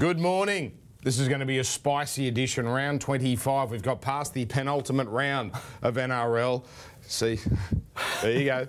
Good 0.00 0.18
morning. 0.18 0.72
This 1.02 1.18
is 1.18 1.28
going 1.28 1.40
to 1.40 1.46
be 1.46 1.58
a 1.58 1.64
spicy 1.64 2.26
edition, 2.26 2.66
round 2.66 3.02
25. 3.02 3.70
We've 3.70 3.82
got 3.82 4.00
past 4.00 4.32
the 4.32 4.46
penultimate 4.46 5.08
round 5.08 5.52
of 5.82 5.96
NRL. 5.96 6.64
See, 7.02 7.38
there 8.22 8.32
you 8.32 8.44
go. 8.46 8.68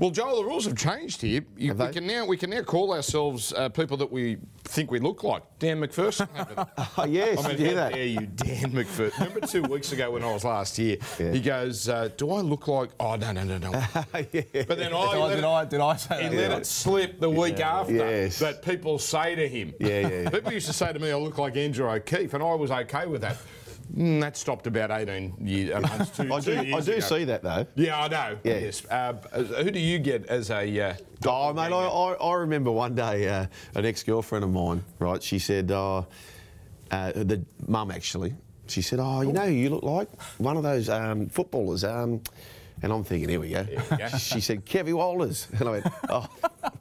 Well, 0.00 0.08
Joel, 0.10 0.36
the 0.36 0.44
rules 0.48 0.64
have 0.64 0.76
changed 0.76 1.20
here. 1.20 1.44
You, 1.58 1.68
Have 1.68 1.78
we 1.78 1.84
they? 1.86 1.92
can 1.92 2.06
now 2.06 2.24
we 2.24 2.38
can 2.38 2.48
now 2.48 2.62
call 2.62 2.94
ourselves 2.94 3.52
uh, 3.52 3.68
people 3.68 3.98
that 3.98 4.10
we 4.10 4.38
think 4.64 4.90
we 4.90 4.98
look 4.98 5.22
like. 5.24 5.42
Dan 5.58 5.78
McPherson. 5.78 6.26
Oh, 6.96 7.04
yes, 7.04 7.44
I 7.44 7.48
mean, 7.48 7.60
you 7.60 7.68
how 7.68 7.74
that. 7.74 7.92
dare 7.92 8.06
you, 8.06 8.20
Dan 8.26 8.72
McPherson? 8.72 9.18
Remember 9.18 9.46
two 9.46 9.62
weeks 9.64 9.92
ago 9.92 10.10
when 10.12 10.24
I 10.24 10.32
was 10.32 10.42
last 10.44 10.74
here? 10.76 10.96
Yeah. 11.18 11.32
He 11.32 11.40
goes, 11.40 11.86
uh, 11.88 12.08
"Do 12.16 12.30
I 12.32 12.40
look 12.40 12.66
like?" 12.66 12.90
Oh 12.98 13.16
no, 13.16 13.30
no, 13.32 13.44
no, 13.44 13.58
no. 13.58 13.70
But 14.12 14.32
then 14.32 14.32
I 14.32 14.66
Did 14.70 14.94
I, 14.94 15.28
did, 15.28 15.38
it- 15.38 15.44
I, 15.44 15.64
did 15.66 15.80
I 15.80 15.96
say 15.96 16.22
he 16.22 16.28
that? 16.36 16.48
let 16.50 16.58
it 16.60 16.66
slip 16.66 17.20
the 17.20 17.28
week 17.28 17.60
after 17.60 17.92
Yes. 17.94 18.38
that 18.38 18.62
people 18.62 18.98
say 18.98 19.34
to 19.34 19.46
him. 19.48 19.74
Yeah, 19.78 20.08
yeah. 20.08 20.30
People 20.30 20.52
used 20.52 20.66
to 20.68 20.72
say 20.72 20.92
to 20.94 20.98
me, 20.98 21.10
I 21.10 21.16
look 21.16 21.36
like 21.36 21.56
Andrew 21.56 21.88
O'Keefe, 21.90 22.32
and 22.32 22.42
I 22.42 22.54
was 22.54 22.70
okay 22.70 23.06
with 23.06 23.20
that. 23.20 23.36
Mm, 23.96 24.20
that 24.20 24.36
stopped 24.36 24.66
about 24.66 24.90
18 24.90 25.34
years, 25.40 25.72
uh, 25.74 26.04
two, 26.14 26.32
I 26.32 26.40
do, 26.40 26.58
I 26.58 26.80
do 26.80 26.92
ago. 26.92 27.00
see 27.00 27.24
that 27.24 27.42
though. 27.42 27.66
Yeah, 27.74 28.00
I 28.00 28.08
know. 28.08 28.38
Yeah. 28.44 28.58
Yes. 28.58 28.86
Uh, 28.86 29.12
who 29.62 29.70
do 29.70 29.78
you 29.80 29.98
get 29.98 30.26
as 30.26 30.50
a. 30.50 30.80
Uh, 30.80 30.94
Oh, 31.26 31.52
mate, 31.52 31.70
I, 31.70 31.76
I, 31.86 32.12
I 32.14 32.34
remember 32.36 32.70
one 32.72 32.94
day 32.94 33.28
uh, 33.28 33.44
an 33.74 33.84
ex 33.84 34.02
girlfriend 34.02 34.42
of 34.42 34.50
mine, 34.50 34.82
right? 35.00 35.22
She 35.22 35.38
said, 35.38 35.70
uh, 35.70 35.98
uh, 36.90 37.12
the 37.12 37.44
mum 37.68 37.90
actually, 37.90 38.32
she 38.68 38.80
said, 38.80 39.00
Oh, 39.02 39.20
you 39.20 39.32
know 39.34 39.44
who 39.46 39.52
you 39.52 39.68
look 39.68 39.82
like? 39.82 40.08
One 40.38 40.56
of 40.56 40.62
those 40.62 40.88
um, 40.88 41.26
footballers. 41.28 41.84
Um, 41.84 42.22
and 42.82 42.90
I'm 42.90 43.04
thinking, 43.04 43.28
here 43.28 43.38
we 43.40 43.50
go. 43.50 43.66
we 43.90 43.96
go. 43.98 44.08
She 44.18 44.40
said, 44.40 44.64
Kevy 44.64 44.94
Walters. 44.94 45.46
And 45.58 45.68
I 45.68 45.72
went, 45.72 45.86
Oh, 46.08 46.26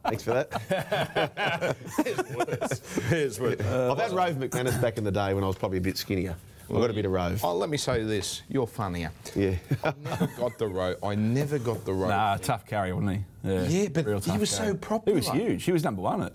thanks 0.06 0.24
for 0.24 0.32
that. 0.36 1.76
Worse. 2.36 2.80
There's 3.10 3.40
worse. 3.42 3.60
I've 3.60 3.98
had 3.98 4.12
Rove 4.12 4.36
McManus 4.36 4.82
back 4.82 4.98
in 4.98 5.04
the 5.04 5.12
day 5.12 5.34
when 5.34 5.44
I 5.44 5.48
was 5.48 5.58
probably 5.58 5.80
a 5.80 5.82
bit 5.82 5.98
skinnier. 5.98 6.36
I 6.70 6.74
got 6.74 6.90
a 6.90 6.94
bit 6.94 7.06
of 7.06 7.12
Rove. 7.12 7.44
Oh, 7.44 7.56
let 7.56 7.70
me 7.70 7.78
say 7.78 8.04
this. 8.04 8.44
You're 8.48 8.68
funnier. 8.68 9.12
Yeah. 9.36 9.56
I 9.84 9.94
never 10.04 10.28
got 10.38 10.58
the 10.58 10.68
road. 10.68 10.98
I 11.04 11.16
never 11.16 11.58
got 11.60 11.84
the 11.86 11.94
road. 11.94 12.10
Nah, 12.10 12.38
tough 12.38 12.66
carry, 12.66 12.94
wasn't 12.94 13.18
he? 13.44 13.50
Yeah, 13.84 13.88
but 13.90 14.06
Real 14.06 14.20
he 14.20 14.32
tough 14.32 14.40
was 14.40 14.50
so 14.50 14.64
carry. 14.64 14.78
popular. 14.78 15.20
He 15.20 15.28
was 15.28 15.30
huge. 15.30 15.64
He 15.64 15.72
was 15.72 15.84
number 15.84 16.02
one 16.02 16.22
at, 16.24 16.34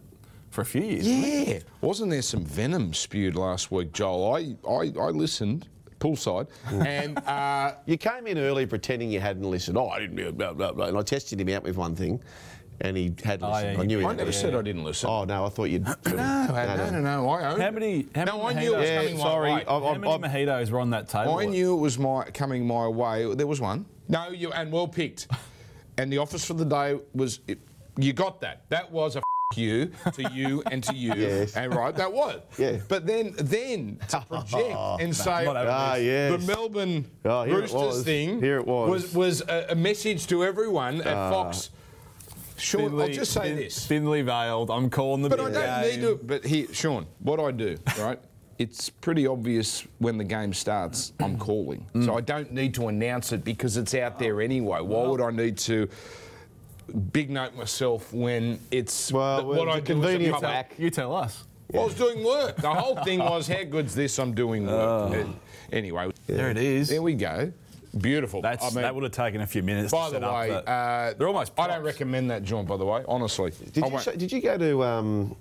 for 0.50 0.62
a 0.62 0.64
few 0.64 0.82
years. 0.82 1.04
wasn't 1.06 1.24
he? 1.24 1.52
Yeah. 1.52 1.58
Wasn't 1.80 2.10
there 2.10 2.22
some 2.22 2.44
venom 2.44 2.94
spewed 2.94 3.36
last 3.36 3.70
week, 3.70 3.92
Joel? 3.92 4.34
I, 4.34 4.56
I, 4.68 4.92
I 5.00 5.10
listened 5.10 5.68
poolside 6.00 6.48
and 6.70 7.16
uh, 7.20 7.74
You 7.86 7.96
came 7.96 8.26
in 8.26 8.36
early 8.36 8.66
pretending 8.66 9.10
you 9.10 9.20
hadn't 9.20 9.44
listened. 9.48 9.78
Oh, 9.78 9.88
I 9.88 10.00
didn't. 10.00 10.36
Blah, 10.36 10.52
blah, 10.52 10.72
blah. 10.72 10.86
And 10.86 10.98
I 10.98 11.02
tested 11.02 11.40
him 11.40 11.48
out 11.48 11.62
with 11.62 11.76
one 11.78 11.94
thing, 11.94 12.20
and 12.80 12.96
he 12.96 13.14
had 13.24 13.42
Oh, 13.42 13.50
listened. 13.50 13.74
yeah, 13.76 13.80
I 13.82 13.86
knew 13.86 13.98
he 14.00 14.04
I 14.04 14.08
never 14.12 14.24
listened. 14.26 14.52
said 14.52 14.54
I 14.58 14.62
didn't 14.62 14.84
listen. 14.84 15.08
Oh 15.08 15.24
no, 15.24 15.46
I 15.46 15.48
thought 15.48 15.64
you'd. 15.64 15.84
No, 15.84 15.94
no, 16.06 16.90
no, 16.90 17.00
no, 17.00 17.28
I 17.30 17.50
owned 17.52 17.62
How 17.62 17.68
it. 17.68 17.74
many- 17.74 18.06
how 18.14 18.24
no, 18.24 18.42
I 18.46 18.54
many 18.54 18.66
knew 18.66 18.74
it 18.74 18.78
was 18.78 18.88
mojitos- 18.88 18.96
coming 18.96 19.16
Yeah, 19.18 19.22
sorry, 19.24 19.50
my 19.50 19.56
way. 19.56 19.64
I'm- 19.64 19.82
How 19.82 19.88
I'm- 19.88 20.00
many 20.00 20.44
mojitos 20.46 20.70
were 20.70 20.80
on 20.80 20.90
that 20.90 21.08
table? 21.08 21.38
I 21.38 21.44
knew 21.46 21.74
it 21.74 21.80
was 21.80 21.98
my 21.98 22.24
coming 22.34 22.66
my 22.66 22.88
way. 22.88 23.34
There 23.34 23.46
was 23.46 23.60
one. 23.60 23.86
No, 24.08 24.28
you 24.30 24.52
and 24.52 24.70
well 24.72 24.88
picked. 24.88 25.28
And 25.96 26.12
the 26.12 26.18
office 26.18 26.44
for 26.44 26.54
the 26.54 26.64
day 26.64 26.98
was. 27.14 27.38
It, 27.46 27.60
you 27.96 28.12
got 28.12 28.40
that. 28.40 28.68
That 28.70 28.90
was 28.90 29.14
a 29.14 29.22
you 29.54 29.92
to 30.14 30.28
you 30.32 30.60
and 30.68 30.82
to 30.82 30.92
you. 30.92 31.14
Yes. 31.14 31.54
And 31.56 31.72
right, 31.72 31.94
that 31.94 32.12
was. 32.12 32.40
Yeah. 32.58 32.78
But 32.88 33.06
then, 33.06 33.32
then 33.36 34.00
to 34.08 34.20
project 34.28 34.74
and 35.00 35.14
say 35.14 35.46
Ah, 35.46 35.94
yes. 35.94 36.32
the 36.32 36.44
Melbourne 36.52 37.04
Oh, 37.24 37.46
Roosters 37.46 38.02
thing 38.02 38.40
Here 38.40 38.56
it 38.58 38.66
was. 38.66 38.90
was 38.90 39.14
was 39.14 39.40
a, 39.42 39.66
a 39.70 39.74
message 39.76 40.26
to 40.26 40.42
everyone 40.42 41.00
at 41.02 41.30
Fox. 41.30 41.70
Sean, 42.56 43.00
I'll 43.00 43.08
just 43.08 43.32
say 43.32 43.42
thin- 43.48 43.56
this. 43.56 43.86
Thinly 43.86 44.22
veiled. 44.22 44.70
I'm 44.70 44.88
calling 44.90 45.22
the 45.22 45.28
But 45.28 45.40
I 45.40 45.50
don't 45.50 45.82
game. 45.82 46.00
need 46.00 46.06
to. 46.06 46.20
But 46.22 46.44
here, 46.44 46.66
Sean, 46.72 47.06
what 47.20 47.40
I 47.40 47.50
do, 47.50 47.76
right? 47.98 48.18
It's 48.58 48.88
pretty 48.88 49.26
obvious 49.26 49.84
when 49.98 50.16
the 50.16 50.24
game 50.24 50.52
starts. 50.54 51.12
I'm 51.20 51.36
calling, 51.36 51.86
Mm. 51.94 52.04
so 52.04 52.16
I 52.16 52.20
don't 52.20 52.52
need 52.52 52.72
to 52.74 52.86
announce 52.88 53.32
it 53.32 53.42
because 53.44 53.76
it's 53.76 53.94
out 53.94 54.18
there 54.20 54.40
anyway. 54.40 54.80
Why 54.80 55.06
would 55.08 55.20
I 55.20 55.30
need 55.30 55.58
to 55.58 55.88
big 57.12 57.30
note 57.30 57.54
myself 57.56 58.12
when 58.12 58.58
it's 58.70 59.10
Well, 59.10 59.38
th- 59.38 59.46
well, 59.48 59.58
what 59.58 59.68
I 59.68 59.80
the 59.80 59.86
do 59.86 59.92
as 59.94 59.98
a 59.98 60.02
convenient 60.02 60.40
fact. 60.40 60.78
You 60.78 60.90
tell 60.90 61.14
us. 61.16 61.44
I 61.72 61.78
was 61.78 61.94
doing 61.94 62.22
work. 62.22 62.56
The 62.56 62.72
whole 62.72 62.94
thing 63.02 63.18
was, 63.18 63.48
how 63.48 63.64
good's 63.64 63.94
this? 63.96 64.18
I'm 64.18 64.34
doing 64.34 64.66
work. 64.66 65.12
Oh. 65.14 65.34
Anyway, 65.72 66.08
There 66.28 66.50
it 66.50 66.58
is. 66.58 66.88
there 66.90 67.02
we 67.02 67.14
go. 67.14 67.50
Beautiful. 68.00 68.42
That's, 68.42 68.64
I 68.64 68.68
mean, 68.70 68.82
that 68.82 68.94
would 68.94 69.04
have 69.04 69.12
taken 69.12 69.40
a 69.40 69.46
few 69.46 69.62
minutes 69.62 69.92
by 69.92 70.06
to 70.08 70.14
the 70.14 70.20
set 70.20 70.24
up. 70.24 70.34
way, 70.40 70.48
but 70.48 70.68
uh, 70.68 71.14
they're 71.16 71.28
almost 71.28 71.52
I 71.58 71.66
don't 71.68 71.82
recommend 71.84 72.30
that 72.30 72.42
joint. 72.42 72.66
By 72.68 72.76
the 72.76 72.84
way, 72.84 73.04
honestly. 73.06 73.52
Did 73.72 73.76
you, 73.76 73.82
won't- 73.90 74.02
say- 74.04 74.16
did 74.16 74.32
you 74.32 74.40
go 74.40 74.58
to 74.58 74.82
um, 74.84 75.36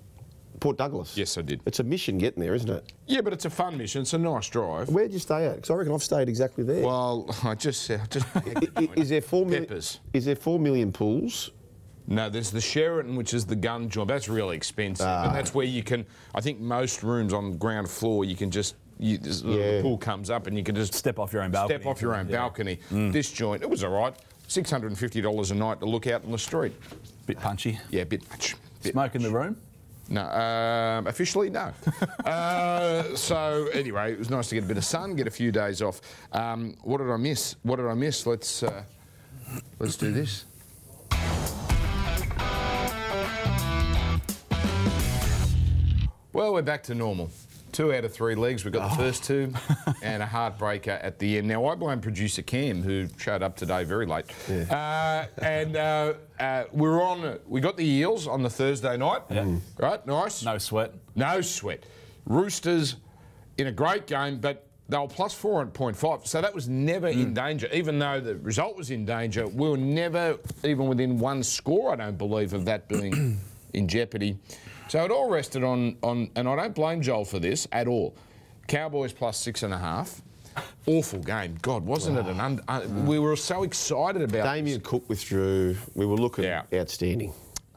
Port 0.60 0.78
Douglas? 0.78 1.18
Yes, 1.18 1.38
I 1.38 1.42
did. 1.42 1.62
It's 1.66 1.80
a 1.80 1.84
mission 1.84 2.18
getting 2.18 2.42
there, 2.44 2.54
isn't 2.54 2.70
it? 2.70 2.94
Yeah, 3.08 3.22
but 3.22 3.34
it's 3.34 3.46
a 3.46 3.50
fun 3.50 3.78
mission. 3.78 4.02
It's 4.04 4.14
a 4.14 4.18
nice 4.18 4.48
drive. 4.50 4.90
Where'd 4.90 5.12
you 5.12 5.20
stay 5.20 5.46
at? 5.48 5.56
Because 5.56 5.72
I 5.72 5.74
reckon 5.76 5.94
I've 5.94 6.04
stayed 6.04 6.30
exactly 6.30 6.64
there. 6.64 6.86
Well, 6.86 7.34
I 7.44 7.56
just 7.56 7.84
said, 7.84 8.10
just 8.12 8.26
I- 8.36 8.42
i- 8.78 8.90
is 8.96 9.10
there 9.10 9.22
four 9.22 9.46
million? 9.48 9.66
Peppers. 9.66 10.00
Is 10.14 10.26
there 10.26 10.36
four 10.36 10.60
million 10.60 10.92
pools? 10.92 11.52
no. 12.06 12.30
There's 12.30 12.52
the 12.52 12.62
Sheraton, 12.62 13.16
which 13.16 13.34
is 13.34 13.46
the 13.46 13.56
gun 13.56 13.90
job. 13.90 14.10
That's 14.10 14.28
really 14.30 14.56
expensive, 14.58 15.08
Ah. 15.08 15.26
and 15.28 15.36
that's 15.36 15.56
where 15.56 15.66
you 15.66 15.82
can. 15.84 16.06
I 16.36 16.42
think 16.42 16.60
most 16.60 17.02
rooms 17.02 17.34
on 17.34 17.52
the 17.52 17.58
ground 17.58 17.90
floor, 17.90 18.26
you 18.26 18.36
can 18.36 18.52
just. 18.52 18.76
You, 19.04 19.18
this- 19.18 19.42
the 19.42 19.50
Yeah. 19.50 19.82
pool 19.82 19.98
comes 19.98 20.30
up, 20.30 20.48
and 20.48 20.58
you 20.58 20.64
can 20.64 20.76
just 20.76 20.94
Step 20.94 21.20
off 21.20 21.34
your 21.34 21.42
own 21.44 21.52
balcony. 21.52 21.78
step 21.80 21.88
off 21.88 22.02
your 22.02 22.16
own 22.16 22.30
Yeah. 22.30 22.38
balcony. 22.38 22.80
This 22.90 23.30
joint, 23.32 23.62
it 23.62 23.70
was 23.70 23.84
all 23.84 23.92
right. 23.92 24.16
Six 24.48 24.72
hundred 24.72 24.88
and 24.92 24.98
fifty 24.98 25.20
dollars 25.20 25.52
a 25.52 25.56
night 25.56 25.80
to 25.82 25.86
look 25.86 26.08
out 26.08 26.24
on 26.24 26.32
the 26.32 26.38
street. 26.38 26.74
Bit 27.26 27.40
punchy. 27.40 27.80
Yeah, 27.90 28.04
a 28.04 28.06
bit 28.06 28.28
much. 28.30 28.56
Bit 28.82 28.94
Smoke 28.94 29.16
in 29.16 29.24
the 29.24 29.30
room. 29.32 29.58
No, 30.10 30.22
um, 30.22 31.08
officially 31.08 31.50
no. 31.50 31.74
uh, 32.26 33.16
so 33.16 33.68
anyway, 33.74 34.14
it 34.14 34.20
was 34.20 34.30
nice 34.30 34.48
to 34.50 34.56
get 34.56 34.64
a 34.66 34.68
bit 34.68 34.78
of 34.78 34.86
sun, 34.86 35.16
get 35.16 35.28
a 35.28 35.32
few 35.32 35.52
days 35.52 35.82
off. 35.82 36.00
Um, 36.32 36.76
what 36.84 37.00
did 37.00 37.10
I 37.10 37.18
miss? 37.18 37.56
What 37.64 37.78
did 37.78 37.88
I 37.88 37.94
miss? 37.94 38.26
Let's 38.26 38.64
uh, 38.64 38.84
let's 39.80 39.96
do 39.98 40.12
this. 40.12 40.46
Well, 46.34 46.54
we're 46.54 46.62
back 46.64 46.84
to 46.84 46.96
normal. 46.96 47.30
Two 47.74 47.92
out 47.92 48.06
of 48.06 48.14
three 48.14 48.36
legs. 48.36 48.64
We've 48.64 48.72
got 48.72 48.92
the 48.92 48.96
first 48.96 49.24
two, 49.24 49.52
and 50.04 50.22
a 50.22 50.28
heartbreaker 50.28 51.04
at 51.04 51.18
the 51.18 51.40
end. 51.40 51.48
Now, 51.48 51.66
I 51.66 51.74
blame 51.74 52.02
producer 52.02 52.44
Cam, 52.44 52.84
who 52.84 53.08
showed 53.18 53.42
up 53.42 53.56
today 53.58 53.84
very 53.84 54.06
late. 54.06 54.26
Uh, 54.70 55.26
and 55.42 55.76
uh, 55.76 56.14
uh, 56.40 56.66
we're 56.72 57.02
on. 57.02 57.40
We 57.48 57.62
got 57.62 57.76
the 57.76 57.86
Eels 57.86 58.28
on 58.28 58.44
the 58.44 58.50
Thursday 58.50 58.96
night. 58.96 59.24
Right, 59.80 60.06
nice. 60.06 60.44
No 60.46 60.60
sweat. 60.60 60.94
No 61.16 61.42
sweat. 61.42 61.84
Roosters 62.26 62.98
in 63.58 63.66
a 63.66 63.72
great 63.72 64.06
game, 64.06 64.38
but 64.40 64.68
they 64.88 64.98
were 65.00 65.08
plus 65.08 65.34
four 65.34 65.64
and 65.64 65.74
point 65.74 65.96
five. 65.98 66.28
So 66.28 66.42
that 66.42 66.54
was 66.54 66.70
never 66.70 67.08
in 67.08 67.34
danger. 67.34 67.68
Even 67.74 67.98
though 67.98 68.20
the 68.20 68.36
result 68.36 68.78
was 68.78 68.92
in 68.92 69.04
danger, 69.04 69.48
we 69.48 69.68
were 69.68 69.78
never 69.78 70.38
even 70.64 70.86
within 70.86 71.18
one 71.18 71.42
score, 71.42 71.92
I 71.92 71.96
don't 71.96 72.20
believe, 72.20 72.54
of 72.54 72.66
that 72.66 72.88
being 72.88 73.40
in 73.74 73.88
jeopardy. 73.88 74.38
So 74.94 75.04
it 75.04 75.10
all 75.10 75.28
rested 75.28 75.64
on, 75.64 75.98
on, 76.04 76.30
and 76.36 76.48
I 76.48 76.56
don't 76.56 76.76
blame 76.76 77.02
Joel 77.02 77.26
for 77.26 77.40
this 77.40 77.68
at 77.72 77.88
all. 77.88 78.14
Cowboys 78.68 79.12
plus 79.12 79.38
six 79.38 79.64
and 79.64 79.74
a 79.74 79.78
half. 79.80 80.22
Awful 80.86 81.18
game. 81.18 81.58
God, 81.64 81.84
wasn't 81.84 82.20
it 82.20 82.28
an 82.28 82.40
under, 82.40 82.62
uh, 82.68 82.82
We 83.04 83.18
were 83.18 83.36
so 83.36 83.64
excited 83.64 84.22
about 84.22 84.44
this. 84.44 84.44
Damien 84.44 84.82
Cook 84.82 85.10
withdrew. 85.10 85.78
We 85.96 86.06
were 86.06 86.16
looking 86.16 86.44
Yeah. 86.44 86.62
outstanding. 86.72 87.34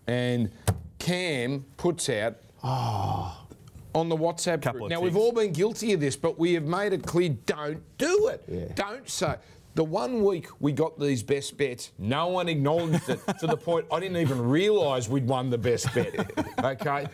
and 0.07 0.51
Cam 0.99 1.65
puts 1.79 2.11
out 2.11 2.37
on 2.63 4.11
the 4.11 4.17
WhatsApp 4.17 4.61
Couple 4.61 4.81
group. 4.81 4.83
of 4.85 4.91
Now 4.91 5.01
we've 5.01 5.17
all 5.17 5.33
been 5.33 5.55
guilty 5.55 5.95
of 5.95 6.01
this, 6.01 6.17
but 6.17 6.39
we 6.39 6.53
have 6.53 6.65
made 6.65 6.93
it 6.93 7.03
clear: 7.07 7.31
don't 7.31 7.83
do 7.97 8.27
it. 8.27 8.45
Yeah. 8.47 8.65
Don't 8.75 9.09
say. 9.09 9.37
The 9.77 9.85
one 9.85 10.25
week 10.25 10.49
we 10.59 10.73
got 10.73 10.99
these 10.99 11.23
best 11.23 11.59
bets, 11.59 11.93
no 11.99 12.29
one 12.29 12.49
acknowledged 12.49 13.11
it 13.11 13.21
to 13.41 13.47
the 13.47 13.59
point 13.59 13.85
I 13.93 14.01
didn't 14.01 14.17
even 14.17 14.41
realise 14.41 15.07
we'd 15.07 15.29
won 15.29 15.51
the 15.51 15.59
best 15.59 15.93
bet. 15.95 16.33
okay, 16.65 17.07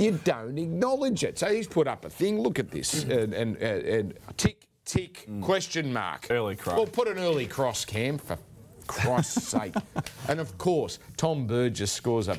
you 0.00 0.18
don't 0.24 0.58
acknowledge 0.58 1.22
it. 1.22 1.38
So 1.38 1.46
he's 1.46 1.68
put 1.68 1.86
up 1.86 2.04
a 2.04 2.10
thing. 2.10 2.40
Look 2.40 2.58
at 2.58 2.72
this, 2.72 3.04
mm. 3.04 3.22
and, 3.22 3.34
and, 3.34 3.56
and, 3.58 3.82
and 3.86 4.14
tick 4.36 4.66
tick 4.84 5.26
mm. 5.30 5.42
question 5.44 5.92
mark. 5.92 6.26
Early 6.28 6.56
cross. 6.56 6.76
Well, 6.76 6.86
put 6.86 7.06
an 7.06 7.18
early 7.18 7.46
cross, 7.46 7.84
Cam, 7.84 8.18
for 8.18 8.36
Christ's 8.88 9.46
sake. 9.48 9.74
And 10.26 10.40
of 10.40 10.58
course, 10.58 10.98
Tom 11.16 11.46
Burgess 11.46 11.92
scores 11.92 12.26
a 12.26 12.36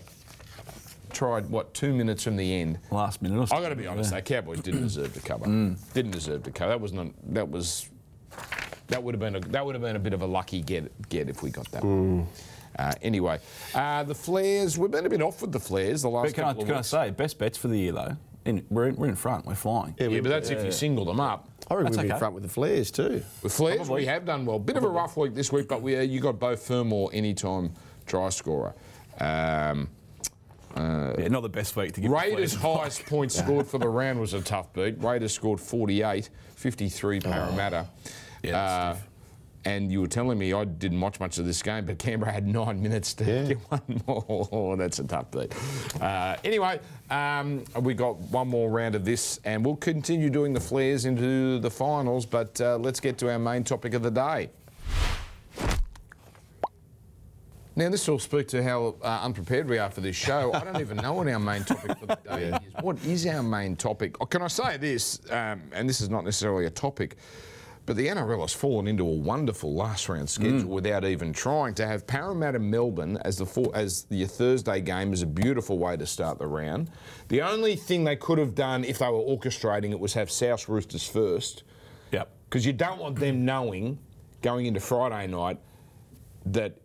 tried 1.13 1.49
what 1.49 1.73
two 1.73 1.93
minutes 1.93 2.25
from 2.25 2.35
the 2.35 2.53
end. 2.53 2.79
Last 2.91 3.21
minute 3.21 3.49
or 3.49 3.55
I 3.55 3.61
got 3.61 3.69
to 3.69 3.77
be 3.77 3.87
honest, 3.87 4.11
though, 4.11 4.19
Cowboys 4.19 4.59
didn't 4.59 4.81
deserve 4.81 5.13
to 5.13 5.21
cover. 5.21 5.45
Mm. 5.45 5.77
Didn't 5.93 6.11
deserve 6.11 6.43
to 6.43 6.51
cover. 6.51 6.71
That 6.71 6.81
was 6.81 6.91
not. 6.91 7.07
That 7.33 7.49
was. 7.49 7.87
That 8.89 9.01
would 9.03 9.13
have 9.15 9.19
been 9.19 9.36
a. 9.36 9.39
That 9.39 9.65
would 9.65 9.75
have 9.75 9.81
been 9.81 9.95
a 9.95 10.00
bit 10.00 10.13
of 10.13 10.21
a 10.21 10.25
lucky 10.25 10.62
get. 10.62 11.09
Get 11.09 11.30
if 11.30 11.41
we 11.44 11.50
got 11.50 11.69
that. 11.71 11.83
one. 11.83 12.27
Uh, 12.77 12.94
anyway, 13.01 13.39
uh, 13.74 14.03
the 14.03 14.15
Flares. 14.15 14.77
We've 14.77 14.91
been 14.91 15.06
a 15.06 15.09
bit 15.09 15.21
off 15.21 15.41
with 15.41 15.51
the 15.51 15.59
Flares 15.59 16.01
the 16.01 16.09
last 16.09 16.27
But 16.27 16.36
can 16.36 16.44
I, 16.44 16.47
couple 16.50 16.62
of 16.63 16.68
can 16.68 16.75
I 16.75 16.80
weeks. 16.80 16.88
say, 16.88 17.09
best 17.09 17.38
bets 17.38 17.57
for 17.57 17.68
the 17.68 17.77
year 17.77 17.91
though? 17.91 18.15
In, 18.45 18.65
we're, 18.69 18.88
in, 18.88 18.95
we're 18.95 19.07
in 19.09 19.15
front. 19.15 19.45
We're 19.45 19.53
flying. 19.56 19.95
yeah, 20.00 20.07
but 20.21 20.30
that's 20.30 20.50
if 20.50 20.63
you 20.63 20.71
single 20.71 21.03
them 21.06 21.19
up. 21.19 21.50
I 21.69 21.75
reckon 21.75 21.91
we'll 21.91 22.03
be 22.03 22.09
in 22.09 22.18
front 22.18 22.33
with 22.33 22.44
the 22.44 22.50
Flares 22.50 22.89
too. 22.89 23.21
With 23.44 23.53
Flares, 23.53 23.77
Probably. 23.77 24.01
we 24.01 24.06
have 24.06 24.25
done 24.25 24.45
well. 24.45 24.59
Bit 24.59 24.77
of 24.77 24.83
a 24.86 24.88
rough 24.88 25.18
week 25.18 25.36
this 25.36 25.51
week, 25.51 25.68
but 25.68 25.81
we 25.81 25.97
uh, 25.97 26.01
you 26.01 26.19
got 26.19 26.39
both 26.39 26.65
Fermor 26.65 27.07
anytime 27.12 27.74
try 28.07 28.30
scorer. 28.30 28.74
Um, 29.19 29.89
yeah, 30.77 31.27
not 31.30 31.41
the 31.41 31.50
best 31.50 31.75
week 31.75 31.94
to 31.94 32.01
give. 32.01 32.12
Raiders' 32.12 32.53
the 32.53 32.59
Flares 32.59 32.77
highest 32.80 33.06
points 33.07 33.36
scored 33.39 33.68
for 33.68 33.77
the 33.77 33.89
round 33.89 34.19
was 34.19 34.33
a 34.33 34.41
tough 34.41 34.71
beat. 34.74 35.01
Raiders 35.03 35.33
scored 35.33 35.59
48, 35.59 36.30
53 36.56 37.19
Parramatta. 37.19 37.88
Yeah, 38.44 38.57
Uh, 38.57 38.97
and 39.65 39.91
you 39.91 40.00
were 40.01 40.07
telling 40.07 40.38
me 40.39 40.53
I 40.53 40.63
didn't 40.63 41.01
watch 41.01 41.19
much 41.19 41.38
of 41.38 41.45
this 41.45 41.62
game, 41.62 41.86
but 41.86 42.00
Canberra 42.00 42.31
had 42.31 42.47
nine 42.47 42.81
minutes 42.88 43.13
to 43.15 43.25
Yeah. 43.25 43.44
get 43.50 43.57
one 43.69 44.01
more. 44.07 44.47
Oh, 44.51 44.75
that's 44.77 45.00
a 45.00 45.03
tough 45.03 45.30
beat. 45.31 45.53
Uh, 46.01 46.38
anyway, 46.44 46.80
um, 47.09 47.63
we 47.81 47.94
got 47.94 48.18
one 48.18 48.47
more 48.47 48.69
round 48.69 48.95
of 48.95 49.03
this, 49.03 49.39
and 49.44 49.65
we'll 49.65 49.75
continue 49.75 50.30
doing 50.30 50.53
the 50.53 50.59
flares 50.62 51.06
into 51.06 51.59
the 51.59 51.69
finals. 51.69 52.25
But 52.25 52.59
uh, 52.62 52.77
let's 52.77 53.00
get 53.00 53.18
to 53.19 53.30
our 53.31 53.39
main 53.39 53.63
topic 53.65 53.94
of 53.94 54.01
the 54.03 54.12
day. 54.12 54.50
Now, 57.75 57.88
this 57.89 58.06
will 58.09 58.19
speak 58.19 58.50
to 58.50 58.62
how 58.62 58.95
uh, 59.01 59.19
unprepared 59.24 59.69
we 59.69 59.77
are 59.77 59.89
for 59.89 60.01
this 60.01 60.15
show. 60.15 60.51
I 60.53 60.65
don't 60.65 60.81
even 60.81 60.97
know 60.97 61.13
what 61.13 61.30
our 61.30 61.39
main 61.39 61.63
topic 61.63 61.97
for 61.97 62.07
the 62.07 62.15
day 62.30 62.44
is. 62.47 62.56
What 62.83 62.97
is 63.06 63.25
our 63.25 63.41
main 63.41 63.77
topic? 63.77 64.18
Oh, 64.19 64.25
can 64.25 64.41
I 64.41 64.47
say 64.47 64.75
this? 64.75 65.21
Um, 65.31 65.62
and 65.71 65.88
this 65.88 66.01
is 66.01 66.09
not 66.09 66.25
necessarily 66.25 66.65
a 66.65 66.69
topic, 66.69 67.15
but 67.89 67.97
the 67.97 68.06
NRL 68.06 68.41
has 68.41 68.53
fallen 68.53 68.88
into 68.88 69.03
a 69.03 69.12
wonderful 69.12 69.74
last 69.74 70.07
round 70.09 70.30
schedule 70.30 70.62
mm. 70.62 70.65
without 70.65 71.03
even 71.06 71.33
trying. 71.33 71.74
To 71.74 71.88
have 71.88 72.06
Parramatta 72.06 72.59
Melbourne 72.59 73.18
as 73.25 73.39
the 73.39 73.47
four, 73.47 73.71
as 73.74 74.03
the 74.03 74.25
Thursday 74.25 74.80
game 74.80 75.12
is 75.12 75.24
a 75.24 75.25
beautiful 75.25 75.80
way 75.80 75.97
to 75.97 76.06
start 76.06 76.38
the 76.38 76.45
round. 76.45 76.91
The 77.30 77.41
only 77.41 77.75
thing 77.75 78.03
they 78.03 78.15
could 78.15 78.38
have 78.38 78.53
done 78.53 78.83
if 78.83 79.00
they 79.00 79.07
were 79.07 79.24
orchestrating 79.24 79.89
it 79.89 80.00
was 80.00 80.13
have 80.13 80.30
South 80.30 80.69
Roosters 80.69 81.07
first 81.07 81.63
Yep. 82.12 82.30
because 82.47 82.63
you 82.63 82.74
don't 82.74 83.00
want 83.00 83.15
them 83.15 83.44
knowing 83.44 83.97
going 84.44 84.68
into 84.68 84.80
Friday 84.80 85.25
night 85.25 85.57
that 86.45 86.77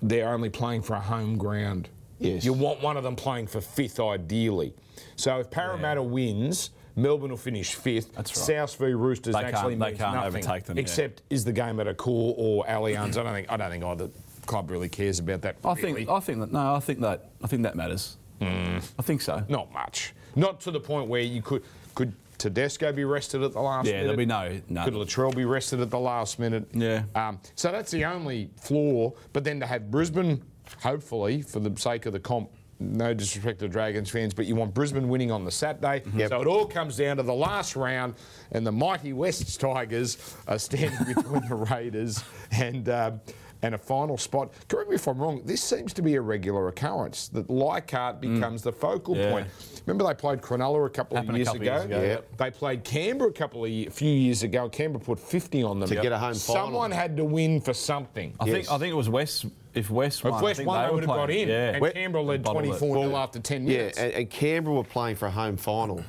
they're 0.00 0.30
only 0.30 0.48
playing 0.48 0.80
for 0.80 0.94
a 0.94 1.00
home 1.00 1.36
ground. 1.36 1.90
Yes. 2.20 2.42
You 2.42 2.54
want 2.54 2.80
one 2.80 2.96
of 2.96 3.04
them 3.04 3.16
playing 3.16 3.48
for 3.48 3.60
fifth, 3.60 4.00
ideally. 4.00 4.72
So 5.16 5.40
if 5.40 5.50
Parramatta 5.50 6.02
wins, 6.02 6.70
Melbourne 6.96 7.30
will 7.30 7.36
finish 7.36 7.74
fifth. 7.74 8.14
That's 8.14 8.34
right. 8.36 8.46
South 8.46 8.76
v 8.76 8.86
Roosters 8.94 9.34
They 9.34 9.42
can't- 9.42 9.54
actually 9.54 9.74
they 9.76 9.86
means 9.86 9.98
can't 9.98 10.14
nothing. 10.14 10.28
overtake 10.28 10.64
them, 10.64 10.76
yeah. 10.78 10.80
Except 10.82 11.22
is 11.30 11.44
the 11.44 11.52
game 11.52 11.78
at 11.78 11.86
Accor 11.86 12.34
or 12.36 12.64
Allianz? 12.64 13.16
I 13.18 13.22
don't 13.22 13.32
think. 13.34 13.50
I 13.52 13.56
don't 13.58 13.70
think 13.70 13.84
either 13.84 14.08
club 14.46 14.70
really 14.70 14.88
cares 14.88 15.18
about 15.18 15.42
that. 15.42 15.56
I 15.64 15.74
really. 15.74 15.92
think. 15.92 16.08
I 16.08 16.20
think 16.20 16.40
that. 16.40 16.52
No, 16.52 16.74
I 16.74 16.80
think 16.80 17.00
that. 17.00 17.30
I 17.42 17.46
think 17.46 17.62
that 17.64 17.76
matters. 17.76 18.16
I 18.40 18.80
think 19.02 19.20
so. 19.22 19.44
not 19.48 19.72
much. 19.72 20.12
Not 20.34 20.60
to 20.62 20.70
the 20.70 20.80
point 20.80 21.08
where 21.08 21.22
you 21.22 21.40
could 21.42 21.62
could 21.94 22.12
Tedesco 22.38 22.92
be 22.92 23.04
rested 23.04 23.42
at 23.42 23.52
the 23.54 23.60
last 23.60 23.86
Yeah, 23.86 23.92
minute? 23.92 24.04
there'll 24.04 24.16
be 24.18 24.26
no- 24.26 24.60
no. 24.68 24.84
Could 24.84 24.92
Latrell 24.94 25.34
be 25.34 25.46
rested 25.46 25.80
at 25.80 25.88
the 25.90 25.98
last 25.98 26.38
minute? 26.38 26.68
Yeah. 26.74 27.04
Um, 27.14 27.40
so 27.54 27.72
that's 27.72 27.90
the 27.90 28.04
only 28.04 28.50
flaw. 28.60 29.12
But 29.32 29.44
then 29.44 29.58
to 29.60 29.66
have 29.66 29.90
Brisbane, 29.90 30.42
hopefully, 30.82 31.40
for 31.40 31.60
the 31.60 31.74
sake 31.80 32.04
of 32.04 32.12
the 32.12 32.20
comp, 32.20 32.50
no 32.78 33.14
disrespect 33.14 33.58
to 33.60 33.68
Dragons 33.68 34.10
fans, 34.10 34.34
but 34.34 34.46
you 34.46 34.54
want 34.54 34.74
Brisbane 34.74 35.08
winning 35.08 35.30
on 35.30 35.44
the 35.44 35.50
Saturday. 35.50 36.02
Yep. 36.14 36.28
So 36.30 36.40
it 36.42 36.46
all 36.46 36.66
comes 36.66 36.96
down 36.96 37.16
to 37.16 37.22
the 37.22 37.34
last 37.34 37.76
round, 37.76 38.14
and 38.52 38.66
the 38.66 38.72
mighty 38.72 39.12
West 39.12 39.58
Tigers 39.60 40.36
are 40.46 40.58
standing 40.58 40.98
between 41.14 41.48
the 41.48 41.54
Raiders 41.54 42.22
and. 42.52 42.88
Um, 42.88 43.20
and 43.62 43.74
a 43.74 43.78
final 43.78 44.18
spot. 44.18 44.52
Correct 44.68 44.90
me 44.90 44.96
if 44.96 45.08
I'm 45.08 45.16
wrong. 45.16 45.40
This 45.46 45.62
seems 45.64 45.94
to 45.94 46.02
be 46.02 46.14
a 46.16 46.20
regular 46.20 46.68
occurrence 46.68 47.28
that 47.28 47.48
Leichhardt 47.48 48.20
becomes 48.20 48.60
the 48.62 48.70
focal 48.70 49.14
Mm. 49.14 49.18
Yeah. 49.18 49.30
point. 49.30 49.46
Remember 49.86 50.06
they 50.06 50.12
played 50.14 50.42
Cronulla 50.42 50.86
a 50.86 50.90
couple 50.90 51.16
Happened 51.16 51.30
of 51.30 51.36
years 51.38 51.48
couple 51.48 51.62
ago. 51.62 51.72
years 51.72 51.84
ago, 51.86 52.00
Yeah. 52.02 52.06
yep. 52.06 52.36
They 52.36 52.50
played 52.50 52.84
Canberra 52.84 53.30
a 53.30 53.32
couple 53.32 53.64
of 53.64 53.70
few 53.94 54.10
years 54.10 54.42
ago. 54.42 54.68
Canberra 54.68 55.02
put 55.02 55.18
50 55.18 55.62
on 55.62 55.80
them 55.80 55.88
To 55.88 55.94
get 55.94 56.12
a 56.12 56.18
home 56.18 56.34
final. 56.34 56.64
Someone 56.66 56.90
had 56.90 57.16
to 57.16 57.24
win 57.24 57.62
for 57.62 57.72
something. 57.72 58.34
I 58.38 58.44
think. 58.44 58.70
I 58.70 58.76
think 58.76 58.92
it 58.92 58.96
was 58.96 59.08
West. 59.08 59.46
If 59.76 59.90
West 59.90 60.24
won, 60.24 60.32
if 60.34 60.40
I 60.40 60.42
West 60.42 60.56
think 60.56 60.68
won, 60.68 60.82
they 60.82 60.88
were 60.88 60.94
would 60.94 61.04
have 61.04 61.08
got 61.16 61.30
in. 61.30 61.48
Yeah. 61.48 61.70
And 61.72 61.80
West- 61.82 61.94
Canberra 61.94 62.22
led 62.24 62.44
24 62.44 62.78
0 63.04 63.16
after 63.16 63.38
10 63.38 63.66
Yeah, 63.66 63.76
minutes. 63.78 63.98
and, 63.98 64.12
and 64.12 64.30
Canberra 64.30 64.74
were 64.76 64.84
playing 64.84 65.16
for 65.16 65.26
a 65.26 65.30
home 65.30 65.56
final. 65.56 66.02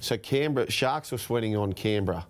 So 0.00 0.16
Canberra 0.16 0.70
Sharks 0.70 1.12
were 1.12 1.18
sweating 1.18 1.56
on 1.56 1.72
Canberra, 1.72 2.26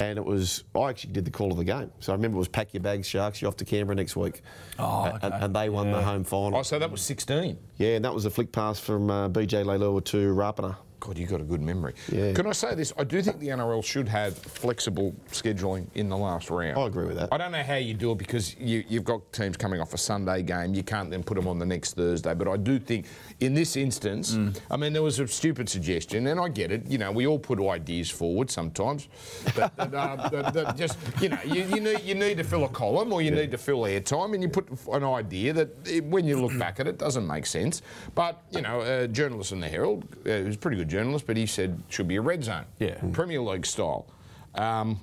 and 0.00 0.18
it 0.18 0.24
was 0.24 0.64
I 0.74 0.88
actually 0.90 1.12
did 1.12 1.24
the 1.26 1.30
call 1.30 1.50
of 1.52 1.58
the 1.58 1.64
game. 1.64 1.90
So 2.00 2.12
I 2.12 2.16
remember 2.16 2.36
it 2.36 2.38
was 2.38 2.48
pack 2.48 2.72
your 2.74 2.82
bags, 2.82 3.06
Sharks. 3.06 3.40
You're 3.42 3.48
off 3.48 3.56
to 3.58 3.64
Canberra 3.64 3.94
next 3.96 4.16
week. 4.16 4.42
Oh, 4.78 5.04
A- 5.04 5.18
and, 5.22 5.24
okay. 5.34 5.44
and 5.44 5.54
they 5.54 5.68
won 5.68 5.90
the 5.92 6.00
home 6.02 6.24
final. 6.24 6.58
oh, 6.58 6.62
so 6.62 6.78
that 6.78 6.90
was 6.90 7.02
16. 7.02 7.58
Yeah, 7.78 7.96
and 7.96 8.04
that 8.04 8.14
was 8.14 8.24
a 8.24 8.30
flick 8.30 8.50
pass 8.50 8.80
from 8.80 9.10
uh, 9.10 9.28
BJ 9.28 9.64
Leilua 9.64 10.02
to 10.06 10.34
Rapana. 10.34 10.76
God, 11.04 11.18
you 11.18 11.26
got 11.26 11.40
a 11.40 11.44
good 11.44 11.60
memory. 11.60 11.94
Yeah. 12.12 12.32
Can 12.32 12.46
I 12.46 12.52
say 12.52 12.76
this? 12.76 12.92
I 12.96 13.02
do 13.02 13.20
think 13.22 13.40
the 13.40 13.48
NRL 13.48 13.82
should 13.82 14.06
have 14.08 14.38
flexible 14.38 15.12
scheduling 15.32 15.88
in 15.96 16.08
the 16.08 16.16
last 16.16 16.48
round. 16.48 16.78
I 16.78 16.86
agree 16.86 17.06
with 17.06 17.16
that. 17.16 17.30
I 17.32 17.38
don't 17.38 17.50
know 17.50 17.62
how 17.64 17.74
you 17.74 17.92
do 17.92 18.12
it 18.12 18.18
because 18.18 18.56
you, 18.56 18.84
you've 18.88 19.02
got 19.02 19.32
teams 19.32 19.56
coming 19.56 19.80
off 19.80 19.94
a 19.94 19.98
Sunday 19.98 20.42
game. 20.44 20.74
You 20.74 20.84
can't 20.84 21.10
then 21.10 21.24
put 21.24 21.34
them 21.34 21.48
on 21.48 21.58
the 21.58 21.66
next 21.66 21.94
Thursday. 21.96 22.34
But 22.34 22.46
I 22.46 22.56
do 22.56 22.78
think 22.78 23.06
in 23.40 23.52
this 23.52 23.74
instance, 23.76 24.32
Mm. 24.32 24.56
I 24.70 24.76
mean, 24.76 24.92
there 24.92 25.02
was 25.02 25.18
a 25.18 25.26
stupid 25.26 25.68
suggestion, 25.68 26.28
and 26.28 26.38
I 26.38 26.48
get 26.48 26.70
it. 26.70 26.86
You 26.86 26.98
know, 26.98 27.10
we 27.10 27.26
all 27.26 27.38
put 27.38 27.58
ideas 27.60 28.08
forward 28.08 28.48
sometimes. 28.50 29.08
But, 29.56 29.74
but, 29.76 29.92
uh, 29.92 30.28
but- 30.30 30.54
but 30.54 30.76
just, 30.76 30.96
you 31.20 31.30
know, 31.30 31.38
you, 31.44 31.64
you, 31.64 31.80
need, 31.80 32.00
you 32.02 32.14
need 32.14 32.36
to 32.36 32.44
fill 32.44 32.64
a 32.64 32.68
column 32.68 33.12
or 33.12 33.20
you 33.22 33.32
need 33.32 33.50
to 33.50 33.58
fill 33.58 33.80
airtime, 33.80 34.34
and 34.34 34.42
you 34.42 34.48
put 34.48 34.68
an 34.92 35.02
idea 35.02 35.52
that 35.52 35.68
eh, 35.88 35.98
when 36.00 36.24
you 36.26 36.40
look 36.40 36.56
back 36.58 36.78
at 36.78 36.86
it 36.86 36.96
doesn't 36.98 37.26
make 37.26 37.44
sense. 37.46 37.82
But, 38.14 38.40
you 38.52 38.62
know, 38.62 38.82
a 38.82 39.08
journalist 39.08 39.50
in 39.50 39.58
the 39.60 39.68
Herald, 39.68 40.04
uh, 40.24 40.28
who's 40.30 40.54
a 40.54 40.58
pretty 40.58 40.76
good 40.76 40.91
journalist, 40.92 41.26
but 41.26 41.36
he 41.36 41.46
said 41.46 41.82
should 41.88 42.06
be 42.06 42.16
a 42.16 42.20
red 42.20 42.44
zone. 42.44 42.66
Yeah. 42.78 42.98
Premier 43.12 43.40
League 43.40 43.66
style. 43.66 44.06
Um, 44.54 45.00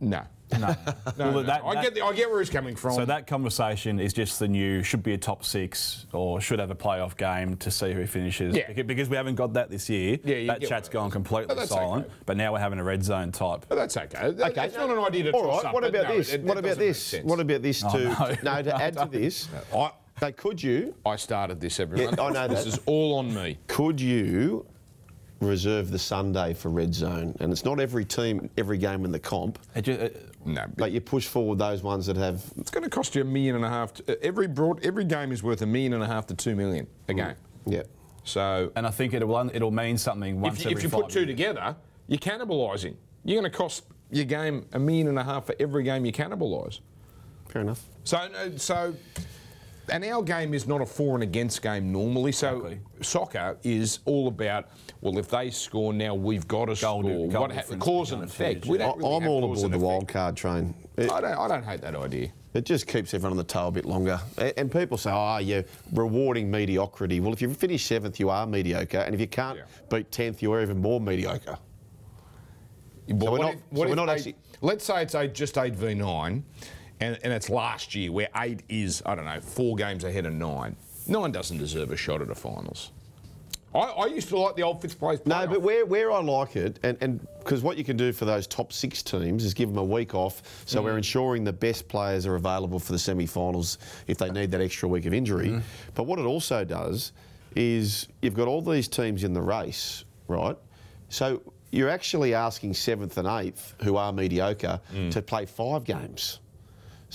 no. 0.00 0.22
No. 0.58 0.58
No, 0.58 0.76
Well, 1.18 1.32
no, 1.32 1.42
that- 1.42 1.62
I 1.64 1.74
that- 1.74 1.82
get 1.82 1.94
the, 1.94 2.02
I 2.04 2.12
get 2.12 2.30
where 2.30 2.38
he's 2.38 2.50
coming 2.50 2.76
from. 2.76 2.94
So 2.94 3.04
that 3.06 3.26
conversation 3.26 3.98
is 3.98 4.12
just 4.12 4.38
the 4.38 4.46
new 4.46 4.82
should 4.82 5.02
be 5.02 5.12
a 5.14 5.18
top 5.18 5.44
six 5.44 6.06
or 6.12 6.40
should 6.40 6.58
have 6.58 6.70
a 6.70 6.74
playoff 6.74 7.16
game 7.16 7.56
to 7.56 7.70
see 7.70 7.92
who 7.92 8.06
finishes. 8.06 8.54
Yeah. 8.54 8.82
Because 8.82 9.08
we 9.08 9.16
haven't 9.16 9.34
got 9.34 9.54
that 9.54 9.70
this 9.70 9.88
year. 9.90 10.18
Yeah, 10.22 10.36
you 10.36 10.46
that 10.48 10.60
get 10.60 10.68
chat's 10.68 10.88
what- 10.88 10.92
gone 10.92 11.10
completely 11.10 11.54
But 11.54 11.68
silent. 11.68 12.06
okay. 12.06 12.14
But 12.26 12.36
now 12.36 12.52
we're 12.52 12.60
having 12.60 12.78
a 12.78 12.84
red 12.84 13.02
zone 13.02 13.32
type. 13.32 13.66
but 13.68 13.74
that's 13.76 13.96
okay. 13.96 14.30
That- 14.32 14.52
Okay. 14.52 14.66
It's 14.66 14.76
not 14.76 14.90
an 14.90 14.98
idea 14.98 15.24
to 15.24 15.32
All 15.32 15.42
toss 15.50 15.64
up, 15.64 15.74
What 15.74 15.84
about 15.84 16.08
no, 16.08 16.16
this? 16.16 16.32
it- 16.32 16.42
what 16.42 16.56
it 16.56 16.60
about 16.60 16.78
doesn't 16.78 16.84
make 16.84 16.88
this? 16.88 17.14
What 17.24 17.40
about 17.40 17.62
this? 17.62 17.80
to 17.80 17.98
no. 18.44 18.52
no, 18.56 18.62
to 18.62 18.82
add 18.82 18.96
to 18.98 19.08
this, 19.10 19.48
I, 19.74 19.90
they 20.20 20.32
could 20.32 20.62
you 20.62 20.94
I 21.04 21.16
started 21.16 21.60
this, 21.60 21.80
everyone. 21.80 22.14
Yeah, 22.16 22.24
I 22.24 22.30
know 22.30 22.48
This 22.48 22.64
that. 22.64 22.68
is 22.74 22.80
all 22.86 23.18
on 23.18 23.34
me. 23.34 23.58
could 23.66 24.00
you 24.00 24.66
reserve 25.40 25.90
the 25.90 25.98
Sunday 25.98 26.54
for 26.54 26.70
red 26.70 26.94
zone? 26.94 27.36
And 27.40 27.52
it's 27.52 27.64
not 27.64 27.80
every 27.80 28.04
team, 28.04 28.48
every 28.56 28.78
game 28.78 29.04
in 29.04 29.12
the 29.12 29.18
comp, 29.18 29.58
It 29.74 29.82
ju- 29.82 29.92
it- 29.92 30.30
No, 30.46 30.62
but 30.62 30.76
but 30.76 30.92
you 30.92 31.00
push 31.00 31.26
forward 31.26 31.58
those 31.58 31.82
ones 31.82 32.06
that 32.06 32.16
have. 32.16 32.42
it's 32.56 32.70
going 32.70 32.84
to 32.84 32.90
cost 32.90 33.14
you 33.14 33.22
a 33.22 33.24
million 33.24 33.56
and 33.56 33.64
a 33.64 33.68
half. 33.68 33.94
To, 33.94 34.12
uh, 34.12 34.16
every 34.22 34.46
broad, 34.46 34.84
every 34.84 35.04
game 35.04 35.32
is 35.32 35.42
worth 35.42 35.62
a 35.62 35.66
million 35.66 35.94
and 35.94 36.02
a 36.02 36.06
half 36.06 36.26
to 36.26 36.34
two 36.34 36.54
million 36.54 36.86
a 37.08 37.12
mm. 37.12 37.16
game. 37.16 37.34
Yeah. 37.66 37.82
So 38.24 38.70
and 38.76 38.86
I 38.86 38.90
think 38.90 39.12
it'll 39.14 39.50
it'll 39.54 39.70
mean 39.70 39.98
something 39.98 40.40
once 40.40 40.58
if 40.60 40.64
you, 40.64 40.70
every 40.70 40.80
if 40.80 40.82
you 40.84 40.88
five 40.90 41.00
put 41.02 41.10
two 41.10 41.20
years. 41.20 41.28
together, 41.30 41.76
you're 42.08 42.18
cannibalising. 42.18 42.94
You're 43.24 43.40
going 43.40 43.50
to 43.50 43.56
cost 43.56 43.84
your 44.10 44.24
game 44.26 44.66
a 44.72 44.78
million 44.78 45.08
and 45.08 45.18
a 45.18 45.24
half 45.24 45.46
for 45.46 45.54
every 45.58 45.82
game 45.82 46.04
you 46.04 46.12
cannibalise. 46.12 46.80
Fair 47.48 47.62
enough. 47.62 47.82
So, 48.04 48.16
uh, 48.18 48.50
so, 48.56 48.94
and 49.90 50.04
our 50.04 50.22
game 50.22 50.54
is 50.54 50.66
not 50.66 50.80
a 50.80 50.86
for 50.86 51.14
and 51.14 51.22
against 51.22 51.62
game 51.62 51.92
normally. 51.92 52.32
So, 52.32 52.56
Exactly. 52.66 52.80
soccer 53.02 53.56
is 53.62 54.00
all 54.04 54.28
about 54.28 54.68
well, 55.00 55.18
if 55.18 55.28
they 55.28 55.50
score 55.50 55.92
now, 55.92 56.14
we've 56.14 56.48
got 56.48 56.66
to 56.66 56.80
Goal 56.80 57.02
score. 57.02 57.28
goal 57.28 57.40
what 57.42 57.50
ha- 57.52 57.56
difference 57.58 57.82
cause 57.84 58.12
and 58.12 58.22
effect? 58.22 58.66
We 58.66 58.78
don't 58.78 58.96
really 58.98 59.16
I'm 59.16 59.28
all 59.28 59.44
aboard 59.52 59.70
the 59.72 59.78
wild 59.78 60.08
card 60.08 60.36
train. 60.36 60.74
It, 60.96 61.10
I 61.10 61.20
don't, 61.20 61.38
I 61.38 61.48
don't 61.48 61.64
hate 61.64 61.80
that 61.82 61.94
idea. 61.94 62.30
it 62.54 62.64
just 62.64 62.86
keeps 62.86 63.12
everyone 63.12 63.32
on 63.32 63.36
the 63.36 63.44
toe 63.44 63.66
a 63.68 63.70
bit 63.72 63.84
longer. 63.84 64.18
And 64.56 64.70
people 64.72 64.96
say, 64.96 65.10
oh, 65.12 65.38
you're 65.38 65.64
rewarding 65.92 66.50
mediocrity. 66.50 67.20
Well, 67.20 67.32
if 67.32 67.42
you 67.42 67.52
finish 67.52 67.84
seventh, 67.84 68.18
you 68.20 68.30
are 68.30 68.46
mediocre. 68.46 68.98
And 68.98 69.14
if 69.14 69.20
you 69.20 69.26
can't 69.26 69.58
Yeah. 69.58 69.64
beat 69.90 70.10
10th, 70.10 70.40
you 70.40 70.52
are 70.52 70.62
even 70.62 70.80
more 70.80 71.00
mediocre. 71.00 71.58
But 73.08 73.32
we're 73.32 73.38
not- 73.38 73.54
if- 73.54 73.60
so 73.60 73.64
we're 73.88 73.94
not 73.94 74.08
eight- 74.08 74.12
actually- 74.12 74.34
Let's 74.62 74.84
say 74.86 75.02
it's 75.02 75.14
eight, 75.14 75.34
just 75.34 75.58
eight 75.58 75.74
v 75.74 75.92
nine, 75.94 76.42
and, 77.00 77.18
and 77.22 77.32
it's 77.32 77.50
last 77.50 77.94
year 77.94 78.12
where 78.12 78.28
eight 78.36 78.62
is 78.68 79.02
I 79.04 79.14
don't 79.14 79.24
know 79.24 79.40
four 79.40 79.76
games 79.76 80.04
ahead 80.04 80.26
of 80.26 80.32
nine. 80.34 80.76
Nine 81.06 81.32
doesn't 81.32 81.58
deserve 81.58 81.90
a 81.90 81.96
shot 81.96 82.22
at 82.22 82.30
a 82.30 82.34
finals. 82.34 82.90
I, 83.74 83.78
I 83.78 84.06
used 84.06 84.28
to 84.28 84.38
like 84.38 84.54
the 84.54 84.62
old 84.62 84.80
Fitz 84.80 84.94
plays. 84.94 85.18
No, 85.26 85.46
but 85.48 85.60
where, 85.60 85.84
where 85.84 86.12
I 86.12 86.20
like 86.22 86.54
it, 86.54 86.78
and 86.84 87.26
because 87.40 87.60
what 87.60 87.76
you 87.76 87.82
can 87.82 87.96
do 87.96 88.12
for 88.12 88.24
those 88.24 88.46
top 88.46 88.72
six 88.72 89.02
teams 89.02 89.44
is 89.44 89.52
give 89.52 89.68
them 89.68 89.78
a 89.78 89.84
week 89.84 90.14
off, 90.14 90.42
so 90.64 90.80
Mm. 90.80 90.84
we're 90.84 90.96
ensuring 90.96 91.42
the 91.42 91.52
best 91.52 91.88
players 91.88 92.24
are 92.24 92.36
available 92.36 92.78
for 92.78 92.92
the 92.92 92.98
semi-finals 93.00 93.78
if 94.06 94.16
they 94.16 94.30
need 94.30 94.52
that 94.52 94.60
extra 94.60 94.88
week 94.88 95.06
of 95.06 95.12
injury. 95.12 95.48
Mm. 95.48 95.62
But 95.94 96.04
what 96.04 96.20
it 96.20 96.24
also 96.24 96.64
does 96.64 97.10
is 97.56 98.06
you've 98.22 98.34
got 98.34 98.46
all 98.46 98.62
these 98.62 98.86
teams 98.86 99.24
in 99.24 99.32
the 99.34 99.42
race, 99.42 100.04
right? 100.28 100.56
So 101.08 101.42
you're 101.72 101.90
actually 101.90 102.32
asking 102.32 102.74
seventh 102.74 103.18
and 103.18 103.26
eighth, 103.26 103.74
who 103.82 103.96
are 103.96 104.12
mediocre, 104.12 104.80
to 105.10 105.20
play 105.20 105.46
five 105.46 105.82
games. 105.84 106.38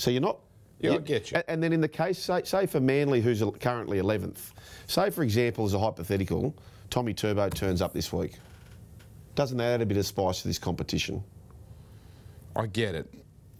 So 0.00 0.10
you're 0.10 0.22
not. 0.22 0.38
Yeah, 0.80 0.92
I 0.92 0.96
get 0.98 1.30
you. 1.30 1.36
a- 1.36 1.50
And 1.50 1.62
then 1.62 1.74
in 1.74 1.82
the 1.82 1.88
case, 1.88 2.18
say, 2.18 2.42
say 2.44 2.64
for 2.64 2.80
Manly, 2.80 3.20
who's 3.20 3.42
currently 3.60 3.98
11th, 3.98 4.52
say 4.86 5.10
for 5.10 5.22
example, 5.22 5.66
as 5.66 5.74
a 5.74 5.78
hypothetical, 5.78 6.54
Tommy 6.88 7.12
Turbo 7.12 7.50
turns 7.50 7.82
up 7.82 7.92
this 7.92 8.10
week. 8.10 8.32
Doesn't 9.34 9.58
that 9.58 9.74
add 9.74 9.82
a 9.82 9.86
bit 9.86 9.98
of 9.98 10.06
spice 10.06 10.40
to 10.40 10.48
this 10.48 10.58
competition? 10.58 11.22
I 12.56 12.66
get 12.66 12.94
it. 12.94 13.12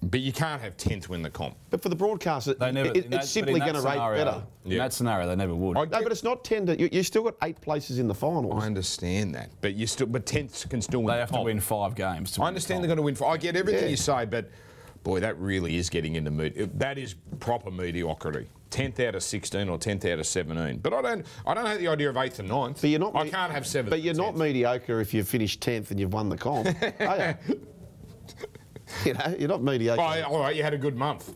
But 0.02 0.20
you 0.20 0.32
can't 0.32 0.62
have 0.62 0.78
10th 0.78 1.10
win 1.10 1.20
the 1.20 1.28
comp. 1.28 1.56
But 1.68 1.82
for 1.82 1.90
the 1.90 1.94
broadcast, 1.94 2.48
it, 2.48 2.58
They 2.58 2.72
never. 2.72 2.88
it- 2.88 3.04
in 3.04 3.10
that- 3.10 3.20
it's 3.24 3.28
simply 3.30 3.60
going 3.60 3.74
to 3.74 3.82
rate 3.82 3.92
scenario- 3.92 4.24
better. 4.24 4.42
In 4.64 4.70
Yeah. 4.72 4.78
that 4.78 4.94
scenario, 4.94 5.26
they 5.28 5.36
never 5.36 5.54
would. 5.54 5.76
I 5.76 5.84
No, 5.84 6.02
but 6.02 6.10
it's 6.10 6.24
not 6.24 6.42
tender. 6.42 6.72
You, 6.72 6.88
you 6.90 7.02
still 7.02 7.24
got 7.24 7.34
eight 7.42 7.60
places 7.60 7.98
in 7.98 8.08
the 8.08 8.14
finals. 8.14 8.62
I 8.62 8.66
understand 8.66 9.34
that, 9.34 9.50
but 9.60 9.74
you 9.74 9.86
still, 9.86 10.06
but 10.06 10.24
10th 10.24 10.70
can 10.70 10.80
still 10.80 11.00
win. 11.00 11.08
they 11.08 11.12
the 11.16 11.20
have 11.20 11.32
to 11.32 11.42
win 11.42 11.60
five 11.60 11.94
games. 11.94 12.32
To 12.32 12.40
I 12.40 12.44
win 12.44 12.46
the 12.46 12.48
understand 12.48 12.76
comp. 12.78 12.82
they're 12.84 12.88
going 12.88 12.96
to 12.96 13.02
win. 13.02 13.14
Five. 13.14 13.28
I 13.28 13.36
get 13.36 13.56
everything 13.56 13.84
Yeah. 13.84 13.90
you 13.90 13.96
say, 13.98 14.24
but 14.24 14.48
boy, 15.02 15.20
that 15.20 15.38
really 15.38 15.76
is 15.76 15.90
getting 15.90 16.16
into 16.16 16.30
mood. 16.30 16.70
That 16.78 16.98
is 16.98 17.14
proper 17.38 17.70
mediocrity. 17.70 18.48
10th 18.70 19.00
out 19.04 19.16
of 19.16 19.22
16 19.22 19.68
or 19.68 19.78
10th 19.78 20.12
out 20.12 20.20
of 20.20 20.26
17. 20.26 20.78
But 20.78 20.94
I 20.94 21.02
don't, 21.02 21.26
I 21.44 21.54
don't 21.54 21.66
hate 21.66 21.80
the 21.80 21.88
idea 21.88 22.08
of 22.08 22.16
8th 22.16 22.38
and 22.38 22.48
9th. 22.48 22.80
But 22.80 22.90
you're 22.90 23.00
not. 23.00 23.16
I 23.16 23.24
me- 23.24 23.30
can't 23.30 23.52
have 23.52 23.64
7th. 23.64 23.90
But 23.90 24.02
you're 24.02 24.14
not 24.14 24.36
mediocre 24.36 25.00
if 25.00 25.12
you've 25.12 25.28
finished 25.28 25.60
tenth 25.60 25.90
and 25.90 25.98
you've 25.98 26.12
won 26.12 26.28
the 26.28 26.36
comp. 26.36 26.66
you? 26.68 27.60
you 29.04 29.14
know, 29.14 29.36
you're 29.38 29.48
not 29.48 29.62
mediocre. 29.62 30.00
Oh, 30.00 30.34
all 30.34 30.40
right, 30.40 30.54
you 30.54 30.62
had 30.62 30.74
a 30.74 30.78
good 30.78 30.96
month. 30.96 31.34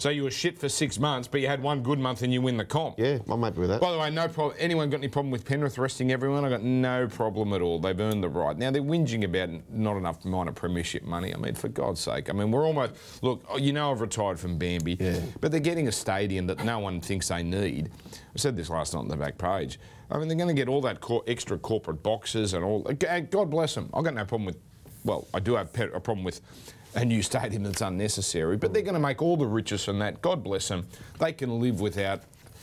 So 0.00 0.08
you 0.08 0.22
were 0.22 0.30
shit 0.30 0.58
for 0.58 0.70
six 0.70 0.98
months, 0.98 1.28
but 1.28 1.42
you 1.42 1.46
had 1.46 1.62
one 1.62 1.82
good 1.82 1.98
month 1.98 2.22
and 2.22 2.32
you 2.32 2.40
win 2.40 2.56
the 2.56 2.64
comp. 2.64 2.98
Yeah, 2.98 3.18
I'm 3.28 3.42
happy 3.42 3.60
with 3.60 3.68
that. 3.68 3.82
By 3.82 3.92
the 3.92 3.98
way, 3.98 4.08
no 4.10 4.28
problem. 4.28 4.56
Anyone 4.58 4.88
got 4.88 4.96
any 4.96 5.08
problem 5.08 5.30
with 5.30 5.44
Penrith 5.44 5.76
resting 5.76 6.10
everyone? 6.10 6.42
I 6.42 6.48
got 6.48 6.62
no 6.62 7.06
problem 7.06 7.52
at 7.52 7.60
all. 7.60 7.78
They've 7.78 8.00
earned 8.00 8.22
the 8.24 8.30
right. 8.30 8.56
Now 8.56 8.70
they're 8.70 8.80
whinging 8.80 9.24
about 9.24 9.50
not 9.70 9.98
enough 9.98 10.24
minor 10.24 10.52
premiership 10.52 11.02
money. 11.02 11.34
I 11.34 11.36
mean, 11.36 11.54
for 11.54 11.68
God's 11.68 12.00
sake. 12.00 12.30
I 12.30 12.32
mean, 12.32 12.50
we're 12.50 12.64
almost 12.66 12.94
look. 13.22 13.44
oh, 13.50 13.58
You 13.58 13.74
know, 13.74 13.90
I've 13.90 14.00
retired 14.00 14.40
from 14.40 14.56
Bambi, 14.56 14.96
Yeah. 14.98 15.20
but 15.42 15.50
they're 15.50 15.60
getting 15.60 15.86
a 15.86 15.92
stadium 15.92 16.46
that 16.46 16.64
no 16.64 16.78
one 16.78 17.02
thinks 17.02 17.28
they 17.28 17.42
need. 17.42 17.90
I 18.10 18.38
said 18.38 18.56
this 18.56 18.70
last 18.70 18.94
night 18.94 19.00
on 19.00 19.08
the 19.08 19.16
back 19.18 19.36
page. 19.36 19.78
I 20.10 20.16
mean, 20.16 20.28
they're 20.28 20.36
going 20.38 20.48
to 20.48 20.54
get 20.54 20.68
all 20.70 20.80
that 20.80 21.02
cor- 21.02 21.24
extra 21.26 21.58
corporate 21.58 22.02
boxes 22.02 22.54
and 22.54 22.64
all. 22.64 22.80
God 22.84 23.50
bless 23.50 23.74
them. 23.74 23.90
I've 23.92 24.04
got 24.04 24.14
no 24.14 24.24
problem 24.24 24.46
with. 24.46 24.56
Well, 25.04 25.28
I 25.34 25.40
do 25.40 25.56
have 25.56 25.68
a 25.78 26.00
problem 26.00 26.24
with 26.24 26.40
a 26.94 27.04
new 27.04 27.22
stadium 27.22 27.62
that's 27.62 27.80
unnecessary, 27.80 28.56
but 28.56 28.72
they're 28.72 28.82
going 28.82 28.94
to 28.94 29.00
make 29.00 29.22
all 29.22 29.36
the 29.36 29.46
riches 29.46 29.84
from 29.84 29.98
that. 30.00 30.20
God 30.22 30.42
bless 30.42 30.68
them. 30.68 30.86
They 31.18 31.32
can 31.32 31.60
live 31.60 31.80
without 31.80 32.22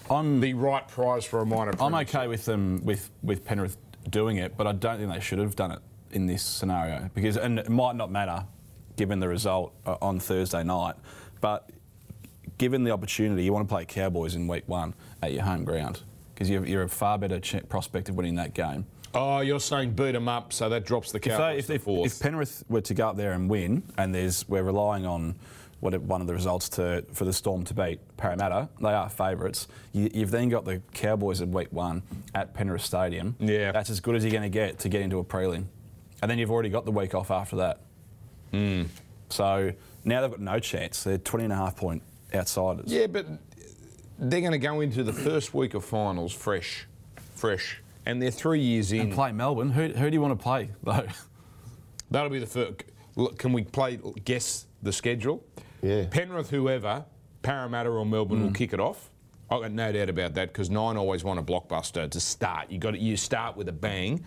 I'm- 0.09 0.39
the 0.39 0.53
right 0.53 0.87
prize 0.87 1.25
for 1.25 1.39
a 1.41 1.45
minor. 1.45 1.71
I'm 1.71 1.77
premiership. 1.77 2.15
okay 2.15 2.27
with 2.27 2.45
them 2.45 2.81
with 2.83 3.09
with 3.23 3.43
Penrith 3.45 3.77
doing 4.09 4.37
it, 4.37 4.55
but 4.57 4.67
I 4.67 4.71
don't 4.71 4.97
think 4.99 5.11
they 5.13 5.19
should 5.19 5.39
have 5.39 5.55
done 5.55 5.71
it 5.71 5.79
in 6.11 6.25
this 6.27 6.43
scenario 6.43 7.09
because 7.13 7.35
and 7.37 7.59
it 7.59 7.69
might 7.69 7.95
not 7.95 8.09
matter 8.11 8.45
given 8.95 9.19
the 9.19 9.27
result 9.27 9.73
uh, 9.85 9.95
on 10.01 10.19
Thursday 10.19 10.63
night, 10.63 10.95
but 11.41 11.69
given 12.57 12.83
the 12.83 12.91
opportunity, 12.91 13.43
you 13.43 13.53
want 13.53 13.67
to 13.67 13.71
play 13.73 13.85
Cowboys 13.85 14.33
in 14.33 14.47
week 14.47 14.63
one 14.67 14.93
at 15.21 15.33
your 15.33 15.43
home 15.43 15.63
ground 15.63 16.01
because 16.33 16.49
you're, 16.49 16.65
you're 16.65 16.83
a 16.83 16.89
far 16.89 17.17
better 17.17 17.39
ch- 17.39 17.67
prospect 17.69 18.09
of 18.09 18.15
winning 18.15 18.35
that 18.35 18.53
game. 18.53 18.85
Oh, 19.17 19.39
you're 19.41 19.59
saying 19.59 19.91
beat 19.91 20.11
them 20.11 20.27
up, 20.27 20.53
so 20.53 20.69
that 20.69 20.85
drops 20.85 21.11
the 21.11 21.17
If, 21.17 21.23
they, 21.23 21.29
Cowboys 21.29 21.69
if, 21.69 21.83
to 21.85 21.91
if, 22.03 22.05
if 22.13 22.19
Penrith 22.19 22.63
were 22.69 22.81
to 22.81 22.93
go 22.93 23.09
up 23.09 23.17
there 23.17 23.33
and 23.33 23.49
win, 23.49 23.83
and 23.97 24.13
there's 24.13 24.47
we're 24.47 24.63
relying 24.63 25.05
on 25.05 25.35
what 25.79 25.99
one 26.01 26.21
of 26.21 26.27
the 26.27 26.33
results 26.33 26.69
to 26.69 27.05
for 27.13 27.25
the 27.25 27.33
Storm 27.33 27.63
to 27.65 27.73
beat 27.73 27.99
Parramatta, 28.17 28.69
they 28.81 28.93
are 28.93 29.09
favourites. 29.09 29.67
You, 29.93 30.09
you've 30.13 30.31
then 30.31 30.49
got 30.49 30.65
the 30.65 30.81
Cowboys 30.93 31.41
in 31.41 31.51
week 31.51 31.71
one 31.71 32.03
at 32.33 32.53
Penrith 32.53 32.83
Stadium. 32.83 33.35
Yeah. 33.39 33.71
that's 33.71 33.89
as 33.89 33.99
good 33.99 34.15
as 34.15 34.23
you're 34.23 34.31
going 34.31 34.43
to 34.43 34.49
get 34.49 34.79
to 34.79 34.89
get 34.89 35.01
into 35.01 35.19
a 35.19 35.23
prelim, 35.23 35.65
and 36.21 36.31
then 36.31 36.37
you've 36.39 36.51
already 36.51 36.69
got 36.69 36.85
the 36.85 36.91
week 36.91 37.13
off 37.15 37.31
after 37.31 37.55
that. 37.57 37.81
Hmm. 38.51 38.83
So 39.29 39.73
now 40.05 40.21
they've 40.21 40.31
got 40.31 40.39
no 40.39 40.59
chance. 40.59 41.03
They're 41.03 41.17
20 41.17 41.45
and 41.45 41.53
a 41.53 41.57
half 41.57 41.75
point 41.75 42.01
outsiders. 42.33 42.91
yeah, 42.91 43.07
but 43.07 43.25
they're 44.19 44.41
going 44.41 44.51
to 44.53 44.57
go 44.57 44.81
into 44.81 45.03
the 45.03 45.13
first 45.13 45.53
week 45.53 45.73
of 45.73 45.85
finals 45.85 46.33
fresh, 46.33 46.87
fresh, 47.35 47.81
and 48.07 48.21
they're 48.21 48.31
three 48.31 48.61
years 48.61 48.91
in. 48.91 49.01
And 49.01 49.13
play 49.13 49.31
Melbourne. 49.31 49.69
Who, 49.71 49.87
who 49.89 50.09
do 50.09 50.13
you 50.15 50.21
want 50.21 50.37
to 50.39 50.41
play 50.43 50.69
though? 50.83 51.05
That'll 52.09 52.29
be 52.29 52.39
the 52.39 52.45
first. 52.47 52.83
Look, 53.15 53.37
Can 53.37 53.51
we 53.53 53.63
play 53.63 53.99
guess 54.25 54.65
the 54.81 54.91
schedule? 54.93 55.43
Yeah. 55.81 56.05
Penrith, 56.09 56.49
whoever, 56.49 57.05
Parramatta 57.41 57.89
or 57.89 58.05
Melbourne 58.05 58.39
Mm. 58.39 58.43
will 58.45 58.51
kick 58.53 58.73
it 58.73 58.79
off. 58.79 59.09
I've 59.49 59.61
got 59.61 59.71
no 59.71 59.91
doubt 59.91 60.09
about 60.09 60.33
that 60.35 60.49
because 60.49 60.69
nine 60.69 60.97
always 60.97 61.23
want 61.23 61.39
a 61.39 61.43
blockbuster 61.43 62.09
to 62.09 62.19
start. 62.19 62.69
You 62.69 62.79
got 62.79 62.91
to, 62.91 62.97
you 62.99 63.15
start 63.17 63.55
with 63.55 63.69
a 63.69 63.73
bang, 63.73 64.23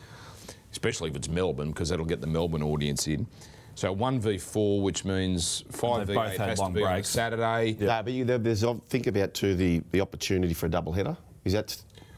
especially 0.72 1.10
if 1.10 1.16
it's 1.16 1.28
Melbourne 1.28 1.68
because 1.70 1.90
that'll 1.90 2.06
get 2.06 2.20
the 2.20 2.26
Melbourne 2.26 2.62
audience 2.62 3.06
in. 3.06 3.26
So 3.74 3.92
one 3.92 4.18
v 4.20 4.36
four, 4.38 4.82
which 4.82 5.04
means 5.04 5.64
five 5.70 6.06
v 6.06 6.14
eight 6.14 6.38
had 6.38 6.48
has 6.48 6.58
to 6.58 6.62
long 6.64 6.72
be 6.72 6.82
on 6.82 6.90
a 6.90 6.94
breaks. 6.94 7.08
Saturday. 7.08 7.76
No, 7.78 8.02
but 8.02 8.12
you, 8.12 8.24
there's 8.24 8.64
think 8.88 9.06
about 9.06 9.32
too 9.34 9.54
the, 9.54 9.82
the 9.90 10.00
opportunity 10.00 10.54
for 10.54 10.66
a 10.66 10.70
double 10.70 10.92
header. 10.92 11.16
Is 11.44 11.52
that 11.52 11.76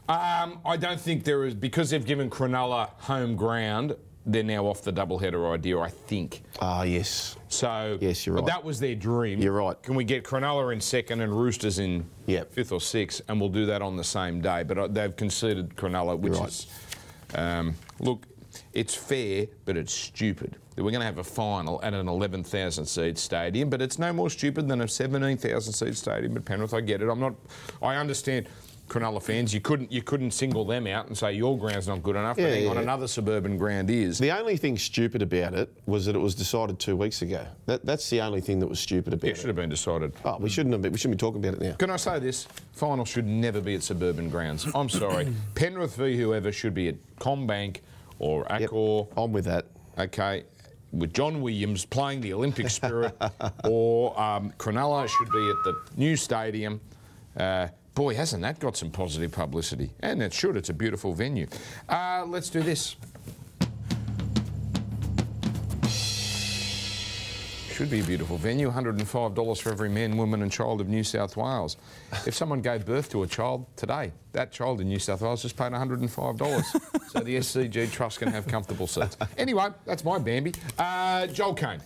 Um, 0.09 0.59
I 0.65 0.75
don't 0.77 0.99
think 0.99 1.23
there 1.23 1.45
is 1.45 1.53
because 1.53 1.89
they've 1.89 2.05
given 2.05 2.29
Cronulla 2.29 2.89
home 2.99 3.35
ground. 3.35 3.95
They're 4.25 4.43
now 4.43 4.65
off 4.65 4.81
the 4.83 4.91
double 4.91 5.17
header 5.19 5.51
idea. 5.51 5.79
I 5.79 5.89
think. 5.89 6.43
ah 6.61 6.83
yes. 6.83 7.35
So 7.49 7.97
Yes, 8.01 8.25
you're 8.25 8.35
but 8.35 8.43
right. 8.43 8.53
That 8.53 8.63
was 8.63 8.79
their 8.79 8.95
dream. 8.95 9.41
You're 9.41 9.53
right. 9.53 9.81
Can 9.83 9.95
we 9.95 10.03
get 10.03 10.23
Cronulla 10.23 10.71
in 10.73 10.79
second 10.81 11.21
and 11.21 11.31
Roosters 11.37 11.79
in 11.79 12.05
Yep. 12.27 12.53
fifth 12.53 12.71
or 12.71 12.81
sixth, 12.81 13.21
and 13.27 13.39
we'll 13.39 13.49
do 13.49 13.65
that 13.65 13.81
on 13.81 13.97
the 13.97 14.03
same 14.03 14.41
day? 14.41 14.63
But 14.63 14.77
uh, 14.77 14.87
they've 14.87 15.15
conceded 15.15 15.75
Cronulla, 15.75 16.17
which 16.17 16.33
right. 16.33 16.47
is 16.47 16.67
um, 17.35 17.75
look, 17.99 18.25
it's 18.73 18.95
fair, 18.95 19.47
but 19.65 19.77
it's 19.77 19.93
stupid. 19.93 20.55
We're 20.77 20.83
going 20.83 20.99
to 21.01 21.05
have 21.05 21.19
a 21.19 21.23
final 21.23 21.79
at 21.83 21.93
an 21.93 22.07
11,000 22.07 22.85
seat 22.85 23.17
stadium, 23.19 23.69
but 23.69 23.81
it's 23.81 23.99
no 23.99 24.11
more 24.11 24.29
stupid 24.29 24.67
than 24.67 24.81
a 24.81 24.87
17,000 24.87 25.71
seat 25.73 25.95
stadium 25.95 26.35
at 26.35 26.45
Penrith. 26.45 26.73
I 26.73 26.81
get 26.81 27.01
it. 27.01 27.09
I'm 27.09 27.19
not. 27.19 27.35
I 27.81 27.95
understand. 27.95 28.47
Cronulla 28.89 29.23
fans, 29.23 29.53
you 29.53 29.61
couldn't 29.61 29.91
you 29.91 30.01
couldn't 30.03 30.31
single 30.31 30.65
them 30.65 30.85
out 30.87 31.07
and 31.07 31.17
say 31.17 31.33
your 31.33 31.57
ground's 31.57 31.87
not 31.87 32.03
good 32.03 32.15
enough. 32.15 32.37
Yeah, 32.37 32.45
but 32.45 32.53
hang 32.53 32.67
on, 32.67 32.75
yeah. 32.75 32.81
another 32.81 33.07
suburban 33.07 33.57
ground 33.57 33.89
is. 33.89 34.19
The 34.19 34.31
only 34.37 34.57
thing 34.57 34.77
stupid 34.77 35.21
about 35.21 35.53
it 35.53 35.71
was 35.85 36.05
that 36.05 36.15
it 36.15 36.19
was 36.19 36.35
decided 36.35 36.79
two 36.79 36.95
weeks 36.95 37.21
ago. 37.21 37.45
That, 37.65 37.85
that's 37.85 38.09
the 38.09 38.21
only 38.21 38.41
thing 38.41 38.59
that 38.59 38.67
was 38.67 38.79
stupid 38.79 39.13
about 39.13 39.27
It 39.27 39.31
it. 39.31 39.37
should 39.37 39.47
have 39.47 39.55
been 39.55 39.69
decided. 39.69 40.13
Oh, 40.25 40.37
we 40.37 40.49
shouldn't 40.49 40.73
have. 40.73 40.81
Been, 40.81 40.91
we 40.91 40.97
shouldn't 40.97 41.17
be 41.17 41.25
talking 41.25 41.43
about 41.43 41.59
it 41.59 41.65
now. 41.65 41.73
Can 41.75 41.89
I 41.89 41.95
say 41.95 42.19
this? 42.19 42.45
Final 42.73 43.05
should 43.05 43.25
never 43.25 43.61
be 43.61 43.73
at 43.75 43.83
suburban 43.83 44.29
grounds. 44.29 44.67
I'm 44.75 44.89
sorry. 44.89 45.33
Penrith 45.55 45.95
v 45.95 46.17
whoever 46.17 46.51
should 46.51 46.73
be 46.73 46.89
at 46.89 46.95
CommBank 47.19 47.77
or 48.19 48.45
Yep, 48.49 48.69
Accor, 48.69 49.07
I'm 49.17 49.31
with 49.31 49.45
that. 49.45 49.65
okay, 49.97 50.43
with 50.91 51.13
John 51.13 51.41
Williams 51.41 51.85
playing 51.85 52.21
the 52.21 52.33
Olympic 52.33 52.69
spirit, 52.69 53.15
or 53.63 54.19
um, 54.21 54.51
Cronulla 54.59 55.07
should 55.07 55.31
be 55.31 55.49
at 55.49 55.55
the 55.63 55.75
new 55.97 56.15
stadium. 56.15 56.79
Uh, 57.35 57.69
boy, 57.95 58.15
hasn't 58.15 58.41
that 58.41 58.59
got 58.59 58.77
some 58.77 58.91
positive 58.91 59.31
publicity? 59.31 59.91
And 59.99 60.21
it 60.21 60.33
should. 60.33 60.57
It's 60.57 60.69
a 60.69 60.73
beautiful 60.73 61.13
venue. 61.13 61.47
Uh, 61.87 62.25
let's 62.27 62.49
do 62.49 62.61
this. 62.61 62.95
Should 67.83 67.91
be 67.91 67.99
a 67.99 68.03
beautiful 68.05 68.37
venue. 68.37 68.71
$105 68.71 69.61
for 69.61 69.69
every 69.69 69.89
man, 69.89 70.15
woman, 70.15 70.41
and 70.41 70.49
child 70.49 70.79
of 70.79 70.87
New 70.87 71.03
South 71.03 71.35
Wales. 71.35 71.75
If 72.25 72.33
someone 72.33 72.61
gave 72.61 72.85
birth 72.85 73.09
to 73.09 73.23
a 73.23 73.27
child 73.27 73.65
today, 73.75 74.13
that 74.31 74.53
child 74.53 74.79
in 74.79 74.87
New 74.87 74.99
South 74.99 75.19
Wales 75.19 75.41
just 75.41 75.57
paid 75.57 75.73
$105. 75.73 77.09
so 77.11 77.19
the 77.19 77.35
SCG 77.35 77.91
Trust 77.91 78.19
can 78.19 78.29
have 78.29 78.47
comfortable 78.47 78.87
seats. 78.87 79.17
Anyway, 79.37 79.67
that's 79.83 80.05
my 80.05 80.17
Bambi. 80.17 80.53
Uh, 80.79 81.27
Joel 81.27 81.55
Caine. 81.55 81.81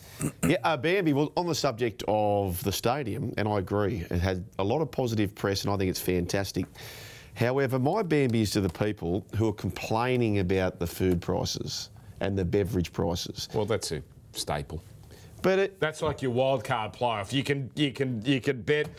Yeah, 0.47 0.57
uh, 0.63 0.77
Bambi, 0.77 1.13
well, 1.13 1.31
on 1.35 1.47
the 1.47 1.55
subject 1.55 2.03
of 2.07 2.63
the 2.63 2.71
stadium, 2.71 3.33
and 3.35 3.47
I 3.47 3.57
agree, 3.57 4.05
it 4.07 4.19
had 4.19 4.45
a 4.59 4.63
lot 4.63 4.81
of 4.83 4.91
positive 4.91 5.33
press, 5.33 5.63
and 5.63 5.73
I 5.73 5.77
think 5.77 5.89
it's 5.89 5.99
fantastic. 5.99 6.67
However, 7.33 7.79
my 7.79 8.03
Bambi 8.03 8.43
is 8.43 8.51
to 8.51 8.61
the 8.61 8.69
people 8.69 9.25
who 9.35 9.47
are 9.47 9.53
complaining 9.53 10.37
about 10.37 10.77
the 10.77 10.85
food 10.85 11.23
prices 11.23 11.89
and 12.19 12.37
the 12.37 12.45
beverage 12.45 12.93
prices. 12.93 13.49
Well, 13.51 13.65
that's 13.65 13.91
a 13.91 14.03
staple. 14.33 14.83
But 15.47 15.59
it, 15.59 15.79
That's 15.79 16.01
like 16.01 16.21
your 16.21 16.31
wild 16.31 16.65
card 16.65 16.91
playoff. 16.91 17.31
You 17.31 17.41
can 17.41 17.71
you 17.73 17.93
can 17.93 18.21
you 18.25 18.41
can 18.41 18.61
bet 18.63 18.89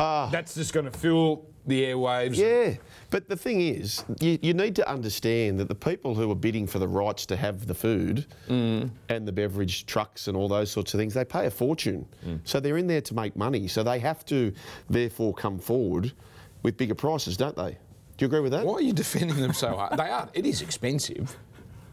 Ah. 0.00 0.28
that's 0.32 0.56
just 0.56 0.72
going 0.72 0.86
to 0.86 0.98
fill 0.98 1.46
the 1.66 1.84
airwaves. 1.84 2.34
yeah, 2.36 2.74
but 3.10 3.28
the 3.28 3.36
thing 3.36 3.60
is, 3.60 4.04
you, 4.20 4.36
you 4.42 4.54
need 4.54 4.74
to 4.74 4.90
understand 4.90 5.60
that 5.60 5.68
the 5.68 5.74
people 5.76 6.16
who 6.16 6.28
are 6.32 6.34
bidding 6.34 6.66
for 6.66 6.80
the 6.80 6.88
rights 6.88 7.24
to 7.26 7.36
have 7.36 7.68
the 7.68 7.74
food 7.74 8.26
and 8.48 8.90
the 9.08 9.30
beverage 9.30 9.86
trucks 9.86 10.26
and 10.26 10.36
all 10.36 10.48
those 10.48 10.68
sorts 10.68 10.92
of 10.94 10.98
things, 10.98 11.14
they 11.14 11.24
pay 11.24 11.46
a 11.46 11.50
fortune. 11.50 12.04
So 12.42 12.58
they're 12.58 12.76
in 12.76 12.88
there 12.88 13.00
to 13.02 13.14
make 13.14 13.36
money. 13.36 13.68
So 13.68 13.84
they 13.84 14.00
have 14.00 14.24
to, 14.26 14.52
therefore, 14.90 15.32
come 15.32 15.60
forward 15.60 16.10
with 16.64 16.76
bigger 16.76 16.96
prices, 16.96 17.36
don't 17.36 17.54
they? 17.56 17.78
Do 18.16 18.24
you 18.24 18.26
agree 18.26 18.40
with 18.40 18.50
that? 18.52 18.66
Why 18.66 18.74
are 18.74 18.82
you 18.82 18.92
defending 18.92 19.36
them 19.36 19.52
so 19.52 19.76
hard? 19.76 19.96
They 19.96 20.10
are. 20.10 20.28
It 20.34 20.44
is 20.44 20.60
expensive. 20.60 21.36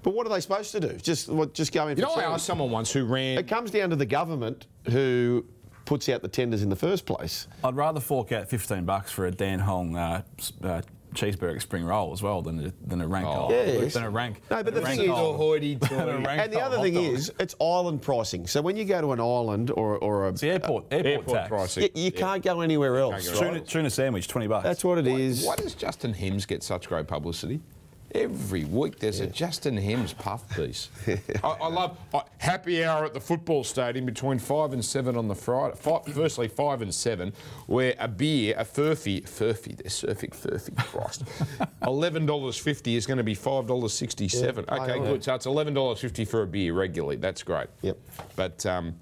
But 0.03 0.13
what 0.13 0.25
are 0.25 0.29
they 0.29 0.39
supposed 0.39 0.71
to 0.71 0.79
do? 0.79 0.93
Just 0.97 1.29
what, 1.29 1.53
just 1.53 1.71
go 1.71 1.87
in 1.87 1.97
You 1.97 2.03
for 2.05 2.09
know, 2.17 2.21
I 2.21 2.23
asked 2.33 2.45
someone 2.45 2.71
once 2.71 2.91
who 2.91 3.05
ran. 3.05 3.37
It 3.37 3.47
comes 3.47 3.71
down 3.71 3.89
to 3.91 3.95
the 3.95 4.05
government 4.05 4.67
who 4.89 5.45
puts 5.85 6.09
out 6.09 6.21
the 6.21 6.27
tenders 6.27 6.63
in 6.63 6.69
the 6.69 6.75
first 6.75 7.05
place. 7.05 7.47
I'd 7.63 7.75
rather 7.75 7.99
fork 7.99 8.31
out 8.31 8.49
15 8.49 8.85
bucks 8.85 9.11
for 9.11 9.25
a 9.27 9.31
Dan 9.31 9.59
Hong 9.59 9.95
uh, 9.97 10.21
uh, 10.63 10.81
cheeseburger 11.13 11.61
spring 11.61 11.83
roll 11.83 12.13
as 12.13 12.23
well 12.23 12.41
than 12.41 12.67
a, 12.67 12.73
than 12.87 13.01
a 13.01 13.07
rank 13.07 13.27
Oh. 13.27 13.49
Yes. 13.49 13.93
Than 13.93 14.03
a 14.03 14.09
rank. 14.09 14.41
No, 14.49 14.63
but 14.63 14.73
the 14.73 14.81
a 14.81 14.85
thing 14.85 15.01
is- 15.01 15.09
hole. 15.09 15.35
hoity-toity. 15.35 15.95
Than 15.95 16.09
a 16.09 16.25
rank 16.25 16.41
And 16.41 16.53
the 16.53 16.61
other 16.61 16.79
thing 16.79 16.93
dog. 16.93 17.03
is, 17.03 17.31
it's 17.39 17.53
island 17.59 18.01
pricing. 18.01 18.47
So 18.47 18.61
when 18.61 18.77
you 18.77 18.85
go 18.85 19.01
to 19.01 19.11
an 19.11 19.19
island 19.19 19.71
or, 19.71 19.97
or 19.97 20.27
a. 20.27 20.29
It's 20.29 20.41
the 20.41 20.51
airport, 20.51 20.85
airport, 20.91 21.05
Airport 21.13 21.35
tax. 21.37 21.49
pricing. 21.49 21.83
you, 21.93 22.03
you 22.05 22.11
can't 22.11 22.41
go 22.41 22.61
anywhere 22.61 22.97
else. 22.97 23.27
go 23.29 23.39
Tuna, 23.39 23.59
tuna 23.59 23.89
sandwich, 23.89 24.27
20 24.29 24.47
bucks. 24.47 24.63
That's 24.63 24.83
what 24.85 24.97
it 24.97 25.07
is. 25.07 25.45
Why 25.45 25.57
does 25.57 25.73
Justin 25.75 26.13
Hemmes 26.13 26.47
get 26.47 26.63
such 26.63 26.87
great 26.87 27.07
publicity? 27.07 27.59
Every 28.13 28.65
week 28.65 28.99
there's 28.99 29.21
a 29.21 29.27
Justin 29.27 29.77
Hemmes 29.77 30.17
puff 30.17 30.47
piece. 30.55 30.89
I, 31.43 31.47
I 31.47 31.67
love 31.67 31.97
I, 32.13 32.23
happy 32.39 32.83
hour 32.83 33.05
at 33.05 33.13
the 33.13 33.21
football 33.21 33.63
stadium 33.63 34.05
between 34.05 34.37
five 34.37 34.73
and 34.73 34.83
seven 34.83 35.15
on 35.15 35.29
the 35.29 35.35
Friday. 35.35 35.75
Five, 35.77 36.05
firstly, 36.05 36.49
five 36.49 36.81
and 36.81 36.93
seven, 36.93 37.31
where 37.67 37.95
a 37.99 38.09
beer, 38.09 38.55
a 38.57 38.65
furphy, 38.65 39.23
furphy, 39.23 39.77
they're 39.77 40.13
surfing 40.15 40.31
furphy, 40.31 40.75
Christ, 40.75 41.23
eleven 41.87 42.25
dollars 42.25 42.57
fifty 42.57 42.95
is 42.95 43.05
going 43.05 43.17
to 43.17 43.23
be 43.23 43.35
five 43.35 43.67
dollars 43.67 43.93
sixty-seven. 43.93 44.65
Yeah, 44.67 44.83
okay, 44.83 44.99
good. 44.99 45.23
So 45.23 45.35
it's 45.35 45.45
eleven 45.45 45.73
dollars 45.73 45.99
fifty 45.99 46.25
for 46.25 46.41
a 46.41 46.47
beer 46.47 46.73
regularly. 46.73 47.15
That's 47.15 47.43
great. 47.43 47.67
Yep. 47.81 47.97
But 48.35 48.65
um, 48.65 48.95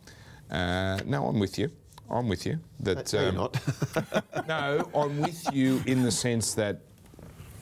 uh, 0.51 0.99
no, 1.05 1.25
I'm 1.25 1.39
with 1.39 1.57
you. 1.57 1.71
I'm 2.11 2.27
with 2.27 2.45
you. 2.45 2.59
That 2.79 3.11
No, 3.13 3.19
you're 3.19 3.29
um, 3.29 3.35
not. 3.35 4.47
no, 4.47 4.89
I'm 4.95 5.21
with 5.21 5.53
you 5.53 5.81
in 5.85 6.03
the 6.03 6.11
sense 6.11 6.53
that 6.55 6.81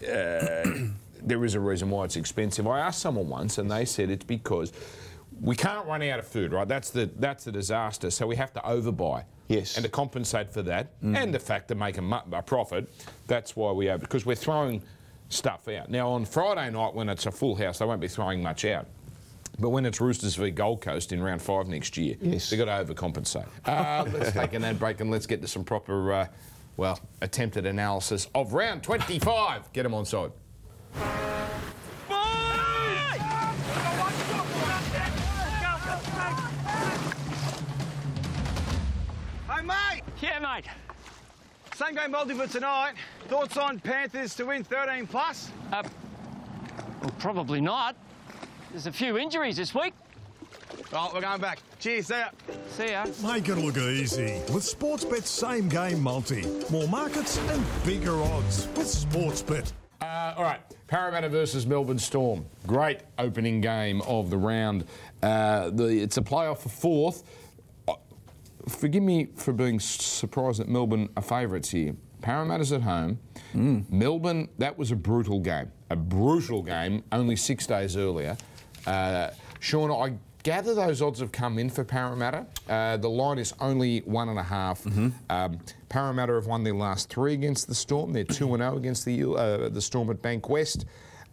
uh, 0.04 0.70
there 1.24 1.44
is 1.46 1.56
a 1.56 1.60
reason 1.60 1.90
why 1.90 2.06
it's 2.06 2.16
expensive. 2.16 2.68
I 2.68 2.80
asked 2.80 3.00
someone 3.00 3.30
once, 3.30 3.58
and 3.58 3.70
they 3.70 3.86
said 3.86 4.10
it's 4.10 4.26
because 4.26 4.72
we 5.42 5.56
can't 5.56 5.86
run 5.88 6.02
out 6.04 6.20
of 6.20 6.28
food. 6.28 6.52
Right? 6.52 6.68
That's 6.68 6.90
the 6.90 7.10
that's 7.18 7.44
the 7.44 7.52
disaster. 7.52 8.10
So 8.12 8.28
we 8.28 8.36
have 8.36 8.54
to 8.54 8.60
overbuy. 8.62 9.24
Yes. 9.48 9.78
And 9.78 9.84
to 9.86 9.90
compensate 9.90 10.52
for 10.52 10.62
that, 10.64 10.92
and 11.02 11.34
the 11.34 11.40
fact 11.40 11.70
to 11.70 11.76
make 11.76 11.98
a, 11.98 12.24
a 12.34 12.42
profit, 12.42 12.92
that's 13.28 13.56
why 13.56 13.72
we 13.72 13.86
have 13.86 14.02
because 14.02 14.26
we're 14.26 14.36
throwing 14.36 14.82
stuff 15.30 15.68
out. 15.70 15.90
Now 15.90 16.10
on 16.10 16.26
Friday 16.26 16.70
night 16.72 16.94
when 16.94 17.08
it's 17.10 17.26
a 17.26 17.32
full 17.32 17.56
house, 17.56 17.80
they 17.80 17.86
won't 17.86 18.02
be 18.02 18.08
throwing 18.08 18.42
much 18.42 18.66
out. 18.66 18.88
But 19.60 19.70
when 19.70 19.86
it's 19.86 20.00
Roosters 20.00 20.36
v 20.36 20.52
Gold 20.52 20.82
Coast 20.82 21.12
in 21.12 21.22
round 21.24 21.42
five 21.42 21.68
next 21.68 21.98
year, 21.98 22.16
Yes. 22.22 22.50
they've 22.50 22.60
got 22.60 22.66
to 22.86 22.94
overcompensate. 22.94 23.48
Uh, 23.66 24.06
let's 24.14 24.32
take 24.32 24.54
an 24.54 24.64
ad 24.64 24.78
break 24.78 25.00
and 25.00 25.10
let's 25.10 25.26
get 25.26 25.42
to 25.42 25.48
some 25.48 25.64
proper, 25.64 26.14
uh, 26.14 26.28
well, 26.76 27.00
attempted 27.22 27.66
analysis 27.66 28.28
of 28.36 28.54
round 28.54 28.84
25. 28.84 29.74
Get 29.74 29.84
them 29.84 29.96
on 29.96 30.06
side. 30.06 30.32
Hey, 39.50 39.64
mate! 39.64 40.02
Yeah, 40.22 40.40
mate. 40.40 40.66
Same 41.76 41.96
game 41.96 42.12
multi 42.12 42.34
for 42.34 42.48
tonight. 42.48 42.94
Thoughts 43.28 43.58
on 43.58 43.80
Panthers 43.80 44.36
to 44.36 44.46
win 44.46 44.64
13 44.64 45.08
plus? 45.08 45.52
Uh, 45.72 45.84
well, 47.02 47.12
probably 47.20 47.62
not. 47.62 47.96
There's 48.72 48.88
a 48.88 48.92
few 48.92 49.18
injuries 49.18 49.58
this 49.58 49.76
week. 49.76 49.94
Oh, 50.94 51.12
we're 51.14 51.22
going 51.22 51.42
back. 51.42 51.60
Cheers, 51.80 52.08
see 52.08 52.16
ya. 52.16 52.30
See 52.70 52.92
ya. 52.92 53.06
Make 53.24 53.50
it 53.50 53.56
look 53.56 53.78
easy 53.78 54.42
with 54.54 54.64
Sportsbet's 54.64 55.30
same 55.30 55.70
game 55.70 56.02
multi. 56.02 56.46
More 56.70 56.88
markets 56.88 57.38
and 57.38 57.64
bigger 57.86 58.16
odds 58.22 58.68
with 58.76 58.88
Sportsbet. 58.88 59.72
Uh, 60.02 60.34
all 60.38 60.44
right, 60.44 60.60
Parramatta 60.88 61.30
versus 61.30 61.66
Melbourne 61.66 61.98
Storm. 62.00 62.46
Great 62.68 63.00
opening 63.18 63.62
game 63.62 64.02
of 64.04 64.30
the 64.30 64.38
round. 64.38 64.86
Uh, 65.24 65.70
the, 65.72 65.86
it's 65.86 66.18
a 66.18 66.22
playoff 66.22 66.60
for 66.60 66.70
fourth. 66.70 67.24
Uh, 67.88 67.94
Forgive 68.68 69.02
me 69.04 69.30
for 69.36 69.54
being 69.54 69.80
surprised 69.80 70.60
that 70.60 70.68
Melbourne 70.70 71.10
are 71.18 71.24
favourites 71.24 71.70
here. 71.70 71.96
Parramatta's 72.22 72.72
at 72.72 72.82
home. 72.82 73.20
Melbourne, 73.54 74.50
that 74.58 74.78
was 74.78 74.92
a 74.92 74.96
brutal 74.96 75.40
game. 75.40 75.72
A 75.90 75.96
brutal 75.96 76.62
game, 76.62 77.04
only 77.12 77.36
six 77.36 77.66
days 77.66 77.96
earlier. 77.96 78.38
Uh, 78.86 79.30
Sean, 79.60 79.90
I 79.92 80.18
gather 80.48 80.74
those 80.74 81.02
odds 81.02 81.20
have 81.20 81.34
come 81.34 81.60
in 81.60 81.70
for 81.70 81.84
Parramatta. 81.84 82.46
Uh, 82.70 82.96
the 82.96 83.10
line 83.10 83.38
is 83.38 83.54
only 83.60 84.00
one 84.06 84.30
and 84.30 84.40
a 84.40 84.44
half. 84.44 84.82
Um, 85.30 85.60
Parramatta 85.90 86.36
have 86.36 86.46
won 86.46 86.64
their 86.64 86.74
last 86.74 87.10
three 87.10 87.34
against 87.34 87.68
the 87.68 87.76
Storm. 87.76 88.14
They're 88.14 88.24
2 88.24 88.54
and 88.54 88.64
0 88.64 88.78
against 88.78 89.04
the, 89.04 89.30
uh, 89.30 89.68
the 89.68 89.82
Storm 89.82 90.10
at 90.10 90.22
Bankwest. 90.22 90.86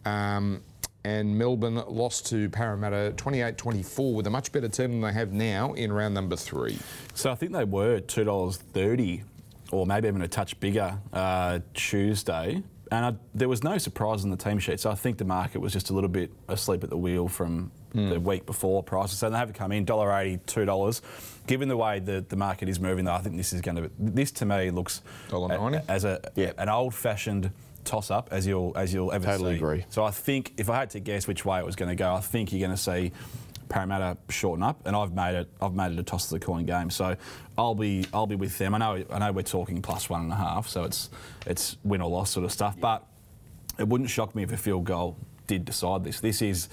Um, 0.03 0.61
and 1.05 1.37
Melbourne 1.37 1.81
lost 1.87 2.25
to 2.31 2.49
Parramatta 2.49 3.13
28 3.15 3.57
24 3.57 4.15
with 4.15 4.27
a 4.27 4.29
much 4.29 4.51
better 4.51 4.67
team 4.67 4.91
than 4.91 5.01
they 5.01 5.13
have 5.13 5.31
now 5.31 5.71
in 5.75 5.93
round 5.93 6.13
number 6.13 6.35
three. 6.35 6.77
So 7.13 7.31
I 7.31 7.35
think 7.35 7.53
they 7.53 7.63
were 7.63 8.01
two 8.01 8.25
dollars 8.25 8.57
thirty, 8.57 9.23
or 9.71 9.85
maybe 9.85 10.09
even 10.09 10.23
a 10.23 10.27
touch 10.27 10.59
bigger 10.59 10.99
uh, 11.13 11.59
Tuesday. 11.73 12.61
And 12.91 13.05
I, 13.05 13.13
there 13.33 13.47
was 13.47 13.63
no 13.63 13.77
surprise 13.77 14.25
in 14.25 14.29
the 14.29 14.35
team 14.35 14.59
sheet, 14.59 14.81
so 14.81 14.91
I 14.91 14.95
think 14.95 15.19
the 15.19 15.25
market 15.25 15.59
was 15.59 15.71
just 15.71 15.89
a 15.89 15.93
little 15.93 16.09
bit 16.09 16.31
asleep 16.49 16.83
at 16.83 16.89
the 16.89 16.97
wheel 16.97 17.29
from 17.29 17.71
the 17.95 18.19
week 18.19 18.45
before 18.45 18.83
prices. 18.83 19.17
So 19.19 19.29
they 19.29 19.37
have 19.37 19.53
come 19.53 19.71
in 19.71 19.85
dollar 19.85 20.11
eighty, 20.19 20.37
two 20.45 20.65
dollars. 20.65 21.01
Given 21.47 21.69
the 21.69 21.77
way 21.77 21.99
the, 21.99 22.25
the 22.27 22.35
market 22.35 22.67
is 22.69 22.79
moving, 22.79 23.05
though, 23.05 23.13
I 23.13 23.19
think 23.21 23.37
this 23.37 23.53
is 23.53 23.61
going 23.61 23.77
to. 23.77 23.89
This 23.99 24.31
to 24.33 24.45
me 24.45 24.69
looks 24.71 25.01
$1.90? 25.29 25.75
a- 25.87 25.91
as 25.91 26.03
a 26.03 26.19
Yeah. 26.35 26.51
an 26.57 26.69
old-fashioned 26.69 27.51
toss-up 27.83 28.29
as 28.31 28.47
you'll 28.47 28.73
as 28.75 28.91
you'll 28.93 29.11
ever 29.11 29.25
Totally 29.25 29.51
see. 29.53 29.57
agree. 29.57 29.85
So 29.89 30.03
I 30.03 30.09
think 30.11 30.53
if 30.57 30.69
I 30.69 30.75
had 30.75 30.89
to 30.91 30.99
guess 30.99 31.27
which 31.27 31.45
way 31.45 31.59
it 31.59 31.65
was 31.65 31.75
going 31.75 31.89
to 31.89 31.95
go, 31.95 32.13
I 32.15 32.19
think 32.21 32.51
you're 32.51 32.59
going 32.67 32.75
to 32.75 32.81
see 32.81 33.11
Parramatta 33.69 34.17
shorten 34.29 34.63
up, 34.63 34.85
and 34.85 34.95
I've 34.95 35.13
made 35.13 35.35
it. 35.35 35.49
I've 35.61 35.73
made 35.73 35.91
it 35.91 35.99
a 35.99 36.03
toss 36.03 36.25
of 36.31 36.39
the 36.39 36.45
coin 36.45 36.65
game. 36.65 36.89
So 36.89 37.15
I'll 37.57 37.75
be 37.75 38.05
I'll 38.13 38.27
be 38.27 38.35
with 38.35 38.57
them. 38.57 38.73
I 38.75 38.77
know 38.79 39.03
I 39.09 39.19
know 39.19 39.31
we're 39.31 39.41
talking 39.43 39.81
plus 39.81 40.09
one 40.09 40.21
and 40.21 40.31
a 40.31 40.35
half, 40.35 40.67
so 40.67 40.83
it's 40.83 41.09
it's 41.45 41.77
win 41.83 42.01
or 42.01 42.09
loss 42.09 42.31
sort 42.31 42.43
of 42.45 42.51
stuff. 42.51 42.75
But 42.79 43.03
it 43.79 43.87
wouldn't 43.87 44.09
shock 44.09 44.35
me 44.35 44.43
if 44.43 44.51
a 44.51 44.57
field 44.57 44.85
goal 44.85 45.15
did 45.47 45.65
decide 45.65 46.03
this. 46.03 46.19
This 46.21 46.41
is 46.41 46.69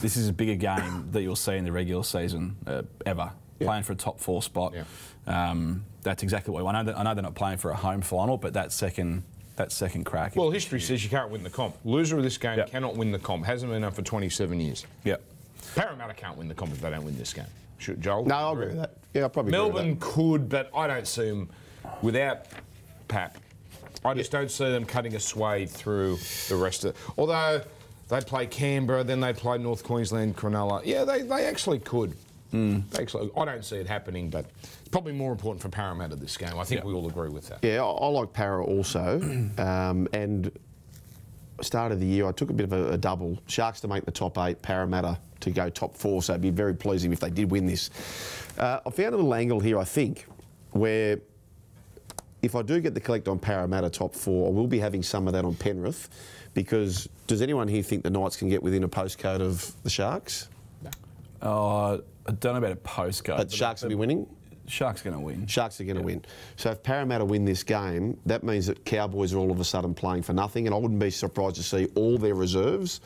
this 0.00 0.16
is 0.16 0.28
a 0.28 0.32
bigger 0.32 0.54
game 0.54 1.08
that 1.12 1.22
you'll 1.22 1.36
see 1.36 1.56
in 1.56 1.64
the 1.64 1.72
regular 1.72 2.02
season 2.04 2.56
uh, 2.66 2.82
ever. 3.06 3.32
Playing 3.60 3.82
for 3.84 3.92
a 3.92 3.96
top 3.96 4.20
four 4.20 4.42
spot. 4.42 4.74
Yeah. 4.74 4.84
Um, 5.26 5.84
that's 6.02 6.22
exactly 6.22 6.52
what 6.52 6.66
I 6.66 6.72
know. 6.82 6.92
That, 6.92 6.98
I 6.98 7.02
know 7.02 7.14
they're 7.14 7.22
not 7.22 7.34
playing 7.34 7.58
for 7.58 7.70
a 7.70 7.76
home 7.76 8.02
final, 8.02 8.36
but 8.36 8.52
that 8.54 8.72
second 8.72 9.22
that 9.56 9.70
second 9.72 10.04
crack. 10.04 10.34
Well, 10.36 10.50
history 10.50 10.80
says 10.80 11.02
you 11.04 11.08
can't 11.08 11.30
win 11.30 11.44
the 11.44 11.50
comp. 11.50 11.76
Loser 11.84 12.16
of 12.18 12.24
this 12.24 12.36
game 12.36 12.58
Yep. 12.58 12.70
cannot 12.70 12.96
win 12.96 13.12
the 13.12 13.18
comp. 13.20 13.46
Hasn't 13.46 13.70
been 13.70 13.84
up 13.84 13.94
for 13.94 14.02
27 14.02 14.60
years. 14.60 14.84
yeah. 15.04 15.16
Parramatta 15.76 16.12
can't 16.14 16.36
win 16.36 16.48
the 16.48 16.54
comp 16.54 16.72
if 16.72 16.80
they 16.80 16.90
don't 16.90 17.04
win 17.04 17.16
this 17.16 17.32
game. 17.32 17.46
Should, 17.78 18.00
Joel? 18.02 18.26
no, 18.26 18.34
I 18.34 18.52
agree 18.52 18.66
with 18.66 18.76
that. 18.76 18.96
Yeah, 19.14 19.24
I 19.24 19.28
probably 19.28 19.52
agree 19.52 19.64
with 19.66 19.74
Melbourne 19.74 19.96
could, 20.00 20.48
but 20.48 20.70
I 20.76 20.86
don't 20.88 21.06
see 21.06 21.28
them 21.30 21.48
without 22.02 22.46
Pap. 23.08 23.38
I 24.04 24.12
just 24.14 24.30
don't 24.30 24.50
see 24.50 24.70
them 24.70 24.84
cutting 24.84 25.14
a 25.14 25.20
swathe 25.20 25.70
through 25.70 26.18
the 26.48 26.56
rest 26.56 26.84
of. 26.84 26.96
Although 27.16 27.62
they 28.08 28.20
play 28.20 28.46
Canberra, 28.46 29.04
then 29.04 29.20
they 29.20 29.32
play 29.32 29.58
North 29.58 29.82
Queensland, 29.82 30.36
Cronulla. 30.36 30.82
Yeah, 30.84 31.04
they, 31.04 31.22
they 31.22 31.46
actually 31.46 31.78
could. 31.78 32.14
Hmm. 32.50 32.80
They 32.90 33.02
actually, 33.02 33.30
I 33.36 33.44
don't 33.44 33.64
see 33.64 33.76
it 33.76 33.88
happening, 33.88 34.30
but 34.30 34.46
it's 34.62 34.88
probably 34.90 35.12
more 35.12 35.32
important 35.32 35.62
for 35.62 35.68
Parramatta 35.68 36.16
this 36.16 36.36
game. 36.36 36.58
I 36.58 36.64
think 36.64 36.84
we 36.84 36.92
all 36.92 37.08
agree 37.08 37.30
with 37.30 37.48
that. 37.48 37.58
Yeah, 37.62 37.82
I, 37.82 37.90
I 37.90 38.06
like 38.08 38.32
Para 38.32 38.64
also. 38.64 39.20
um, 39.58 40.06
and 40.12 40.52
start 41.60 41.92
of 41.92 42.00
the 42.00 42.06
year, 42.06 42.26
I 42.26 42.32
took 42.32 42.50
a 42.50 42.52
bit 42.52 42.64
of 42.64 42.72
a, 42.72 42.92
a 42.92 42.98
double. 42.98 43.38
Sharks 43.46 43.80
to 43.80 43.88
make 43.88 44.04
the 44.04 44.10
top 44.10 44.38
eight, 44.38 44.60
Parramatta 44.62 45.18
to 45.40 45.50
go 45.50 45.70
top 45.70 45.96
four. 45.96 46.22
So 46.22 46.34
it'd 46.34 46.42
be 46.42 46.50
very 46.50 46.74
pleasing 46.74 47.12
if 47.12 47.20
they 47.20 47.30
did 47.30 47.50
win 47.50 47.66
this. 47.66 47.90
Uh, 48.58 48.80
I 48.86 48.90
found 48.90 49.14
a 49.14 49.16
little 49.16 49.34
angle 49.34 49.60
here, 49.60 49.78
I 49.78 49.84
think, 49.84 50.26
where 50.72 51.18
if 52.42 52.54
I 52.54 52.62
do 52.62 52.80
get 52.80 52.94
the 52.94 53.00
collect 53.00 53.26
on 53.26 53.38
Parramatta 53.38 53.90
top 53.90 54.14
four, 54.14 54.48
I 54.48 54.50
will 54.50 54.66
be 54.66 54.78
having 54.78 55.02
some 55.02 55.26
of 55.26 55.32
that 55.32 55.44
on 55.44 55.54
Penrith. 55.54 56.08
Because 56.54 57.08
does 57.26 57.42
anyone 57.42 57.68
here 57.68 57.82
think 57.82 58.02
the 58.02 58.10
Knights 58.10 58.36
can 58.36 58.48
get 58.48 58.62
within 58.62 58.84
a 58.84 58.88
postcode 58.88 59.40
of 59.40 59.70
the 59.82 59.90
Sharks? 59.90 60.48
Uh, 61.42 61.98
I 62.26 62.32
don't 62.40 62.52
know 62.54 62.56
about 62.56 62.72
a 62.72 62.76
postcode. 62.76 63.36
But 63.36 63.52
Sharks 63.52 63.82
will 63.82 63.90
be 63.90 63.94
winning? 63.96 64.26
Sharks 64.66 65.02
are 65.02 65.10
going 65.10 65.16
to 65.16 65.24
win. 65.24 65.46
Sharks 65.46 65.78
are 65.80 65.84
going 65.84 65.96
to 65.96 66.02
win. 66.02 66.24
So 66.56 66.70
if 66.70 66.82
Parramatta 66.82 67.24
win 67.24 67.44
this 67.44 67.62
game, 67.62 68.18
that 68.24 68.42
means 68.42 68.66
that 68.66 68.84
Cowboys 68.84 69.34
are 69.34 69.38
all 69.38 69.50
of 69.50 69.60
a 69.60 69.64
sudden 69.64 69.92
playing 69.94 70.22
for 70.22 70.32
nothing, 70.32 70.66
and 70.66 70.74
I 70.74 70.78
wouldn't 70.78 71.00
be 71.00 71.10
surprised 71.10 71.56
to 71.56 71.62
see 71.62 71.86
all 71.94 72.16
their 72.16 72.34
reserves 72.34 73.00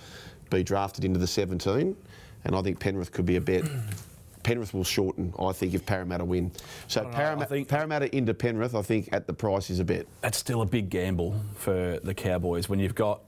be 0.51 0.63
drafted 0.63 1.05
into 1.05 1.19
the 1.19 1.27
17. 1.27 1.97
And 2.45 2.55
I 2.55 2.63
think 2.63 2.79
Penrith 2.79 3.11
could 3.11 3.27
be 3.27 3.37
a 3.37 3.41
bet. 3.41 3.65
Penrith 4.45 4.73
will 4.73 4.85
shorten, 4.85 5.35
I 5.39 5.53
think, 5.53 5.75
if 5.75 5.85
Parramatta 5.85 6.25
win. 6.25 6.53
So 6.87 7.03
know, 7.03 7.09
Parramatta, 7.11 7.49
think- 7.49 7.69
Parramatta 7.69 8.17
into 8.17 8.35
Penrith, 8.35 8.75
I 8.77 8.83
think, 8.83 9.09
at 9.13 9.27
the 9.27 9.33
price 9.35 9.69
is 9.69 9.81
a 9.81 9.85
bet. 9.85 10.07
That's 10.21 10.39
still 10.39 10.63
a 10.63 10.67
big 10.67 10.91
gamble 10.91 11.35
for 11.57 11.99
the 12.03 12.15
Cowboys 12.15 12.69
when 12.69 12.79
you've 12.79 12.95
got, 12.95 13.21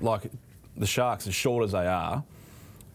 like, 0.00 0.30
the 0.76 0.86
Sharks, 0.86 1.26
as 1.26 1.34
short 1.34 1.64
as 1.64 1.72
they 1.72 1.86
are, 1.86 2.22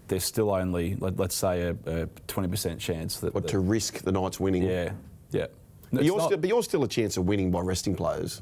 there's 0.08 0.24
still 0.24 0.52
only, 0.52 0.96
let, 1.00 1.18
let's 1.18 1.36
say, 1.36 1.62
a, 1.64 1.72
a 1.72 2.08
20% 2.28 2.80
chance 2.80 3.20
that. 3.20 3.34
But 3.34 3.44
that- 3.44 3.50
to 3.50 3.60
risk 3.60 4.00
the 4.00 4.12
Knights 4.12 4.40
winning. 4.40 4.64
yeah, 4.64 4.92
yeah. 5.32 5.48
But 5.92 6.04
you're, 6.04 6.18
not- 6.18 6.26
still, 6.28 6.38
but 6.38 6.48
you're 6.50 6.64
still 6.64 6.84
a 6.84 6.88
chance 6.88 7.18
of 7.18 7.26
winning 7.26 7.52
by 7.52 7.62
resting 7.62 7.96
players. 7.96 8.42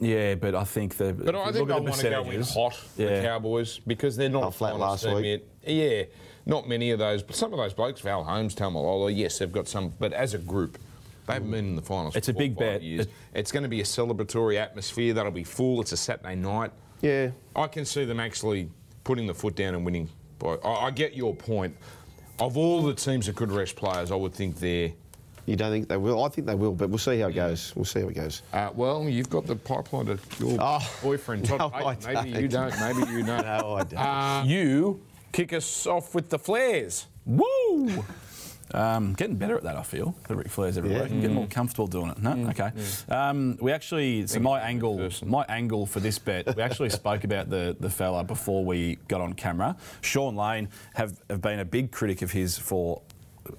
yeah, 0.00 0.34
but 0.34 0.54
I 0.54 0.64
think 0.64 0.96
the. 0.96 1.12
But 1.12 1.34
I 1.34 1.50
think 1.52 1.70
I 1.70 1.78
want 1.80 1.94
to 1.94 2.10
go 2.10 2.30
in 2.30 2.42
hot, 2.42 2.78
the 2.96 3.20
Cowboys, 3.22 3.80
because 3.86 4.16
they're 4.16 4.28
not 4.28 4.44
Oh, 4.44 4.50
flat 4.50 4.78
last 4.78 5.04
team 5.04 5.14
week. 5.16 5.42
yet. 5.64 5.74
Yeah, 5.74 6.02
not 6.44 6.68
many 6.68 6.90
of 6.90 6.98
those. 6.98 7.22
But 7.22 7.34
some 7.36 7.52
of 7.52 7.58
those 7.58 7.72
blokes, 7.72 8.00
Val 8.02 8.22
Holmes, 8.22 8.54
Taumalolo, 8.54 9.14
yes, 9.14 9.38
they've 9.38 9.50
got 9.50 9.66
some. 9.66 9.92
But 9.98 10.12
as 10.12 10.34
a 10.34 10.38
group, 10.38 10.78
they 11.26 11.34
haven't 11.34 11.50
been 11.50 11.66
in 11.66 11.76
the 11.76 11.82
finals. 11.82 12.16
It's 12.16 12.26
for 12.28 12.32
a 12.32 12.34
big 12.34 12.52
five 12.52 12.58
bet. 12.58 12.82
Years. 12.82 13.06
It- 13.06 13.12
It's 13.34 13.52
going 13.52 13.62
to 13.64 13.68
be 13.68 13.80
a 13.80 13.84
celebratory 13.84 14.56
atmosphere. 14.56 15.12
That'll 15.14 15.32
be 15.32 15.44
full. 15.44 15.80
It's 15.80 15.92
a 15.92 15.96
Saturday 15.96 16.36
night. 16.36 16.72
Yeah. 17.02 17.30
I 17.54 17.66
can 17.66 17.84
see 17.84 18.04
them 18.04 18.20
actually 18.20 18.70
putting 19.04 19.26
the 19.26 19.34
foot 19.34 19.54
down 19.56 19.74
and 19.74 19.84
winning. 19.84 20.08
By, 20.38 20.54
I, 20.64 20.86
I 20.86 20.90
get 20.90 21.14
your 21.14 21.34
point. 21.34 21.76
Of 22.38 22.56
all 22.56 22.82
the 22.82 22.94
teams 22.94 23.26
that 23.26 23.36
could 23.36 23.50
rest 23.52 23.76
players, 23.76 24.10
I 24.10 24.14
would 24.14 24.34
think 24.34 24.58
they're 24.58 24.92
You 25.46 25.56
don't 25.56 25.70
think 25.70 25.88
they 25.88 25.96
will? 25.96 26.22
I 26.24 26.28
think 26.28 26.46
they 26.46 26.54
will, 26.54 26.72
but 26.72 26.88
we'll 26.90 26.98
see 26.98 27.18
how 27.20 27.28
it 27.28 27.34
goes. 27.34 27.72
We'll 27.74 27.84
see 27.86 28.00
how 28.00 28.08
it 28.08 28.14
goes. 28.14 28.42
Uh, 28.52 28.70
well, 28.74 29.04
you've 29.08 29.30
got 29.30 29.46
the 29.46 29.56
pipeline 29.56 30.06
to 30.06 30.18
your 30.38 30.58
Oh, 30.60 30.98
boyfriend, 31.02 31.46
Todd 31.46 31.58
no, 31.60 31.70
Payten. 31.70 32.06
I 32.16 32.22
Maybe 32.24 32.40
you 32.42 32.48
don't. 32.48 32.74
Maybe 32.80 33.10
you 33.12 33.22
don't. 33.24 33.42
No, 33.46 33.74
I 33.74 33.82
don't. 33.84 33.98
Uh, 33.98 34.42
you 34.46 35.00
kick 35.32 35.52
us 35.54 35.86
off 35.86 36.14
with 36.14 36.28
the 36.28 36.38
flares. 36.38 37.06
Woo! 37.24 38.04
Um, 38.74 39.12
getting 39.14 39.36
better 39.36 39.56
at 39.56 39.62
that, 39.62 39.76
I 39.76 39.82
feel. 39.82 40.14
The 40.28 40.36
Ric 40.36 40.48
Flairs 40.48 40.76
every 40.76 40.92
Yeah. 40.92 41.02
week. 41.04 41.20
Getting 41.20 41.34
more 41.34 41.46
comfortable 41.46 41.86
doing 41.86 42.10
it. 42.10 42.18
No, 42.22 42.32
okay. 42.50 42.70
Um, 43.08 43.56
we 43.60 43.72
actually, 43.72 44.26
so 44.26 44.40
my 44.40 44.60
angle, 44.60 44.96
person. 44.98 45.28
my 45.30 45.44
angle 45.48 45.86
for 45.86 46.00
this 46.00 46.18
bet, 46.18 46.54
we 46.56 46.62
actually 46.62 46.90
spoke 47.02 47.24
about 47.24 47.48
the 47.50 47.76
the 47.78 47.90
fella 47.90 48.24
before 48.24 48.64
we 48.64 48.96
got 49.08 49.20
on 49.20 49.34
camera. 49.34 49.76
Shaun 50.00 50.36
Lane 50.36 50.68
have, 50.94 51.20
have 51.30 51.40
been 51.40 51.60
a 51.60 51.64
big 51.64 51.90
critic 51.92 52.22
of 52.22 52.32
his 52.32 52.58
for 52.58 53.02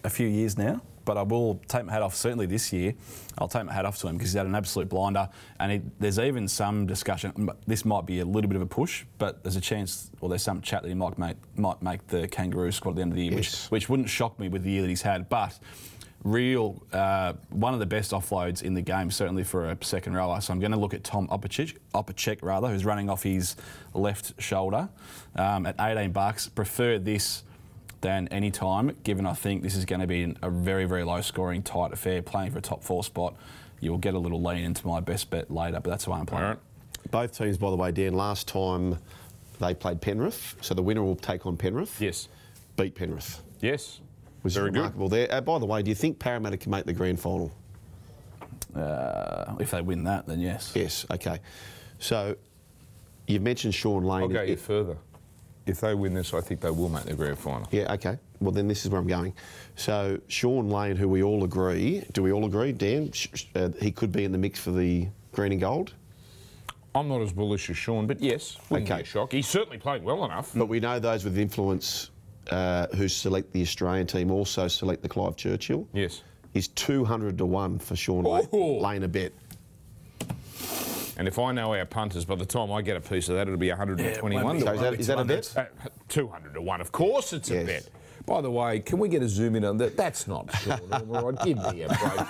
a 0.03 0.09
few 0.09 0.27
years 0.27 0.57
now. 0.57 0.81
But 1.05 1.15
I 1.17 1.21
will 1.21 1.61
take 1.69 1.85
my 1.85 1.93
hat 1.93 2.01
off. 2.01 2.13
Certainly 2.15 2.47
this 2.47 2.73
year, 2.73 2.93
I'll 3.37 3.47
take 3.47 3.63
my 3.65 3.71
hat 3.71 3.85
off 3.85 3.97
to 3.99 4.07
him 4.09 4.17
because 4.17 4.31
he's 4.31 4.37
had 4.37 4.45
an 4.45 4.55
absolute 4.55 4.89
blinder. 4.89 5.29
And 5.57 5.71
he, 5.71 5.81
there's 5.99 6.19
even 6.19 6.49
some 6.49 6.85
discussion. 6.85 7.49
This 7.65 7.85
might 7.85 8.05
be 8.05 8.19
a 8.19 8.25
little 8.25 8.49
bit 8.49 8.57
of 8.57 8.61
a 8.61 8.65
push, 8.65 9.05
but 9.17 9.41
there's 9.41 9.55
a 9.55 9.61
chance, 9.61 10.11
or 10.19 10.27
there's 10.27 10.43
some 10.43 10.59
chat 10.61 10.81
that 10.83 10.89
he 10.89 10.95
might 10.95 11.17
make 11.17 11.37
might 11.55 11.81
make 11.81 12.05
the 12.07 12.27
Kangaroo 12.27 12.73
squad 12.73 12.91
at 12.91 12.95
the 12.97 13.01
end 13.03 13.11
of 13.13 13.15
the 13.15 13.23
year, 13.23 13.35
which, 13.35 13.45
Yes. 13.53 13.71
which 13.71 13.87
wouldn't 13.87 14.09
shock 14.09 14.37
me 14.37 14.49
with 14.49 14.63
the 14.63 14.69
year 14.71 14.81
that 14.81 14.89
he's 14.89 15.01
had. 15.03 15.29
But 15.29 15.57
real, 16.23 16.83
uh, 16.91 17.33
one 17.51 17.73
of 17.73 17.79
the 17.79 17.85
best 17.85 18.11
offloads 18.11 18.61
in 18.61 18.73
the 18.73 18.81
game, 18.81 19.09
certainly 19.09 19.45
for 19.45 19.69
a 19.69 19.77
second 19.81 20.13
rower. 20.13 20.41
So 20.41 20.51
I'm 20.51 20.59
going 20.59 20.71
to 20.73 20.77
look 20.77 20.93
at 20.93 21.05
Tom 21.05 21.29
Opacek, 21.29 21.77
Opacek 21.93 22.39
rather, 22.41 22.67
who's 22.67 22.83
running 22.83 23.09
off 23.09 23.23
his 23.23 23.55
left 23.93 24.33
shoulder 24.41 24.89
um, 25.37 25.65
at 25.65 25.75
18 25.79 26.11
bucks. 26.11 26.49
Prefer 26.49 26.99
this 26.99 27.43
than 28.01 28.27
any 28.29 28.51
time, 28.51 28.95
given 29.03 29.25
I 29.25 29.33
think 29.33 29.63
this 29.63 29.75
is 29.75 29.85
going 29.85 30.01
to 30.01 30.07
be 30.07 30.35
a 30.41 30.49
very, 30.49 30.85
very 30.85 31.03
low 31.03 31.21
scoring, 31.21 31.63
tight 31.63 31.93
affair, 31.93 32.21
playing 32.21 32.51
for 32.51 32.59
a 32.59 32.61
top 32.61 32.83
four 32.83 33.03
spot. 33.03 33.35
You 33.79 33.91
will 33.91 33.97
get 33.97 34.13
a 34.13 34.19
little 34.19 34.41
lean 34.41 34.63
into 34.63 34.87
my 34.87 34.99
best 34.99 35.29
bet 35.29 35.51
later, 35.51 35.79
but 35.79 35.89
that's 35.89 36.05
the 36.05 36.11
way 36.11 36.17
I'm 36.19 36.25
playing. 36.25 36.43
All 36.43 36.49
right. 36.51 36.59
Both 37.11 37.37
teams, 37.37 37.57
by 37.57 37.69
the 37.69 37.75
way, 37.75 37.91
Dan, 37.91 38.13
last 38.13 38.47
time 38.47 38.97
they 39.59 39.73
played 39.73 40.01
Penrith, 40.01 40.55
so 40.61 40.73
the 40.73 40.81
winner 40.81 41.03
will 41.03 41.15
take 41.15 41.45
on 41.45 41.57
Penrith. 41.57 41.99
Yes. 42.01 42.27
Beat 42.75 42.95
Penrith. 42.95 43.41
Yes. 43.61 43.99
Was 44.43 44.53
Very 44.53 44.69
good. 44.69 44.77
remarkable 44.77 45.09
there. 45.09 45.27
Uh, 45.31 45.41
by 45.41 45.57
the 45.59 45.65
way, 45.65 45.81
do 45.81 45.89
you 45.89 45.95
think 45.95 46.19
Parramatta 46.19 46.57
can 46.57 46.71
make 46.71 46.85
the 46.85 46.93
grand 46.93 47.19
final? 47.19 47.51
Uh, 48.75 49.55
if 49.59 49.71
they 49.71 49.81
win 49.81 50.03
that, 50.03 50.27
then 50.27 50.39
yes. 50.39 50.71
Yes. 50.75 51.05
Okay. 51.09 51.39
So 51.99 52.35
you've 53.27 53.41
mentioned 53.41 53.73
Shaun 53.73 54.03
Lane. 54.03 54.23
I'll 54.23 54.27
go 54.29 54.41
you 54.43 54.55
further. 54.55 54.97
If 55.67 55.81
they 55.81 55.93
win 55.93 56.13
this, 56.13 56.33
I 56.33 56.39
think 56.41 56.61
they 56.61 56.71
will 56.71 56.87
make 56.89 57.03
the 57.03 57.13
grand 57.13 57.37
final. 57.37 57.67
Yeah, 57.71 57.91
okay. 57.93 58.17
Well, 58.39 58.51
then 58.51 58.67
this 58.69 58.85
is 58.85 58.91
where 58.91 59.01
I'm 59.01 59.07
going. 59.07 59.33
So, 59.75 60.19
Shaun 60.29 60.69
Lane, 60.69 60.95
who 60.95 61.09
we 61.09 61.21
all 61.23 61.43
agree, 61.43 62.03
do 62.13 62.23
we 62.23 62.31
all 62.31 62.45
agree, 62.45 62.71
Dan, 62.71 63.11
uh, 63.55 63.69
he 63.81 63.91
could 63.91 64.11
be 64.11 64.23
in 64.23 64.31
the 64.31 64.37
mix 64.37 64.59
for 64.59 64.71
the 64.71 65.07
green 65.33 65.51
and 65.51 65.59
gold? 65.61 65.93
I'm 66.95 67.09
not 67.09 67.21
as 67.21 67.33
bullish 67.33 67.69
as 67.69 67.77
Sean, 67.77 68.07
but 68.07 68.21
yes, 68.21 68.57
wouldn't 68.69 68.89
Okay. 68.89 68.99
be 68.99 69.03
a 69.03 69.05
shock. 69.05 69.31
He's 69.33 69.47
certainly 69.47 69.77
playing 69.77 70.03
well 70.03 70.23
enough. 70.25 70.51
But 70.55 70.67
we 70.67 70.79
know 70.79 70.99
those 70.99 71.25
with 71.25 71.37
influence 71.37 72.11
uh, 72.49 72.87
who 72.95 73.09
select 73.09 73.51
the 73.51 73.61
Australian 73.61 74.07
team 74.07 74.31
also 74.31 74.67
select 74.69 75.01
the 75.03 75.09
Clive 75.09 75.35
Churchill. 75.35 75.85
Yes. 75.93 76.21
He's 76.53 76.69
200 76.69 77.37
to 77.39 77.45
1 77.45 77.77
for 77.79 77.95
Shaun 77.97 78.23
Lane, 78.23 78.47
Oh. 78.53 78.77
Lane 78.77 79.03
a 79.03 79.07
bet. 79.07 79.33
And 81.17 81.27
if 81.27 81.39
I 81.39 81.51
know 81.51 81.73
our 81.73 81.85
punters, 81.85 82.25
by 82.25 82.35
the 82.35 82.45
time 82.45 82.71
I 82.71 82.81
get 82.81 82.95
a 82.95 83.01
piece 83.01 83.27
of 83.29 83.35
that, 83.35 83.47
it'll 83.47 83.57
be 83.57 83.69
121 83.69 84.59
So 84.61 84.71
is 84.73 84.79
that, 84.81 84.93
is 84.99 85.07
that 85.07 85.19
a 85.19 85.25
bet? 85.25 85.51
Uh, 85.57 85.65
200 86.09 86.53
to 86.53 86.61
1. 86.61 86.81
Of 86.81 86.91
course 86.91 87.33
it's 87.33 87.49
a 87.49 87.55
Yes. 87.55 87.65
bet. 87.65 87.89
By 88.27 88.41
the 88.41 88.51
way, 88.51 88.81
can 88.81 88.99
we 88.99 89.07
get 89.07 89.23
a 89.23 89.27
zoom 89.29 89.55
in 89.55 89.63
on 89.63 89.77
that? 89.77 89.95
That's 89.95 90.27
not. 90.27 90.49
All 90.91 91.31
right, 91.31 91.43
give 91.45 91.57
me 91.57 91.83
a 91.83 91.87
break. 91.87 92.27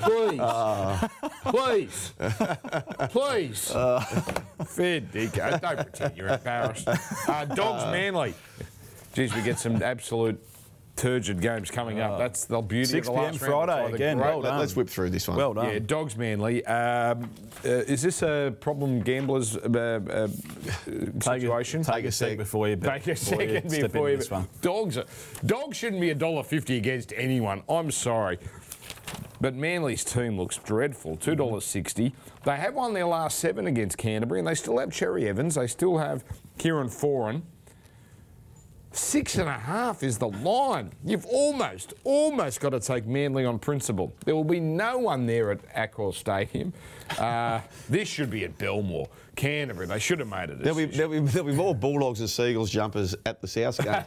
Please. 0.00 0.40
Please. 1.46 2.12
Please. 3.10 3.70
Fair 4.66 5.00
dinkum. 5.00 5.60
Don't 5.60 5.76
pretend 5.78 6.16
you're 6.16 6.28
embarrassed. 6.28 6.86
Uh, 7.26 7.44
Dogs 7.46 7.84
Manly. 7.90 8.34
Geez, 9.14 9.34
we 9.34 9.40
get 9.42 9.58
some 9.58 9.82
absolute 9.82 10.38
turgid 10.96 11.40
games 11.40 11.70
coming 11.70 12.00
up. 12.00 12.18
That's 12.18 12.44
the 12.44 12.60
beauty 12.60 12.84
6 12.84 13.08
of 13.08 13.14
the 13.14 13.20
p.m. 13.20 13.32
last 13.32 13.42
round. 13.42 13.66
Friday 13.68 13.84
It's 13.86 13.94
again. 13.94 14.16
great- 14.18 14.26
Well 14.26 14.40
Let's 14.58 14.76
whip 14.76 14.88
through 14.88 15.10
this 15.10 15.26
one. 15.28 15.36
Well 15.38 15.54
done. 15.54 15.66
yeah, 15.72 15.78
dogs 15.78 16.16
Manly. 16.16 16.64
Um, 16.66 17.30
uh, 17.64 17.68
is 17.68 18.02
this 18.02 18.22
a 18.22 18.54
problem 18.60 19.00
gamblers 19.00 19.56
uh, 19.56 19.60
uh, 20.10 20.28
Take 21.20 21.40
situation? 21.42 21.80
A, 21.80 21.84
take 21.84 22.04
a 22.04 22.12
sec 22.12 22.36
before 22.36 22.68
you 22.68 22.76
Take 22.76 23.02
a 23.06 23.10
before 23.10 23.38
second 23.38 23.70
step 23.70 23.82
before 23.92 24.08
into 24.08 24.10
you. 24.10 24.16
this 24.18 24.30
one. 24.30 24.48
Dogs, 24.60 24.98
are- 24.98 25.06
dogs 25.46 25.76
shouldn't 25.76 26.00
be 26.00 26.10
a 26.10 26.14
dollar 26.14 26.42
fifty 26.42 26.76
against 26.76 27.12
anyone. 27.16 27.62
I'm 27.68 27.90
sorry, 27.90 28.38
but 29.40 29.54
Manly's 29.54 30.04
team 30.04 30.36
looks 30.38 30.58
dreadful. 30.58 31.16
Two 31.16 31.34
dollars 31.34 31.64
sixty. 31.64 32.14
They 32.44 32.56
have 32.56 32.74
won 32.74 32.94
their 32.94 33.06
last 33.06 33.38
seven 33.38 33.66
against 33.66 33.96
Canterbury, 33.98 34.40
and 34.40 34.48
they 34.48 34.54
still 34.54 34.78
have 34.78 34.90
Cherry 34.92 35.28
Evans. 35.28 35.54
They 35.54 35.66
still 35.66 35.98
have 35.98 36.24
Kieran 36.58 36.88
Foran. 36.88 37.42
Six 38.92 39.36
and 39.38 39.48
a 39.48 39.52
half 39.52 40.02
is 40.02 40.18
the 40.18 40.28
line. 40.28 40.90
You've 41.04 41.24
almost, 41.26 41.94
almost 42.02 42.60
got 42.60 42.70
to 42.70 42.80
take 42.80 43.06
Manly 43.06 43.44
on 43.44 43.60
principle. 43.60 44.12
There 44.24 44.34
will 44.34 44.42
be 44.42 44.58
no 44.58 44.98
one 44.98 45.26
there 45.26 45.52
at 45.52 45.74
Accor 45.74 46.12
Stadium. 46.12 46.72
Uh, 47.16 47.60
this 47.88 48.08
should 48.08 48.30
be 48.30 48.44
at 48.44 48.58
Belmore. 48.58 49.08
Canterbury, 49.36 49.86
they 49.86 49.98
should 50.00 50.18
have 50.18 50.28
made 50.28 50.50
it. 50.50 50.60
a 50.60 50.62
There'll 50.62 50.76
be, 50.76 50.84
there'll, 50.86 51.12
be, 51.12 51.20
there'll 51.20 51.48
be 51.48 51.54
more 51.54 51.74
Bulldogs 51.74 52.20
and 52.20 52.28
Seagulls 52.28 52.68
jumpers 52.68 53.14
at 53.24 53.40
the 53.40 53.46
South 53.48 53.78
game 53.78 54.04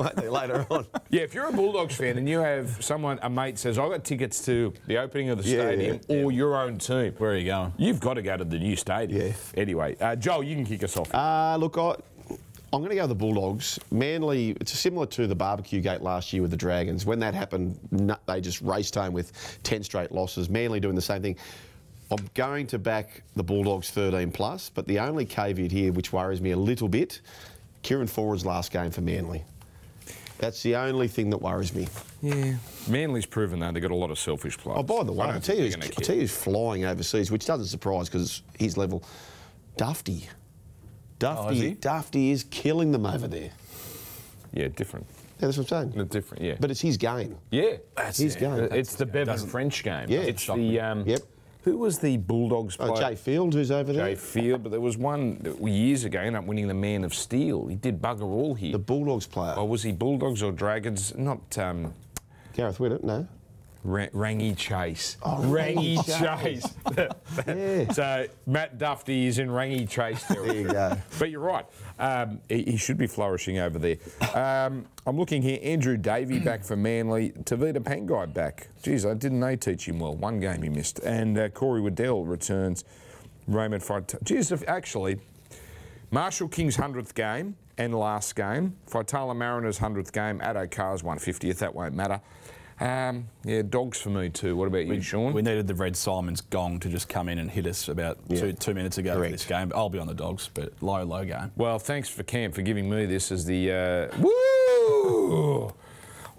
won't 0.00 0.16
there, 0.16 0.30
later 0.30 0.66
on. 0.70 0.86
Yeah, 1.10 1.22
if 1.22 1.34
you're 1.34 1.48
a 1.48 1.52
Bulldogs 1.52 1.96
fan 1.96 2.16
and 2.16 2.26
you 2.28 2.38
have 2.38 2.82
someone, 2.82 3.18
a 3.20 3.28
mate 3.28 3.58
says, 3.58 3.78
I've 3.78 3.90
got 3.90 4.04
tickets 4.04 4.42
to 4.46 4.72
the 4.86 4.96
opening 4.98 5.28
of 5.30 5.42
the 5.42 5.48
Yeah, 5.50 5.62
stadium 5.66 6.00
yeah, 6.08 6.16
or 6.24 6.32
your 6.32 6.56
own 6.56 6.78
team, 6.78 7.12
Where 7.18 7.32
are 7.32 7.36
you 7.36 7.46
going? 7.46 7.74
you've 7.76 8.00
got 8.00 8.14
to 8.14 8.22
go 8.22 8.36
to 8.36 8.44
the 8.44 8.58
new 8.58 8.76
stadium. 8.76 9.26
Yeah. 9.26 9.32
Anyway, 9.60 9.96
uh, 10.00 10.16
Joel, 10.16 10.44
you 10.44 10.54
can 10.54 10.64
kick 10.64 10.84
us 10.84 10.96
off. 10.96 11.12
Uh, 11.14 11.56
look, 11.58 11.76
I, 11.76 11.96
I'm 12.72 12.80
going 12.80 12.90
to 12.90 12.96
go 12.96 13.06
the 13.06 13.14
Bulldogs. 13.14 13.78
Manly, 13.90 14.56
it's 14.60 14.72
similar 14.72 15.04
to 15.06 15.26
the 15.26 15.34
barbecue 15.34 15.80
gate 15.80 16.00
last 16.00 16.32
year 16.32 16.40
with 16.40 16.50
the 16.50 16.56
Dragons. 16.56 17.04
When 17.04 17.18
that 17.20 17.34
happened, 17.34 17.78
they 18.26 18.40
just 18.40 18.62
raced 18.62 18.94
home 18.94 19.12
with 19.12 19.58
10 19.62 19.82
straight 19.82 20.10
losses. 20.10 20.48
Manly 20.48 20.80
doing 20.80 20.94
the 20.94 21.02
same 21.02 21.20
thing. 21.20 21.36
I'm 22.10 22.30
going 22.34 22.66
to 22.68 22.78
back 22.78 23.22
the 23.36 23.42
Bulldogs 23.42 23.90
13 23.90 24.32
plus, 24.32 24.70
but 24.70 24.86
the 24.86 24.98
only 25.00 25.26
caveat 25.26 25.70
here, 25.70 25.92
which 25.92 26.12
worries 26.12 26.40
me 26.40 26.52
a 26.52 26.56
little 26.56 26.88
bit, 26.88 27.20
Kieran 27.82 28.06
Foran's 28.06 28.46
last 28.46 28.72
game 28.72 28.90
for 28.90 29.02
Manly. 29.02 29.44
That's 30.38 30.62
the 30.62 30.74
only 30.76 31.08
thing 31.08 31.30
that 31.30 31.38
worries 31.38 31.74
me. 31.74 31.88
yeah. 32.20 32.56
Manly's 32.88 33.26
proven 33.26 33.60
that 33.60 33.74
they've 33.74 33.82
got 33.82 33.92
a 33.92 33.96
lot 33.96 34.10
of 34.10 34.18
selfish 34.18 34.58
players. 34.58 34.78
Oh, 34.80 34.82
by 34.82 35.04
the 35.04 35.12
way, 35.12 35.28
I 35.28 35.38
tell, 35.38 35.56
you, 35.56 35.70
think 35.70 35.84
I'll 35.84 36.04
tell 36.04 36.16
you 36.16 36.22
who's 36.22 36.36
flying 36.36 36.84
overseas, 36.84 37.30
which 37.30 37.46
doesn't 37.46 37.66
surprise 37.66 38.08
because 38.08 38.22
it's 38.22 38.42
his 38.58 38.76
level. 38.76 39.04
Dufty. 39.76 40.28
Dufty, 41.22 41.72
is? 41.72 41.78
Dufty 41.78 42.30
is 42.30 42.44
killing 42.44 42.92
them 42.92 43.06
over 43.06 43.28
there. 43.28 43.50
Yeah, 44.52 44.68
different. 44.68 45.06
Yeah, 45.40 45.46
that's 45.48 45.58
what 45.58 45.72
I'm 45.72 45.88
saying. 45.90 45.98
No, 45.98 46.04
different, 46.04 46.44
yeah. 46.44 46.56
But 46.60 46.70
it's 46.70 46.80
his 46.80 46.96
game. 46.96 47.36
yeah. 47.50 47.76
That's 47.96 48.18
his 48.18 48.36
game. 48.36 48.52
Uh, 48.52 48.56
It's 48.76 48.94
the 48.94 49.06
Bevan 49.06 49.38
French 49.38 49.82
game. 49.82 50.06
Yeah. 50.08 50.20
It's 50.20 50.46
the. 50.46 50.80
Um, 50.80 51.04
Yep. 51.06 51.20
Who 51.64 51.78
was 51.78 52.00
the 52.00 52.16
Bulldogs 52.16 52.76
player? 52.76 52.90
Oh, 52.90 52.96
Jai 52.96 53.14
Field, 53.14 53.54
who's 53.54 53.70
over 53.70 53.92
there? 53.92 54.08
Jai 54.08 54.14
Field, 54.16 54.64
but 54.64 54.70
there 54.72 54.80
was 54.80 54.98
one 54.98 55.38
that 55.44 55.60
years 55.62 56.02
ago 56.04 56.18
ended 56.18 56.34
up 56.34 56.44
winning 56.44 56.66
the 56.66 56.74
Man 56.74 57.04
of 57.04 57.14
Steel. 57.14 57.68
He 57.68 57.76
did 57.76 58.02
bugger 58.02 58.22
all 58.22 58.54
here. 58.54 58.72
The 58.72 58.80
Bulldogs 58.80 59.26
player. 59.28 59.54
or 59.56 59.68
was 59.68 59.84
he 59.84 59.92
Bulldogs 59.92 60.42
or 60.42 60.50
Dragons? 60.50 61.16
Not 61.16 61.56
um, 61.58 61.94
Gareth 62.54 62.78
Winnett, 62.78 63.04
no. 63.04 63.28
Ra- 63.84 64.06
Rangi 64.14 64.56
Chase. 64.56 65.16
Oh, 65.22 65.38
Rangi 65.40 65.96
Rangi 65.96 66.42
Chase. 66.42 66.74
Yeah. 67.46 67.92
so 67.92 68.26
Matt 68.46 68.78
Dufty 68.78 69.26
is 69.26 69.38
in 69.38 69.48
Rangi 69.48 69.88
Chase 69.88 70.22
There 70.24 70.36
territory. 70.36 70.60
you 70.62 70.68
go. 70.68 70.96
But 71.18 71.30
you're 71.30 71.40
right. 71.40 71.66
Um, 71.98 72.40
he, 72.48 72.62
he 72.62 72.76
should 72.76 72.98
be 72.98 73.06
flourishing 73.06 73.58
over 73.58 73.78
there. 73.78 73.96
Um, 74.34 74.84
I'm 75.06 75.16
looking 75.18 75.42
here. 75.42 75.58
Andrew 75.62 75.96
Davey 75.96 76.38
back 76.38 76.62
for 76.64 76.76
Manly. 76.76 77.30
Tevita 77.30 77.78
Pangai 77.80 78.32
back. 78.32 78.68
Geez, 78.82 79.04
I 79.04 79.14
didn't 79.14 79.40
they 79.40 79.56
teach 79.56 79.88
him 79.88 79.98
well? 79.98 80.14
One 80.14 80.38
game 80.38 80.62
he 80.62 80.68
missed. 80.68 81.00
And 81.00 81.36
uh, 81.38 81.48
Corey 81.48 81.80
Waddell 81.80 82.24
returns. 82.24 82.84
Raymond. 83.48 83.82
Geez, 84.22 84.52
actually, 84.68 85.18
Marshall 86.12 86.48
King's 86.48 86.76
100th 86.76 87.14
game 87.14 87.56
and 87.78 87.94
last 87.94 88.36
game. 88.36 88.76
Faitala 88.88 89.34
Mariners' 89.34 89.78
100th 89.80 90.12
game. 90.12 90.38
Addo 90.40 90.70
Carr's 90.70 91.02
150th. 91.02 91.58
That 91.58 91.74
won't 91.74 91.94
matter. 91.94 92.20
Um, 92.82 93.28
yeah, 93.44 93.62
dogs 93.62 94.00
for 94.00 94.10
me 94.10 94.28
too. 94.28 94.56
What 94.56 94.66
about 94.66 94.86
you, 94.86 95.00
Sean? 95.00 95.32
We 95.32 95.42
needed 95.42 95.68
the 95.68 95.74
Red 95.74 95.96
Symons 95.96 96.40
gong 96.40 96.80
to 96.80 96.88
just 96.88 97.08
come 97.08 97.28
in 97.28 97.38
and 97.38 97.48
hit 97.48 97.64
us 97.66 97.88
about 97.88 98.18
two, 98.28 98.52
two 98.54 98.74
minutes 98.74 98.98
ago 98.98 99.14
for 99.14 99.28
this 99.28 99.44
game. 99.44 99.70
I'll 99.72 99.88
be 99.88 100.00
on 100.00 100.08
the 100.08 100.14
dogs, 100.14 100.50
but 100.52 100.72
low, 100.80 101.04
low 101.04 101.24
game. 101.24 101.52
Well, 101.56 101.78
thanks 101.78 102.08
for 102.08 102.24
Cam 102.24 102.50
for 102.50 102.62
giving 102.62 102.90
me 102.90 103.06
this 103.06 103.30
as 103.30 103.44
the 103.44 104.10
uh, 104.12 104.16
woo. 104.18 105.72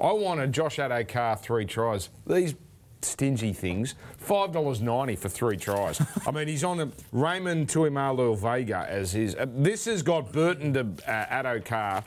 I 0.01 0.11
wanted 0.11 0.51
Josh 0.51 0.77
Addo-Carr 0.77 1.37
three 1.37 1.65
tries. 1.65 2.09
These 2.27 2.55
stingy 3.01 3.53
things, 3.53 3.95
five 4.17 4.51
dollars 4.51 4.81
ninety 4.81 5.15
for 5.15 5.29
three 5.29 5.55
tries. 5.55 6.01
I 6.27 6.31
mean, 6.31 6.49
he's 6.49 6.65
on 6.65 6.81
a 6.81 6.89
Raymond 7.13 7.69
Tuimalu 7.69 8.37
Vega 8.37 8.85
as 8.89 9.13
his. 9.13 9.33
Uh, 9.35 9.45
this 9.47 9.85
has 9.85 10.01
got 10.01 10.33
Burton 10.33 10.73
to 10.73 10.81
uh, 11.09 11.25
Addo-Carr 11.27 12.03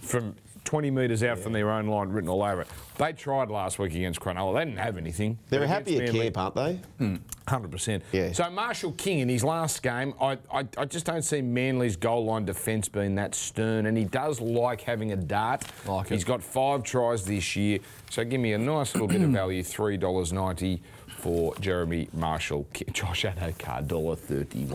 from 0.00 0.34
20 0.68 0.90
metres 0.90 1.22
out 1.22 1.38
from 1.38 1.54
their 1.54 1.70
own 1.70 1.86
line, 1.86 2.10
written 2.10 2.28
all 2.28 2.42
over 2.42 2.60
it. 2.60 2.68
They 2.98 3.14
tried 3.14 3.48
last 3.48 3.78
week 3.78 3.94
against 3.94 4.20
Cronulla. 4.20 4.52
They 4.52 4.66
didn't 4.66 4.80
have 4.80 4.98
anything. 4.98 5.38
They're 5.48 5.66
happy 5.66 5.98
at 5.98 6.12
camp, 6.12 6.36
aren't 6.36 6.54
they? 6.56 6.74
Hmm, 6.98 7.16
hundred 7.48 7.70
percent. 7.70 8.02
Yeah. 8.12 8.32
So 8.32 8.50
Marshall 8.50 8.92
King 8.92 9.20
in 9.20 9.30
his 9.30 9.42
last 9.42 9.82
game, 9.82 10.12
I, 10.20 10.36
I, 10.52 10.66
I 10.76 10.84
just 10.84 11.06
don't 11.06 11.22
see 11.22 11.40
Manly's 11.40 11.96
goal 11.96 12.26
line 12.26 12.44
defence 12.44 12.86
being 12.86 13.14
that 13.14 13.34
stern, 13.34 13.86
and 13.86 13.96
he 13.96 14.04
does 14.04 14.42
like 14.42 14.82
having 14.82 15.12
a 15.12 15.16
dart. 15.16 15.64
Like 15.86 16.10
it. 16.10 16.14
He's 16.14 16.24
got 16.24 16.42
five 16.42 16.82
tries 16.82 17.24
this 17.24 17.56
year, 17.56 17.78
so 18.10 18.22
give 18.22 18.38
me 18.42 18.52
a 18.52 18.58
nice 18.58 18.92
little 18.92 19.08
bit 19.08 19.22
of 19.22 19.30
value, 19.30 19.62
three 19.62 19.96
dollars 19.96 20.34
ninety 20.34 20.82
for 21.18 21.54
Jeremy 21.56 22.08
Marshall. 22.12 22.66
Josh 22.92 23.24
Addo-Carr, 23.24 23.82
dollar. 23.82 24.16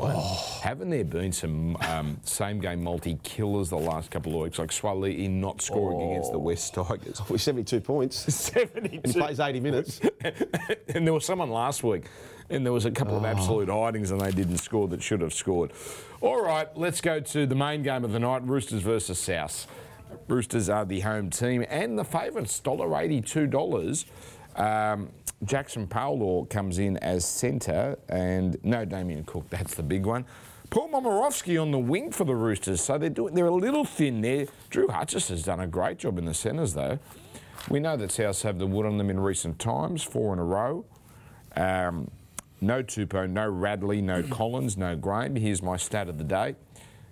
Oh. 0.01 0.59
Haven't 0.61 0.89
there 0.89 1.05
been 1.05 1.31
some 1.31 1.77
um, 1.77 2.17
same 2.23 2.59
game 2.59 2.83
multi 2.83 3.17
killers 3.23 3.69
the 3.69 3.77
last 3.77 4.11
couple 4.11 4.35
of 4.35 4.41
weeks, 4.41 4.59
like 4.59 4.69
Suaalii 4.69 5.29
not 5.29 5.61
scoring 5.61 6.11
against 6.11 6.31
the 6.31 6.39
West 6.39 6.73
Tigers? 6.73 7.21
With 7.29 7.41
72 7.41 7.79
points. 7.79 8.17
72 8.33 8.77
And 8.77 8.87
he 9.05 9.19
plays 9.19 9.39
80 9.39 9.59
minutes. 9.61 10.01
and 10.89 11.07
there 11.07 11.13
was 11.13 11.25
someone 11.25 11.49
last 11.49 11.83
week, 11.83 12.05
and 12.49 12.65
there 12.65 12.73
was 12.73 12.85
a 12.85 12.91
couple 12.91 13.15
of 13.15 13.23
absolute 13.23 13.69
hidings, 13.69 14.11
and 14.11 14.19
they 14.19 14.31
didn't 14.31 14.57
score 14.57 14.87
that 14.89 15.01
should 15.01 15.21
have 15.21 15.33
scored. 15.33 15.71
All 16.19 16.41
right, 16.41 16.67
let's 16.75 16.99
go 16.99 17.19
to 17.21 17.45
the 17.45 17.55
main 17.55 17.83
game 17.83 18.03
of 18.03 18.11
the 18.11 18.19
night: 18.19 18.45
Roosters 18.45 18.81
versus 18.81 19.17
South. 19.17 19.67
Roosters 20.27 20.69
are 20.69 20.85
the 20.85 20.99
home 20.99 21.29
team 21.29 21.65
and 21.69 21.97
the 21.97 22.03
favourites, 22.03 22.59
dollar 22.59 22.99
eighty-two 22.99 23.47
dollars. 23.47 24.05
Um, 24.55 25.09
Jackson 25.45 25.87
Powell 25.87 26.45
comes 26.45 26.79
in 26.79 26.97
as 26.97 27.25
centre, 27.25 27.97
and 28.09 28.57
no 28.63 28.85
Damien 28.85 29.23
Cook. 29.25 29.49
That's 29.49 29.75
the 29.75 29.83
big 29.83 30.05
one. 30.05 30.25
Paul 30.69 30.89
Momirovski 30.89 31.61
on 31.61 31.71
the 31.71 31.79
wing 31.79 32.11
for 32.11 32.23
the 32.23 32.35
Roosters, 32.35 32.81
so 32.81 32.97
they're 32.97 33.09
doing. 33.09 33.35
They're 33.35 33.45
a 33.45 33.53
little 33.53 33.85
thin 33.85 34.21
there. 34.21 34.47
Drew 34.69 34.87
Hutchis 34.87 35.29
has 35.29 35.43
done 35.43 35.59
a 35.59 35.67
great 35.67 35.99
job 35.99 36.17
in 36.17 36.25
the 36.25 36.33
centres, 36.33 36.73
though. 36.73 36.97
We 37.69 37.79
know 37.79 37.95
that 37.95 38.09
Souths 38.09 38.41
have 38.43 38.57
the 38.57 38.67
wood 38.67 38.85
on 38.85 38.97
them 38.97 39.09
in 39.09 39.19
recent 39.19 39.59
times, 39.59 40.03
four 40.03 40.33
in 40.33 40.39
a 40.39 40.43
row. 40.43 40.85
Um, 41.55 42.09
no 42.59 42.81
Tupou, 42.81 43.29
no 43.29 43.47
Radley, 43.47 44.01
no 44.01 44.23
Collins, 44.31 44.77
no 44.77 44.95
Graham. 44.95 45.35
Here's 45.35 45.61
my 45.61 45.77
stat 45.77 46.09
of 46.09 46.17
the 46.17 46.23
day. 46.23 46.55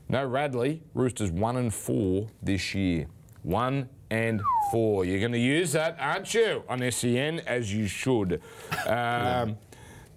No 0.10 0.26
Radley, 0.26 0.82
Roosters 0.94 1.32
one 1.32 1.56
and 1.58 1.74
four 1.74 2.28
this 2.41 2.74
year. 2.74 3.08
One 3.44 3.89
and 4.12 4.41
four. 4.71 5.06
You're 5.06 5.19
going 5.19 5.32
to 5.32 5.39
use 5.39 5.71
that, 5.71 5.95
aren't 6.00 6.32
you, 6.34 6.63
on 6.69 6.89
SEN, 6.91 7.39
as 7.47 7.74
you 7.74 7.88
should. 7.88 8.41
Um, 8.86 9.58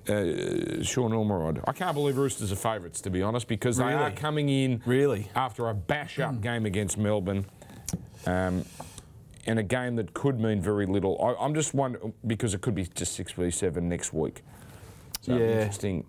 uh, 0.07 0.83
Sean 0.83 1.13
Ormerod. 1.13 1.63
I 1.67 1.73
can't 1.73 1.95
believe 1.95 2.19
Roosters 2.19 2.53
are 2.53 2.57
favourites, 2.57 3.01
to 3.03 3.11
be 3.11 3.23
honest, 3.23 3.49
because 3.49 3.79
they 3.79 3.95
are 3.95 4.11
coming 4.11 4.51
in 4.51 4.83
Really? 4.85 5.31
after 5.35 5.69
a 5.71 5.75
bash-up 5.75 6.43
game 6.43 6.67
against 6.67 6.99
Melbourne. 6.99 7.47
Um, 8.27 8.65
in 9.47 9.59
a 9.59 9.63
game 9.63 9.97
that 9.97 10.13
could 10.15 10.41
mean 10.41 10.61
very 10.61 10.87
little. 10.87 11.21
I, 11.23 11.43
I'm 11.45 11.55
just 11.55 11.75
wondering 11.75 12.15
because 12.27 12.55
it 12.55 12.63
could 12.63 12.75
be 12.75 12.85
just 12.95 13.13
six 13.15 13.33
v 13.33 13.51
seven 13.51 13.91
next 13.91 14.13
week. 14.15 14.43
So 15.21 15.37
Yeah. 15.37 15.61
interesting. 15.61 16.05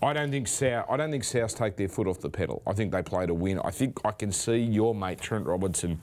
I 0.00 0.12
don't 0.12 0.30
think 0.30 0.46
South. 0.46 0.86
I 0.88 0.96
don't 0.96 1.10
think 1.10 1.24
South 1.24 1.56
take 1.56 1.76
their 1.76 1.88
foot 1.88 2.06
off 2.06 2.20
the 2.20 2.30
pedal. 2.30 2.62
I 2.64 2.72
think 2.72 2.92
they 2.92 3.02
play 3.02 3.26
to 3.26 3.34
win. 3.34 3.58
I 3.64 3.72
think 3.72 3.98
I 4.04 4.12
can 4.12 4.30
see 4.30 4.58
your 4.58 4.94
mate 4.94 5.20
Trent 5.20 5.44
Robinson 5.46 6.00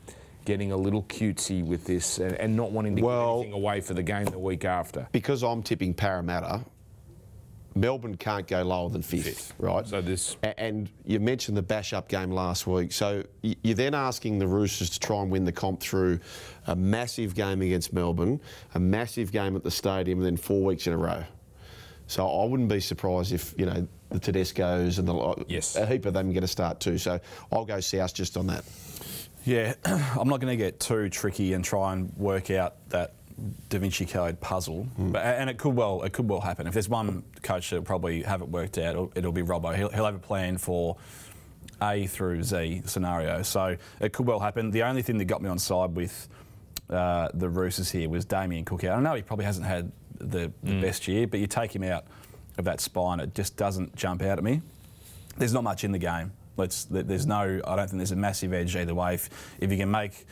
getting 0.49 0.71
a 0.71 0.77
little 0.77 1.03
cutesy 1.03 1.63
with 1.63 1.85
this 1.85 2.17
and, 2.17 2.33
and 2.33 2.55
not 2.55 2.71
wanting 2.71 2.95
to 2.95 3.03
Well- 3.03 3.35
give 3.43 3.45
anything 3.45 3.61
away 3.61 3.81
for 3.81 3.93
the 3.93 4.01
game 4.01 4.25
the 4.25 4.39
week 4.39 4.65
after. 4.65 5.07
because 5.11 5.43
I'm 5.43 5.61
tipping 5.61 5.93
Parramatta, 5.93 6.61
Melbourne 7.75 8.17
can't 8.17 8.47
go 8.47 8.63
lower 8.63 8.89
than 8.89 9.03
fifth, 9.03 9.25
Fifth. 9.25 9.53
right? 9.59 9.87
So 9.87 10.01
this- 10.01 10.37
And 10.57 10.89
you 11.05 11.19
mentioned 11.19 11.55
the 11.55 11.61
bash 11.61 11.93
up 11.93 12.07
game 12.09 12.31
last 12.31 12.65
week. 12.65 12.91
So 12.91 13.23
y- 13.43 13.55
you're 13.63 13.75
then 13.75 13.93
asking 13.93 14.39
the 14.39 14.47
Roosters 14.47 14.89
to 14.89 14.99
try 14.99 15.21
and 15.21 15.29
win 15.29 15.45
the 15.45 15.51
comp 15.51 15.79
through 15.81 16.19
a 16.65 16.75
massive 16.75 17.35
game 17.35 17.61
against 17.61 17.93
Melbourne, 17.93 18.41
a 18.73 18.79
massive 18.79 19.31
game 19.31 19.55
at 19.55 19.63
the 19.63 19.69
stadium, 19.71 20.17
and 20.17 20.25
then 20.25 20.35
four 20.35 20.63
weeks 20.63 20.87
in 20.87 20.93
a 20.93 20.97
row. 20.97 21.23
So 22.07 22.27
I 22.27 22.45
wouldn't 22.45 22.69
be 22.69 22.79
surprised 22.79 23.31
if, 23.33 23.53
you 23.55 23.67
know, 23.67 23.87
the 24.09 24.19
Tedescos 24.19 24.97
and 24.97 25.07
the 25.07 25.45
Yes. 25.47 25.75
a 25.75 25.85
heap 25.85 26.07
of 26.07 26.15
them 26.15 26.33
get 26.33 26.43
a 26.43 26.47
start 26.47 26.79
too. 26.79 26.97
So 26.97 27.19
I'll 27.51 27.65
go 27.65 27.79
South 27.81 28.15
just 28.15 28.35
on 28.35 28.47
that. 28.47 28.63
Yeah, 29.49 29.73
I'm 29.85 30.27
not 30.27 30.39
going 30.39 30.51
to 30.51 30.57
get 30.57 30.79
too 30.79 31.09
tricky 31.09 31.53
and 31.53 31.65
try 31.65 31.93
and 31.93 32.15
work 32.15 32.51
out 32.51 32.87
that 32.89 33.13
Da 33.69 33.79
Vinci 33.79 34.05
Code 34.05 34.39
puzzle, 34.39 34.87
but, 34.97 35.25
and 35.25 35.49
it 35.49 35.57
could 35.57 35.75
well 35.75 36.03
it 36.03 36.13
could 36.13 36.29
well 36.29 36.41
happen. 36.41 36.67
If 36.67 36.73
there's 36.73 36.89
one 36.89 37.23
coach 37.41 37.69
that'll 37.69 37.83
probably 37.83 38.21
have 38.23 38.41
it 38.41 38.49
worked 38.49 38.77
out, 38.77 38.91
it'll, 38.91 39.11
it'll 39.15 39.31
be 39.31 39.41
Robbo. 39.41 39.75
He'll, 39.75 39.89
he'll 39.89 40.05
have 40.05 40.15
a 40.15 40.19
plan 40.19 40.57
for 40.59 40.97
A 41.81 42.05
through 42.05 42.43
Z 42.43 42.83
scenario, 42.85 43.41
so 43.41 43.75
it 43.99 44.13
could 44.13 44.27
well 44.27 44.39
happen. 44.39 44.69
The 44.69 44.83
only 44.83 45.01
thing 45.01 45.17
that 45.17 45.25
got 45.25 45.41
me 45.41 45.49
on 45.49 45.57
side 45.57 45.95
with 45.95 46.27
uh, 46.89 47.29
the 47.33 47.49
Roosters 47.49 47.89
here 47.89 48.07
was 48.07 48.25
Damien 48.25 48.65
Cook 48.65 48.83
out. 48.83 48.99
I 48.99 49.01
know 49.01 49.15
he 49.15 49.23
probably 49.23 49.45
hasn't 49.45 49.65
had 49.65 49.91
the, 50.19 50.51
the 50.61 50.79
best 50.79 51.07
year, 51.07 51.25
but 51.25 51.39
you 51.39 51.47
take 51.47 51.75
him 51.75 51.83
out 51.83 52.05
of 52.59 52.65
that 52.65 52.81
spine, 52.81 53.19
it 53.19 53.33
just 53.33 53.55
doesn't 53.57 53.95
jump 53.95 54.21
out 54.21 54.37
at 54.37 54.43
me 54.43 54.61
there's 55.39 55.53
not 55.53 55.63
much 55.63 55.83
in 55.83 55.91
the 55.91 55.97
game. 55.97 56.31
Let's, 56.59 56.85
there's 56.85 57.25
no, 57.25 57.59
I 57.65 57.75
don't 57.75 57.87
think 57.87 57.97
there's 57.97 58.11
a 58.11 58.15
massive 58.15 58.53
edge 58.53 58.75
either 58.75 58.93
way. 58.93 59.15
If, 59.15 59.29
if 59.59 59.71
you 59.71 59.77
can 59.77 59.89
make, 59.89 60.25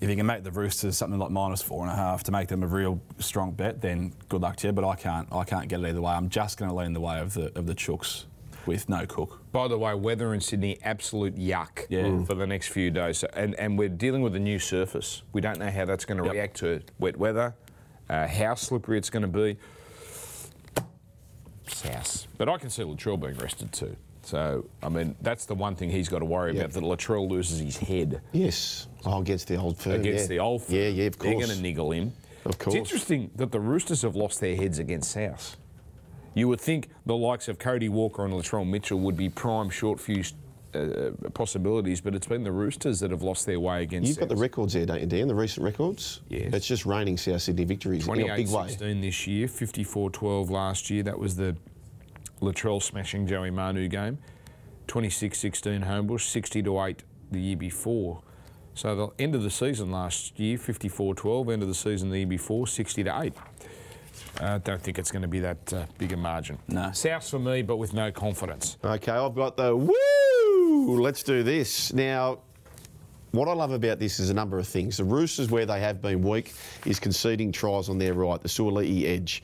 if 0.00 0.08
you 0.08 0.16
can 0.16 0.26
make 0.26 0.42
the 0.42 0.50
Roosters 0.50 0.96
something 0.96 1.18
like 1.18 1.30
minus 1.30 1.62
four 1.62 1.82
and 1.84 1.92
a 1.92 1.96
half 1.96 2.24
to 2.24 2.32
make 2.32 2.48
them 2.48 2.62
a 2.62 2.66
real 2.66 3.00
strong 3.18 3.52
bet, 3.52 3.80
then 3.80 4.12
good 4.28 4.40
luck 4.40 4.56
to 4.56 4.68
you. 4.68 4.72
But 4.72 4.84
I 4.84 4.96
can't, 4.96 5.28
I 5.32 5.44
can't 5.44 5.68
get 5.68 5.80
it 5.80 5.86
either 5.86 6.00
way. 6.00 6.12
I'm 6.12 6.28
just 6.28 6.56
going 6.58 6.70
to 6.70 6.76
lean 6.76 6.92
the 6.94 7.00
way 7.00 7.20
of 7.20 7.34
the 7.34 7.56
of 7.58 7.66
the 7.66 7.74
Chooks 7.74 8.24
with 8.66 8.88
no 8.88 9.06
Cook. 9.06 9.40
By 9.50 9.66
the 9.68 9.78
way, 9.78 9.94
weather 9.94 10.34
in 10.34 10.40
Sydney, 10.40 10.78
absolute 10.84 11.36
yuck 11.36 11.86
Yeah. 11.88 12.22
for 12.24 12.34
the 12.34 12.46
next 12.46 12.68
few 12.68 12.90
days. 12.90 13.24
And, 13.24 13.54
and 13.54 13.78
we're 13.78 13.88
dealing 13.88 14.20
with 14.22 14.34
a 14.36 14.38
new 14.38 14.58
surface. 14.58 15.22
We 15.32 15.40
don't 15.40 15.58
know 15.58 15.70
how 15.70 15.84
that's 15.86 16.04
going 16.04 16.18
to 16.18 16.24
Yep. 16.24 16.32
react 16.34 16.56
to 16.58 16.80
wet 16.98 17.16
weather, 17.16 17.54
uh, 18.10 18.26
how 18.26 18.54
slippery 18.56 18.98
it's 18.98 19.10
going 19.10 19.22
to 19.22 19.28
be. 19.28 19.56
South. 21.66 22.26
But 22.36 22.48
I 22.48 22.58
can 22.58 22.70
see 22.70 22.82
Latrell 22.82 23.20
being 23.20 23.36
rested 23.38 23.72
too. 23.72 23.96
So, 24.28 24.66
I 24.82 24.90
mean, 24.90 25.16
that's 25.22 25.46
the 25.46 25.54
one 25.54 25.74
thing 25.74 25.88
he's 25.88 26.10
got 26.10 26.18
to 26.18 26.26
worry 26.26 26.54
Yep. 26.54 26.72
about, 26.72 26.72
that 26.74 26.84
Latrell 26.84 27.26
loses 27.30 27.60
his 27.60 27.78
head 27.78 28.20
Yes. 28.32 28.86
Oh, 29.06 29.22
against 29.22 29.48
the 29.48 29.56
old 29.56 29.78
firm. 29.78 29.94
against 29.94 30.24
yeah. 30.24 30.28
the 30.28 30.38
old 30.38 30.62
firm. 30.64 30.76
Yeah, 30.76 30.88
yeah, 30.88 31.04
of 31.04 31.18
course. 31.18 31.30
They're 31.30 31.46
going 31.46 31.56
to 31.56 31.62
niggle 31.62 31.92
him. 31.92 32.12
Of 32.44 32.58
course. 32.58 32.74
It's 32.74 32.92
interesting 32.92 33.30
that 33.36 33.52
the 33.52 33.60
Roosters 33.60 34.02
have 34.02 34.16
lost 34.16 34.40
their 34.42 34.54
heads 34.54 34.78
against 34.78 35.12
South. 35.12 35.56
You 36.34 36.46
would 36.48 36.60
think 36.60 36.90
the 37.06 37.16
likes 37.16 37.48
of 37.48 37.58
Cody 37.58 37.88
Walker 37.88 38.22
and 38.26 38.34
Latrell 38.34 38.68
Mitchell 38.68 39.00
would 39.00 39.16
be 39.16 39.30
prime 39.30 39.70
short 39.70 39.98
fuse 39.98 40.34
uh, 40.74 41.10
possibilities, 41.32 42.02
but 42.02 42.14
it's 42.14 42.26
been 42.26 42.44
the 42.44 42.52
Roosters 42.52 43.00
that 43.00 43.10
have 43.10 43.22
lost 43.22 43.46
their 43.46 43.58
way 43.58 43.82
against 43.82 44.08
You've 44.08 44.18
got 44.18 44.28
the 44.28 44.36
records 44.36 44.74
there, 44.74 44.84
don't 44.84 45.00
you, 45.00 45.06
Dan? 45.06 45.26
The 45.26 45.34
recent 45.34 45.64
records? 45.64 46.20
Yes. 46.28 46.52
It's 46.52 46.66
just 46.66 46.84
reigning 46.84 47.16
South 47.16 47.40
Sydney 47.40 47.64
victories 47.64 48.06
in 48.06 48.12
a 48.12 48.24
28 48.26 48.36
big 48.36 48.48
way. 48.54 48.68
16 48.68 49.00
this 49.00 49.26
year, 49.26 49.48
54 49.48 50.10
12 50.10 50.50
last 50.50 50.90
year. 50.90 51.02
That 51.02 51.18
was 51.18 51.36
the 51.36 51.56
Latrell 52.40 52.82
smashing 52.82 53.26
Joey 53.26 53.50
Manu 53.50 53.88
game. 53.88 54.18
26 54.86 55.38
16 55.38 55.82
Homebush, 55.82 56.22
60 56.22 56.62
to 56.62 56.82
8 56.82 57.02
the 57.30 57.40
year 57.40 57.56
before. 57.56 58.22
So 58.74 58.94
the 58.94 59.22
end 59.22 59.34
of 59.34 59.42
the 59.42 59.50
season 59.50 59.90
last 59.90 60.38
year, 60.38 60.56
54 60.56 61.14
12. 61.14 61.50
End 61.50 61.62
of 61.62 61.68
the 61.68 61.74
season 61.74 62.10
the 62.10 62.18
year 62.18 62.26
before, 62.26 62.66
60 62.66 63.04
to 63.04 63.20
8. 63.20 63.34
I 64.40 64.58
don't 64.58 64.80
think 64.80 64.98
it's 64.98 65.10
going 65.10 65.22
to 65.22 65.28
be 65.28 65.40
that 65.40 65.72
uh, 65.72 65.86
big 65.98 66.12
a 66.12 66.16
margin. 66.16 66.58
No. 66.68 66.92
South 66.92 67.28
for 67.28 67.38
me, 67.38 67.62
but 67.62 67.76
with 67.76 67.92
no 67.92 68.10
confidence. 68.12 68.76
Okay, 68.84 69.12
I've 69.12 69.34
got 69.34 69.56
the 69.56 69.76
woo! 69.76 71.00
Let's 71.00 71.22
do 71.22 71.42
this. 71.42 71.92
Now, 71.92 72.40
what 73.32 73.48
I 73.48 73.52
love 73.52 73.72
about 73.72 73.98
this 73.98 74.20
is 74.20 74.30
a 74.30 74.34
number 74.34 74.58
of 74.58 74.66
things. 74.66 74.96
The 74.96 75.04
Roosters, 75.04 75.50
where 75.50 75.66
they 75.66 75.80
have 75.80 76.00
been 76.00 76.22
weak, 76.22 76.54
is 76.86 76.98
conceding 76.98 77.52
tries 77.52 77.88
on 77.88 77.98
their 77.98 78.14
right, 78.14 78.40
the 78.40 78.48
Suaalii 78.48 79.04
edge. 79.04 79.42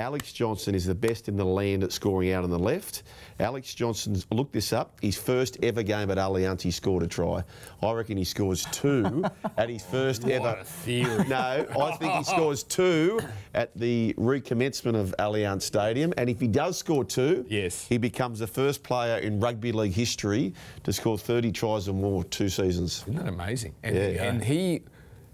Alex 0.00 0.32
Johnson 0.32 0.74
is 0.74 0.86
the 0.86 0.94
best 0.94 1.28
in 1.28 1.36
the 1.36 1.44
land 1.44 1.84
at 1.84 1.92
scoring 1.92 2.32
out 2.32 2.42
on 2.42 2.48
the 2.50 2.58
left. 2.58 3.02
Alex 3.38 3.74
Johnson's, 3.74 4.26
look 4.32 4.50
this 4.50 4.72
up, 4.72 4.98
his 5.02 5.16
first 5.18 5.58
ever 5.62 5.82
game 5.82 6.10
at 6.10 6.16
Allianz, 6.16 6.62
he 6.62 6.70
scored 6.70 7.02
a 7.02 7.06
try. 7.06 7.44
I 7.82 7.92
reckon 7.92 8.16
he 8.16 8.24
scores 8.24 8.64
two 8.72 9.24
at 9.58 9.68
his 9.68 9.82
first 9.84 10.26
ever. 10.26 10.56
a 10.60 10.64
theory. 10.64 11.24
No, 11.28 11.66
I 11.78 11.96
think 11.96 12.12
he 12.14 12.24
scores 12.24 12.62
two 12.62 13.20
at 13.54 13.76
the 13.76 14.14
recommencement 14.16 14.96
of 14.98 15.14
Allianz 15.18 15.62
Stadium. 15.62 16.14
And 16.16 16.30
if 16.30 16.40
he 16.40 16.48
does 16.48 16.78
score 16.78 17.04
two, 17.04 17.44
Yes. 17.48 17.86
he 17.86 17.98
becomes 17.98 18.38
the 18.38 18.46
first 18.46 18.82
player 18.82 19.18
in 19.18 19.38
rugby 19.38 19.70
league 19.70 19.92
history 19.92 20.54
to 20.84 20.92
score 20.94 21.18
30 21.18 21.52
tries 21.52 21.88
or 21.88 21.92
more 21.92 22.24
two 22.24 22.48
seasons. 22.48 23.02
Isn't 23.06 23.16
that 23.16 23.28
amazing? 23.28 23.74
And, 23.82 23.94
Yeah. 23.96 24.24
and 24.24 24.42
he 24.42 24.82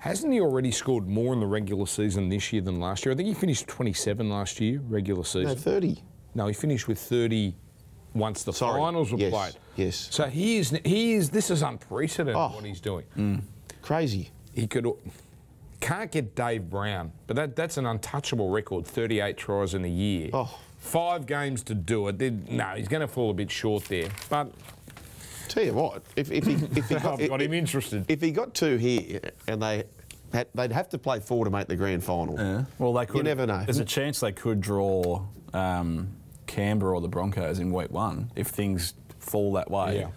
hasn't 0.06 0.32
he 0.32 0.40
already 0.40 0.70
scored 0.70 1.06
more 1.08 1.32
in 1.32 1.40
the 1.40 1.46
regular 1.46 1.86
season 1.86 2.28
this 2.28 2.52
year 2.52 2.62
than 2.62 2.80
last 2.80 3.04
year? 3.04 3.12
I 3.12 3.16
think 3.16 3.28
he 3.28 3.34
finished 3.34 3.66
27 3.68 4.28
last 4.28 4.60
year, 4.60 4.80
regular 4.88 5.24
season. 5.24 5.44
No, 5.48 5.54
30. 5.54 6.02
No, 6.34 6.46
he 6.46 6.52
finished 6.54 6.88
with 6.88 6.98
30 6.98 7.54
once 8.14 8.42
the 8.44 8.52
Sorry. 8.52 8.80
finals 8.80 9.12
were 9.12 9.18
Yes, 9.18 9.32
played. 9.32 9.54
yes. 9.76 10.08
So 10.10 10.24
he 10.24 10.56
is, 10.58 10.70
he 10.84 11.14
is, 11.14 11.30
this 11.30 11.50
is 11.50 11.62
unprecedented 11.62 12.34
Oh. 12.36 12.48
what 12.54 12.64
he's 12.64 12.80
doing. 12.80 13.04
Hmm. 13.14 13.36
Crazy. 13.82 14.30
He 14.54 14.66
could, 14.66 14.86
can't 15.80 16.10
get 16.10 16.34
Dave 16.34 16.70
Brown, 16.70 17.12
but 17.26 17.36
that, 17.36 17.54
that's 17.56 17.76
an 17.76 17.86
untouchable 17.86 18.48
record 18.50 18.86
38 18.86 19.36
tries 19.36 19.74
in 19.74 19.84
a 19.84 19.88
year. 19.88 20.30
Oh. 20.32 20.58
Five 20.78 21.26
games 21.26 21.62
to 21.64 21.74
do 21.74 22.08
it. 22.08 22.18
Then- 22.18 22.46
No, 22.50 22.64
he's 22.76 22.88
going 22.88 23.00
to 23.02 23.08
fall 23.08 23.30
a 23.30 23.34
bit 23.34 23.50
short 23.50 23.84
there. 23.84 24.08
But 24.28 24.52
Tell 25.48 25.62
you 25.64 25.74
what, 25.74 26.02
if, 26.16 26.30
if 26.32 26.44
he 26.44 26.54
if 26.54 26.88
he 26.88 26.94
got, 26.96 27.20
I've 27.20 27.28
got 27.28 27.40
if, 27.40 27.46
him 27.46 27.54
interested. 27.54 28.04
if 28.08 28.20
he 28.20 28.30
got 28.32 28.52
two 28.52 28.76
here 28.78 29.20
and 29.46 29.62
they 29.62 29.76
had, 29.78 29.86
they'd 30.30 30.72
have 30.72 30.88
to 30.90 30.98
play 30.98 31.20
four 31.20 31.44
to 31.44 31.50
make 31.50 31.68
the 31.68 31.76
grand 31.76 32.04
final. 32.04 32.36
Yeah. 32.38 32.64
Well, 32.78 32.92
they 32.92 33.06
could. 33.06 33.18
You 33.18 33.22
never 33.22 33.46
know. 33.46 33.64
There's 33.64 33.78
a 33.78 33.84
chance 33.84 34.20
they 34.20 34.32
could 34.32 34.60
draw 34.60 35.22
um, 35.54 36.08
Canberra 36.46 36.94
or 36.96 37.00
the 37.00 37.08
Broncos 37.08 37.58
in 37.58 37.72
week 37.72 37.90
one 37.90 38.30
if 38.36 38.48
things 38.48 38.94
fall 39.18 39.52
that 39.54 39.70
way. 39.70 40.00
Yeah. 40.00 40.08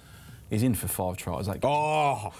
He's 0.50 0.64
in 0.64 0.74
for 0.74 0.88
five 0.88 1.18
tries. 1.18 1.48
Like, 1.48 1.60
Oh, 1.64 2.34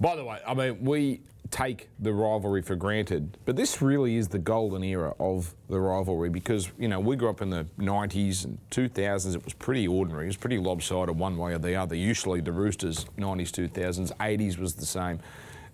by 0.00 0.14
the 0.16 0.24
way, 0.24 0.38
I 0.46 0.54
mean, 0.54 0.84
we 0.84 1.20
take 1.50 1.88
the 2.00 2.12
rivalry 2.12 2.60
for 2.60 2.74
granted, 2.74 3.38
but 3.44 3.54
this 3.56 3.80
really 3.80 4.16
is 4.16 4.28
the 4.28 4.38
golden 4.38 4.82
era 4.82 5.14
of 5.20 5.54
the 5.68 5.78
rivalry 5.78 6.28
because, 6.28 6.70
you 6.78 6.88
know, 6.88 6.98
we 7.00 7.14
grew 7.16 7.28
up 7.30 7.40
in 7.40 7.50
the 7.50 7.64
90s 7.78 8.44
and 8.44 8.58
2000s. 8.70 9.34
It 9.34 9.44
was 9.44 9.54
pretty 9.54 9.86
ordinary. 9.86 10.24
It 10.24 10.28
was 10.28 10.36
pretty 10.36 10.58
lopsided 10.58 11.16
one 11.16 11.36
way 11.36 11.54
or 11.54 11.58
the 11.58 11.74
other. 11.76 11.94
Usually 11.94 12.40
the 12.40 12.52
Roosters, 12.52 13.04
90s, 13.18 13.50
2000s, 13.70 14.10
80s 14.16 14.58
was 14.58 14.74
the 14.74 14.86
same. 14.86 15.20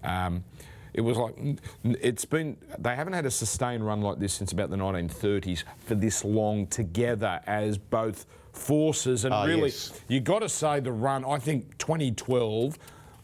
Um, 0.04 0.44
it 0.94 1.00
was 1.00 1.16
like, 1.16 1.34
it's 1.84 2.24
been, 2.24 2.56
they 2.78 2.94
haven't 2.94 3.14
had 3.14 3.26
a 3.26 3.30
sustained 3.30 3.86
run 3.86 4.00
like 4.02 4.18
this 4.18 4.34
since 4.34 4.52
about 4.52 4.70
the 4.70 4.76
1930s 4.76 5.64
for 5.84 5.94
this 5.94 6.24
long 6.24 6.66
together 6.66 7.40
as 7.46 7.78
both 7.78 8.26
forces 8.52 9.24
and 9.24 9.32
Oh, 9.32 9.46
really, 9.46 9.68
yes. 9.70 9.98
you 10.08 10.20
got 10.20 10.40
to 10.40 10.48
say 10.48 10.80
the 10.80 10.92
run. 10.92 11.24
I 11.24 11.38
think 11.38 11.78
2012, 11.78 12.78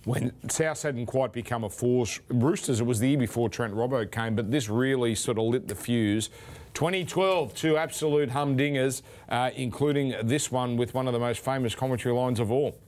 when 0.04 0.33
South 0.48 0.83
hadn't 0.83 1.07
quite 1.07 1.33
become 1.33 1.64
a 1.64 1.68
force, 1.68 2.20
Roosters. 2.31 2.81
It 2.81 2.85
was 2.85 3.00
the 3.00 3.11
year 3.11 3.18
before 3.18 3.50
Trent 3.50 3.74
Robbo 3.74 4.11
came, 4.11 4.35
but 4.35 4.50
this 4.50 4.70
really 4.70 5.14
sort 5.14 5.37
of 5.38 5.44
lit 5.44 5.68
the 5.68 5.74
fuse. 5.74 6.31
2012, 6.72 7.54
two 7.54 7.76
absolute 7.76 8.31
humdingers, 8.31 9.02
uh, 9.28 9.50
including 9.57 10.14
this 10.22 10.50
one 10.50 10.76
with 10.76 10.94
one 10.94 11.07
of 11.07 11.12
the 11.12 11.18
most 11.18 11.40
famous 11.44 11.74
commentary 11.74 12.14
lines 12.14 12.40
of 12.40 12.50
all. 12.50 12.78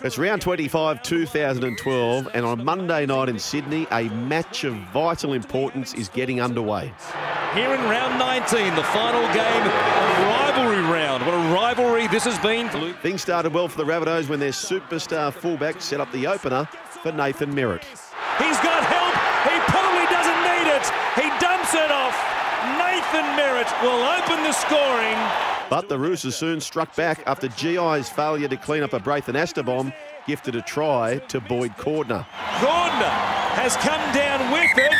It's 0.00 0.16
round 0.16 0.40
25, 0.40 1.02
2012, 1.02 2.28
and 2.32 2.46
on 2.46 2.64
Monday 2.64 3.04
night 3.04 3.28
in 3.28 3.36
Sydney, 3.36 3.84
a 3.90 4.04
match 4.10 4.62
of 4.62 4.74
vital 4.92 5.32
importance 5.32 5.92
is 5.94 6.08
getting 6.08 6.40
underway. 6.40 6.92
Here 7.52 7.74
in 7.74 7.80
round 7.80 8.16
19, 8.16 8.76
the 8.76 8.84
final 8.84 9.22
game 9.34 9.62
of 9.66 9.72
rivalry 10.22 10.82
round. 10.82 11.26
What 11.26 11.34
a 11.34 11.52
rivalry 11.52 12.06
this 12.06 12.22
has 12.22 12.38
been. 12.38 12.68
Things 13.02 13.22
started 13.22 13.52
well 13.52 13.66
for 13.66 13.76
the 13.76 13.90
Rabbitohs 13.90 14.28
when 14.28 14.38
their 14.38 14.52
superstar 14.52 15.32
fullback 15.32 15.82
set 15.82 16.00
up 16.00 16.12
the 16.12 16.28
opener 16.28 16.66
for 17.02 17.10
Nathan 17.10 17.52
Merritt. 17.52 17.82
He's 18.38 18.58
got 18.62 18.84
help. 18.86 19.14
He 19.50 19.58
probably 19.66 20.06
doesn't 20.14 20.40
need 20.46 20.78
it. 20.78 20.86
He 21.18 21.26
dumps 21.42 21.74
it 21.74 21.90
off. 21.90 22.14
Nathan 22.78 23.26
Merritt 23.34 23.66
will 23.82 24.04
open 24.06 24.44
the 24.44 24.52
scoring. 24.52 25.57
But 25.70 25.90
the 25.90 25.98
Roosters 25.98 26.34
soon 26.34 26.60
struck 26.60 26.96
back 26.96 27.22
after 27.26 27.48
GI's 27.48 28.08
failure 28.08 28.48
to 28.48 28.56
clean 28.56 28.82
up 28.82 28.94
a 28.94 28.98
Braith 28.98 29.26
Anasta 29.26 29.64
bomb 29.64 29.92
gifted 30.26 30.56
a 30.56 30.62
try 30.62 31.18
to 31.28 31.40
Boyd 31.40 31.72
Cordner. 31.76 32.26
Cordner 32.56 33.12
has 33.54 33.76
come 33.76 34.00
down 34.14 34.50
with 34.50 34.70
it. 34.76 34.92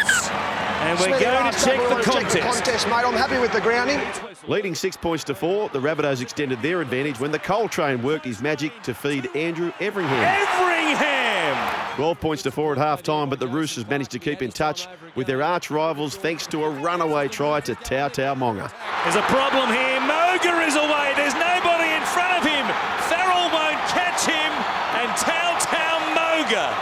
And 0.81 0.99
we're 1.01 1.19
going 1.19 1.53
to 1.53 1.59
check 1.59 1.81
the 1.89 2.03
contest. 2.03 2.65
contest, 2.65 2.87
mate. 2.87 3.05
I'm 3.05 3.15
happy 3.15 3.39
with 3.39 3.53
the 3.53 3.61
grounding. 3.61 4.01
Leading 4.47 4.75
six 4.75 4.97
points 4.97 5.25
to 5.25 5.35
four, 5.35 5.69
the 5.71 5.81
Rabbitohs 5.81 6.23
extended 6.23 6.61
their 6.63 6.81
advantage 6.81 7.19
when 7.19 7.33
the 7.33 7.39
Coal 7.39 7.69
Train 7.69 8.03
worked 8.03 8.25
his 8.25 8.41
magic 8.41 8.83
to 8.83 8.95
feed 8.95 9.35
Andrew 9.35 9.73
Everingham. 9.81 10.47
Everingham. 10.49 11.97
12 11.97 12.21
points 12.21 12.43
to 12.45 12.51
four 12.51 12.73
at 12.73 12.79
half 12.79 13.03
time, 13.03 13.29
but 13.29 13.41
the 13.41 13.49
Roosters 13.49 13.89
managed 13.89 14.13
to 14.13 14.19
keep 14.19 14.41
in 14.41 14.53
touch 14.53 14.87
with 15.15 15.27
their 15.27 15.43
arch 15.43 15.71
rivals 15.71 16.17
thanks 16.17 16.47
to 16.47 16.63
a 16.65 16.71
runaway 16.71 17.27
try 17.27 17.61
to 17.61 17.75
Tau 17.75 18.09
Tau 18.09 18.35
Moga. 18.35 18.71
There's 19.05 19.17
a 19.17 19.23
problem 19.23 19.71
here. 19.71 20.28
Moga 20.39 20.67
is 20.67 20.77
away. 20.77 21.13
There's 21.17 21.35
nobody 21.35 21.91
in 21.95 22.03
front 22.03 22.39
of 22.39 22.45
him. 22.45 22.65
Farrell 23.11 23.51
won't 23.51 23.79
catch 23.91 24.23
him. 24.25 24.53
And 24.95 25.11
Tau 25.17 25.59
Tau 25.59 25.99
Moga 26.15 26.75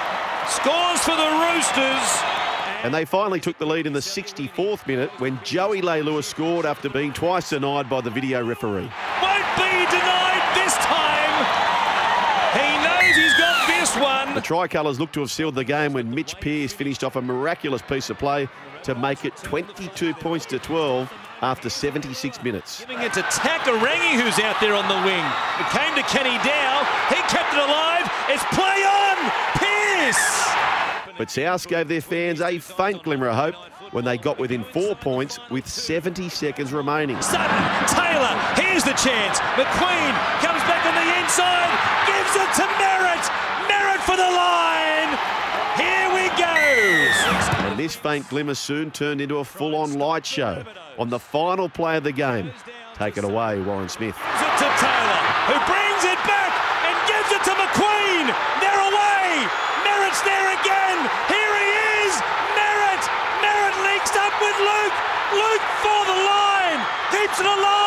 scores 0.47 1.01
for 1.01 1.17
the 1.17 1.31
Roosters. 1.41 2.23
And 2.85 2.93
they 2.93 3.07
finally 3.07 3.41
took 3.41 3.57
the 3.59 3.65
lead 3.65 3.87
in 3.87 3.95
the 3.95 4.01
64th 4.01 4.87
minute 4.87 5.11
when 5.21 5.41
Joey 5.43 5.81
Lewis 5.81 6.27
scored 6.27 6.67
after 6.67 6.91
being 6.91 7.15
twice 7.15 7.49
denied 7.49 7.89
by 7.89 8.03
the 8.03 8.11
video 8.11 8.45
referee. 8.45 8.91
Won't 9.23 9.57
be 9.57 9.73
denied 9.89 10.45
this 10.55 10.75
time. 10.77 11.47
He 12.53 12.69
knows 12.85 13.17
he's 13.17 13.35
got 13.39 13.67
this 13.69 13.97
one. 13.97 14.35
The 14.35 14.43
Tricolours 14.43 15.01
looked 15.01 15.15
to 15.15 15.21
have 15.21 15.31
sealed 15.31 15.55
the 15.55 15.65
game 15.65 15.95
when 15.95 16.15
Mitch 16.15 16.39
Pearce 16.41 16.75
finished 16.75 17.03
off 17.03 17.17
a 17.17 17.23
miraculous 17.23 17.81
piece 17.81 18.11
of 18.11 18.19
play 18.19 18.49
to 18.83 18.95
make 18.95 19.25
it 19.25 19.35
22 19.39 20.13
points 20.13 20.45
to 20.47 20.59
12 20.59 21.11
after 21.43 21.69
76 21.69 22.43
minutes. 22.43 22.81
Giving 22.81 23.03
it 23.03 23.13
to 23.15 23.23
Takarangi, 23.23 24.21
who's 24.21 24.39
out 24.41 24.61
there 24.61 24.75
on 24.75 24.89
the 24.89 25.01
wing. 25.07 25.25
It 25.61 25.69
came 25.71 25.95
to 25.95 26.03
Kenny-Dowall. 26.09 26.85
He 27.09 27.21
kept 27.29 27.53
it 27.53 27.61
alive. 27.61 28.09
It's 28.29 28.45
play 28.55 28.83
on. 28.85 29.17
Pearce. 29.55 30.47
But 31.19 31.31
South 31.31 31.67
gave 31.67 31.89
their 31.89 32.01
fans 32.01 32.41
a 32.41 32.59
faint 32.59 33.03
glimmer 33.03 33.29
of 33.29 33.37
hope 33.37 33.55
when 33.93 34.05
they 34.05 34.19
got 34.19 34.39
within 34.39 34.65
four 34.65 34.95
points 34.97 35.39
with 35.51 35.67
70 35.67 36.29
seconds 36.29 36.73
remaining. 36.73 37.21
Sutton, 37.23 37.57
Taylor, 37.89 38.37
here's 38.57 38.85
the 38.85 38.93
chance. 38.93 39.39
McQueen 39.57 40.13
comes 40.45 40.63
back 40.69 40.85
on 40.85 40.95
the 40.95 41.07
inside, 41.21 41.73
gives 42.05 42.37
it 42.37 42.51
to 42.61 42.67
Merritt. 42.77 43.25
Merritt 43.69 44.01
for 44.05 44.17
the 44.17 44.29
line. 44.29 45.17
Here 45.81 46.09
we 46.13 46.29
go. 46.37 47.46
This 47.77 47.95
faint 47.95 48.27
glimmer 48.31 48.55
soon 48.55 48.91
turned 48.91 49.21
into 49.21 49.37
a 49.37 49.45
full-on 49.45 49.99
light 49.99 50.25
show 50.25 50.65
on 50.99 51.11
the 51.11 51.19
final 51.19 51.69
play 51.69 51.99
of 51.99 52.05
the 52.05 52.13
game. 52.13 52.51
Take 52.95 53.19
it 53.19 53.25
away, 53.25 53.61
Warren 53.61 53.91
Smith. 53.91 54.17
It 54.17 54.55
to 54.59 54.69
Taylor, 54.81 55.23
who 55.45 55.57
brings 55.69 56.03
it 56.09 56.17
back 56.25 56.53
and 56.89 56.97
gives 57.05 57.31
it 57.37 57.43
to 57.45 57.53
McQueen. 57.53 58.33
They're 58.65 58.81
away. 58.81 59.45
Merritt's 59.85 60.23
there 60.25 60.49
again. 60.57 60.99
Here 61.29 61.55
he 61.61 61.69
is. 62.09 62.17
Merritt. 62.57 63.05
Merritt 63.45 63.77
links 63.85 64.17
up 64.17 64.33
with 64.41 64.57
Luke. 64.57 64.97
Luke 65.37 65.67
for 65.85 66.01
the 66.09 66.19
line. 66.25 66.81
Keeps 67.13 67.41
it 67.41 67.47
alive. 67.47 67.86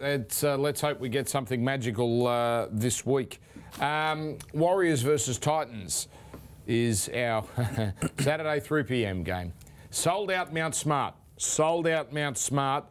It's, 0.00 0.44
uh, 0.44 0.56
let's 0.56 0.80
hope 0.80 1.00
we 1.00 1.08
get 1.08 1.28
something 1.28 1.62
magical 1.64 2.26
uh, 2.26 2.68
this 2.70 3.04
week. 3.04 3.40
Um, 3.80 4.38
Warriors 4.52 5.02
versus 5.02 5.38
Titans 5.38 6.08
is 6.66 7.08
our 7.14 7.44
Saturday 8.18 8.60
3 8.60 8.82
p.m. 8.84 9.22
game. 9.22 9.52
Sold 9.90 10.30
out 10.30 10.52
Mount 10.52 10.74
Smart. 10.74 11.14
Sold 11.36 11.86
out 11.86 12.12
Mount 12.12 12.38
Smart. 12.38 12.84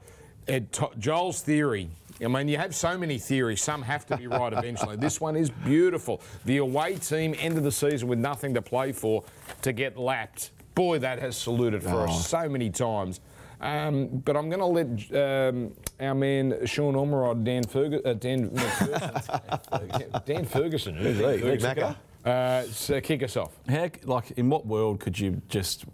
Ed, 0.47 0.71
to- 0.73 0.91
Joel's 0.97 1.41
theory. 1.41 1.89
I 2.23 2.27
mean, 2.27 2.49
you 2.49 2.57
have 2.57 2.75
so 2.75 2.97
many 2.97 3.17
theories. 3.17 3.62
Some 3.62 3.81
have 3.83 4.05
to 4.07 4.17
be 4.17 4.27
right 4.27 4.51
eventually. 4.51 4.97
This 4.97 5.21
one 5.21 5.38
is 5.38 5.49
beautiful. 5.49 6.21
The 6.45 6.57
away 6.57 6.95
team, 6.95 7.33
end 7.38 7.57
of 7.57 7.63
the 7.63 7.71
season 7.71 8.09
with 8.09 8.19
nothing 8.19 8.53
to 8.55 8.62
play 8.62 8.91
for, 8.91 9.23
to 9.62 9.71
get 9.71 9.97
lapped. 9.97 10.51
Boy, 10.75 10.99
that 10.99 11.19
has 11.19 11.38
saluted 11.38 11.81
for 11.83 12.07
us 12.07 12.27
so 12.27 12.49
many 12.49 12.69
times. 12.69 13.21
Um, 13.62 14.07
but 14.07 14.35
I'm 14.35 14.49
going 14.49 14.59
to 14.59 14.65
let 14.65 15.49
um, 15.49 15.73
our 15.99 16.15
man 16.15 16.65
Sean 16.65 16.93
Ormerod, 16.95 17.43
Dan, 17.43 17.63
Fergu- 17.63 18.05
uh, 18.05 18.13
Dan, 18.13 18.49
Ferguson, 18.55 20.21
Dan 20.25 20.45
Ferguson, 20.45 20.95
Macca. 20.95 21.95
uh, 22.25 22.63
so 22.63 22.99
kick 23.01 23.23
us 23.23 23.35
off. 23.38 23.57
How, 23.67 23.89
like, 24.03 24.31
in 24.31 24.49
what 24.49 24.65
world 24.65 24.99
could 24.99 25.17
you 25.19 25.41
just 25.49 25.85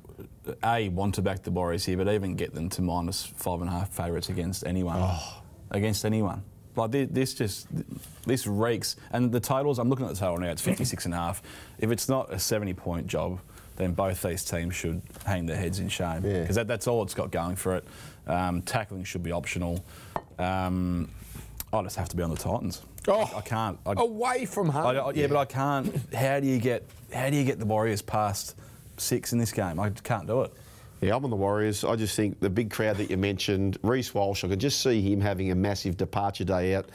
a 0.63 0.89
want 0.89 1.15
to 1.15 1.21
back 1.21 1.43
the 1.43 1.51
Warriors 1.51 1.85
here, 1.85 1.97
but 1.97 2.07
even 2.09 2.35
get 2.35 2.53
them 2.53 2.69
to 2.69 2.81
minus 2.81 3.25
five 3.25 3.61
and 3.61 3.69
a 3.69 3.73
half 3.73 3.89
favourites 3.89 4.29
against 4.29 4.65
anyone? 4.65 5.17
Against 5.71 6.05
anyone. 6.05 6.43
Like 6.75 6.91
thi- 6.91 7.05
this, 7.05 7.33
just 7.33 7.67
this 8.27 8.45
reeks. 8.47 8.97
And 9.11 9.31
the 9.31 9.39
totals, 9.39 9.79
I'm 9.79 9.89
looking 9.89 10.05
at 10.05 10.13
the 10.13 10.19
total 10.19 10.37
now. 10.37 10.51
It's 10.51 10.61
56 10.61 11.05
and 11.05 11.13
a 11.13 11.17
half. 11.17 11.41
If 11.79 11.89
it's 11.91 12.09
not 12.09 12.31
a 12.33 12.37
70 12.39 12.73
point 12.73 13.07
job, 13.07 13.39
then 13.75 13.93
both 13.93 14.21
these 14.21 14.43
teams 14.45 14.75
should 14.75 15.01
hang 15.25 15.45
their 15.45 15.57
heads 15.57 15.79
in 15.79 15.89
shame 15.89 16.21
Yeah. 16.23 16.41
because 16.41 16.55
that, 16.55 16.67
that's 16.67 16.87
all 16.87 17.03
it's 17.03 17.13
got 17.13 17.31
going 17.31 17.55
for 17.55 17.75
it. 17.75 17.85
Um, 18.27 18.61
tackling 18.61 19.03
should 19.03 19.23
be 19.23 19.31
optional. 19.31 19.83
Um, 20.39 21.09
I 21.73 21.81
just 21.83 21.95
have 21.97 22.09
to 22.09 22.15
be 22.15 22.23
on 22.23 22.29
the 22.29 22.37
Titans. 22.37 22.81
Oh, 23.07 23.29
I 23.35 23.41
can't. 23.41 23.77
I, 23.85 23.93
Away 23.97 24.45
from 24.45 24.69
home. 24.69 24.85
I, 24.87 24.99
I- 24.99 25.11
yeah, 25.13 25.27
but 25.27 25.37
I 25.37 25.45
can't. 25.45 25.93
How 26.13 26.39
do 26.39 26.47
you 26.47 26.57
get? 26.59 26.83
How 27.13 27.29
do 27.29 27.35
you 27.35 27.43
get 27.43 27.59
the 27.59 27.65
Warriors 27.65 28.01
past 28.01 28.55
six 28.97 29.31
in 29.33 29.39
this 29.39 29.51
game? 29.51 29.79
I 29.79 29.89
can't 29.89 30.25
do 30.27 30.41
it. 30.41 30.53
Yeah, 31.01 31.15
I'm 31.15 31.23
on 31.23 31.29
the 31.29 31.35
Warriors. 31.35 31.83
I 31.83 31.95
just 31.97 32.15
think 32.15 32.39
the 32.39 32.49
big 32.49 32.71
crowd 32.71 32.97
that 32.97 33.09
you 33.11 33.17
mentioned, 33.17 33.77
Reece 33.83 34.13
Walsh, 34.13 34.43
I 34.43 34.47
could 34.47 34.59
just 34.59 34.81
see 34.81 35.01
him 35.01 35.21
having 35.21 35.51
a 35.51 35.55
massive 35.55 35.97
departure 35.97 36.45
day 36.45 36.75
out 36.75 36.89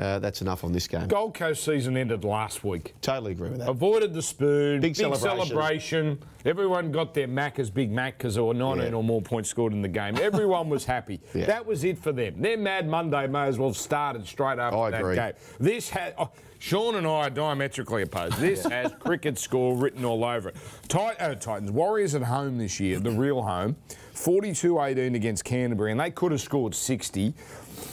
Uh, 0.00 0.18
that's 0.18 0.40
enough 0.40 0.64
on 0.64 0.72
this 0.72 0.88
game. 0.88 1.06
Gold 1.08 1.34
Coast 1.34 1.62
season 1.62 1.96
ended 1.96 2.24
last 2.24 2.64
week. 2.64 2.94
Totally 3.02 3.32
agree 3.32 3.50
with 3.50 3.58
that. 3.58 3.68
Avoided 3.68 4.14
the 4.14 4.22
spoon. 4.22 4.80
Big 4.80 4.96
celebration. 4.96 5.46
celebration. 5.48 6.18
Everyone 6.46 6.90
got 6.90 7.12
their 7.12 7.28
Macca's 7.28 7.68
Big 7.68 7.90
Mac 7.90 8.16
because 8.16 8.34
there 8.36 8.44
were 8.44 8.54
19 8.54 8.86
Yeah. 8.92 8.96
or 8.96 9.04
more 9.04 9.20
points 9.20 9.50
scored 9.50 9.74
in 9.74 9.82
the 9.82 9.88
game. 9.88 10.16
Everyone 10.16 10.68
was 10.70 10.84
happy. 10.86 11.20
Yeah. 11.34 11.46
That 11.46 11.66
was 11.66 11.84
it 11.84 11.98
for 11.98 12.12
them. 12.12 12.40
Their 12.40 12.56
Mad 12.56 12.88
Monday 12.88 13.26
may 13.26 13.46
as 13.46 13.58
well 13.58 13.68
have 13.68 13.76
started 13.76 14.26
straight 14.26 14.58
after 14.58 14.78
I 14.78 14.90
that 14.90 15.00
agree. 15.00 15.16
game. 15.16 15.32
This 15.58 15.90
had. 15.90 16.14
Oh, 16.18 16.30
Sean 16.58 16.94
and 16.96 17.06
I 17.06 17.10
are 17.10 17.30
diametrically 17.30 18.02
opposed. 18.02 18.34
This 18.38 18.64
has 18.64 18.92
cricket 18.98 19.38
score 19.38 19.76
written 19.76 20.04
all 20.04 20.24
over 20.24 20.50
it. 20.50 20.56
Tit- 20.88 21.16
uh, 21.20 21.34
Titans, 21.34 21.70
Warriors 21.70 22.14
at 22.14 22.22
home 22.22 22.58
this 22.58 22.78
year, 22.80 23.00
the 23.00 23.10
real 23.10 23.42
home, 23.42 23.76
42 24.20 24.78
18 24.82 25.14
against 25.14 25.44
Canterbury, 25.44 25.92
and 25.92 25.98
they 25.98 26.10
could 26.10 26.30
have 26.30 26.42
scored 26.42 26.74
60. 26.74 27.34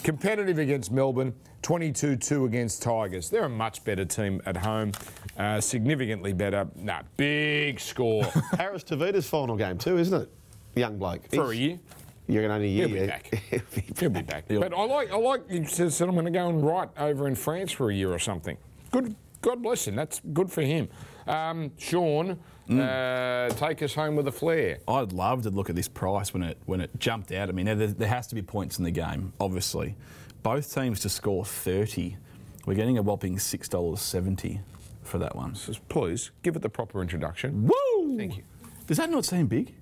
Competitive 0.03 0.59
against 0.59 0.91
Melbourne, 0.91 1.33
22 1.61 2.17
2 2.17 2.45
against 2.45 2.81
Tigers. 2.81 3.29
They're 3.29 3.45
a 3.45 3.49
much 3.49 3.83
better 3.85 4.03
team 4.03 4.41
at 4.45 4.57
home, 4.57 4.91
uh, 5.37 5.61
significantly 5.61 6.33
better. 6.33 6.67
Nah, 6.75 7.03
big 7.15 7.79
score 7.79 8.25
Harris 8.57 8.83
Tavita's 8.83 9.29
final 9.29 9.55
game 9.55 9.77
too, 9.77 9.97
isn't 9.97 10.23
it? 10.23 10.29
Young 10.75 10.97
bloke. 10.97 11.21
for 11.33 11.51
a 11.51 11.55
year. 11.55 11.79
You're 12.27 12.45
going 12.45 12.49
to 12.49 12.55
only 12.55 12.67
a 12.67 12.87
year. 12.87 13.21
He'll 13.49 13.59
be 13.61 13.71
back. 13.71 13.97
He'll 13.97 14.09
be 14.09 14.21
back. 14.21 14.43
But 14.49 14.73
I 14.73 14.83
like, 14.83 15.11
I 15.11 15.15
like. 15.15 15.43
You 15.49 15.65
said, 15.65 15.93
said 15.93 16.09
I'm 16.09 16.13
going 16.13 16.25
to 16.25 16.31
go 16.31 16.49
and 16.49 16.61
write 16.61 16.89
over 16.97 17.29
in 17.29 17.35
France 17.35 17.71
for 17.71 17.89
a 17.89 17.95
year 17.95 18.11
or 18.11 18.19
something. 18.19 18.57
Good. 18.91 19.15
God 19.41 19.63
bless 19.63 19.87
him. 19.87 19.95
That's 19.95 20.19
good 20.33 20.51
for 20.51 20.61
him. 20.61 20.89
Um, 21.25 21.71
Sean, 21.77 22.37
uh, 22.69 23.49
take 23.55 23.81
us 23.81 23.93
home 23.93 24.15
with 24.15 24.27
a 24.27 24.31
flair. 24.31 24.79
I'd 24.87 25.11
love 25.13 25.43
to 25.43 25.49
look 25.49 25.69
at 25.69 25.75
this 25.75 25.87
price 25.87 26.33
when 26.33 26.43
it 26.43 26.57
when 26.65 26.81
it 26.81 26.91
jumped 26.99 27.31
out. 27.31 27.49
I 27.49 27.51
mean, 27.51 27.65
there, 27.65 27.75
there 27.87 28.07
has 28.07 28.27
to 28.27 28.35
be 28.35 28.41
points 28.41 28.77
in 28.77 28.83
the 28.83 28.91
game, 28.91 29.33
obviously. 29.39 29.95
Both 30.43 30.73
teams 30.73 30.99
to 31.01 31.09
score 31.09 31.43
30. 31.45 32.17
We're 32.65 32.73
getting 32.75 32.97
a 32.97 33.01
whopping 33.01 33.39
six 33.39 33.67
dollars 33.69 34.01
seventy 34.01 34.59
for 35.03 35.17
that 35.19 35.35
one. 35.35 35.55
Says, 35.55 35.79
please 35.89 36.31
give 36.43 36.55
it 36.55 36.61
the 36.61 36.69
proper 36.69 37.01
introduction. 37.01 37.63
Woo! 37.67 38.17
Thank 38.17 38.37
you. 38.37 38.43
Does 38.87 38.97
that 38.97 39.09
not 39.09 39.23
seem 39.25 39.47
big? 39.47 39.73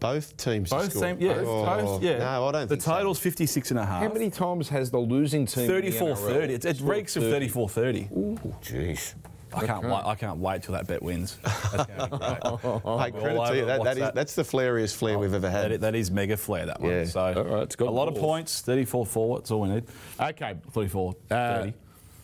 Both 0.00 0.36
teams. 0.38 0.70
to 0.70 0.76
Both 0.76 0.92
score. 0.92 1.02
teams, 1.08 1.20
yeah. 1.20 1.34
Oh, 1.44 1.64
both, 1.64 2.02
yeah. 2.02 2.18
No, 2.18 2.46
I 2.48 2.52
don't 2.52 2.62
The 2.62 2.68
think 2.76 2.82
so. 2.82 2.90
The 2.90 2.96
total's 2.96 3.18
56 3.20 3.70
and 3.70 3.80
a 3.80 3.84
half. 3.84 4.02
How 4.02 4.08
many 4.12 4.30
times 4.30 4.70
has 4.70 4.90
the 4.90 4.98
losing 4.98 5.44
team? 5.44 5.64
in 5.70 5.84
the 5.84 5.90
34 5.90 6.08
NRL 6.14 6.16
30. 6.16 6.54
It, 6.54 6.64
it 6.64 6.76
scored 6.78 6.96
reeks 6.96 7.16
of 7.16 7.22
34 7.24 7.68
30. 7.68 8.08
Ooh, 8.12 8.38
jeez. 8.62 9.14
I 9.54 9.66
can't 9.66 9.84
wait. 9.84 9.92
I 10.04 10.14
can't 10.14 10.38
wait 10.38 10.62
till 10.62 10.74
that 10.74 10.86
bet 10.86 11.02
wins. 11.02 11.36
That's 11.42 11.86
gonna 11.86 12.08
be 12.08 12.16
great. 12.16 13.14
Hey, 13.14 13.20
credit 13.20 13.46
to 13.46 13.56
you. 13.56 13.64
That, 13.66 13.84
that 13.84 13.96
is, 13.96 14.02
WhatsApp. 14.04 14.14
that's 14.14 14.34
the 14.34 14.42
flairiest 14.42 14.96
flair 14.96 15.18
we've 15.18 15.34
ever 15.34 15.50
had. 15.50 15.72
is, 15.72 15.80
that 15.80 15.94
is 15.94 16.10
mega 16.10 16.36
flair 16.36 16.66
that 16.66 16.80
one. 16.80 16.90
Yeah. 16.90 17.04
So 17.04 17.20
All 17.20 17.44
right, 17.44 17.62
it's 17.62 17.76
got 17.76 17.88
a 17.88 17.90
lot 17.90 18.08
of 18.08 18.14
points. 18.14 18.60
34 18.60 19.06
4. 19.06 19.38
That's 19.38 19.50
all 19.50 19.60
we 19.62 19.68
need. 19.70 19.84
Okay. 20.20 20.54
34 20.72 21.14
Uh, 21.30 21.70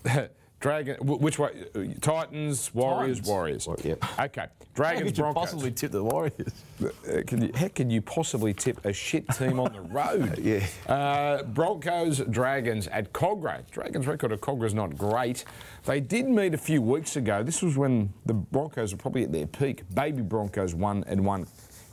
30. 0.05 0.29
Dragon. 0.67 0.97
Which 0.97 1.39
way? 1.39 1.65
Titans, 2.01 2.75
Warriors, 2.75 3.19
Titans. 3.19 3.29
Warriors. 3.29 3.67
Well, 3.69 3.77
yep. 3.85 4.03
Okay. 4.19 4.41
How 4.41 4.49
Dragons, 4.75 5.03
could 5.11 5.17
you 5.19 5.23
Broncos. 5.23 5.41
possibly 5.41 5.71
tip 5.71 5.93
the 5.93 6.03
Warriors? 6.03 6.33
Uh, 6.79 7.23
can 7.27 7.41
you, 7.41 7.51
how 7.55 7.69
can 7.69 7.89
you 7.89 8.03
possibly 8.03 8.53
tip 8.53 8.85
a 8.85 8.93
shit 8.93 9.27
team 9.31 9.59
on 9.59 9.73
the 9.73 9.81
road? 9.95 10.39
Yeah. 10.39 10.67
Uh, 10.93 11.43
Broncos, 11.45 12.19
Dragons 12.19 12.87
at 12.89 13.15
Kogarah. 13.15 13.63
Dragons' 13.71 14.07
record 14.07 14.33
at 14.33 14.41
Kogarah 14.41 14.67
is 14.67 14.75
not 14.75 14.99
great. 14.99 15.45
They 15.85 16.01
did 16.01 16.27
meet 16.27 16.53
a 16.53 16.59
few 16.59 16.83
weeks 16.83 17.17
ago. 17.17 17.43
This 17.43 17.63
was 17.63 17.79
when 17.79 18.13
the 18.27 18.35
Broncos 18.35 18.93
were 18.93 18.99
probably 18.99 19.23
at 19.25 19.33
their 19.33 19.47
peak. 19.47 19.85
Baby 19.95 20.21
Broncos 20.21 20.75
won 20.75 21.03
and 21.07 21.25
won 21.25 21.47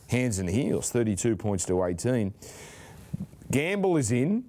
hands 0.08 0.40
and 0.40 0.50
heels, 0.50 0.90
32 0.90 1.38
points 1.38 1.64
to 1.68 1.82
18. 1.86 2.34
Gamble 3.52 3.96
is 3.98 4.12
in. 4.12 4.44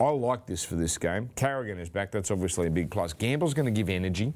I 0.00 0.08
like 0.08 0.46
this 0.46 0.64
for 0.64 0.76
this 0.76 0.96
game. 0.96 1.28
Carrigan 1.36 1.78
is 1.78 1.90
back. 1.90 2.10
That's 2.10 2.30
obviously 2.30 2.66
a 2.66 2.70
big 2.70 2.90
plus. 2.90 3.12
Gamble's 3.12 3.52
going 3.52 3.66
to 3.66 3.78
give 3.78 3.90
energy. 3.90 4.32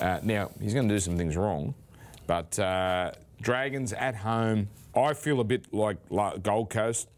Uh, 0.00 0.20
now, 0.22 0.50
he's 0.60 0.74
going 0.74 0.86
to 0.86 0.94
do 0.94 1.00
some 1.00 1.16
things 1.16 1.36
wrong, 1.36 1.74
but 2.26 2.56
uh, 2.58 3.10
Dragons 3.40 3.92
at 3.94 4.14
home, 4.14 4.68
I 4.94 5.14
feel 5.14 5.40
a 5.40 5.44
bit 5.44 5.72
like 5.72 5.96
Gold 6.42 6.70
Coast. 6.70 7.08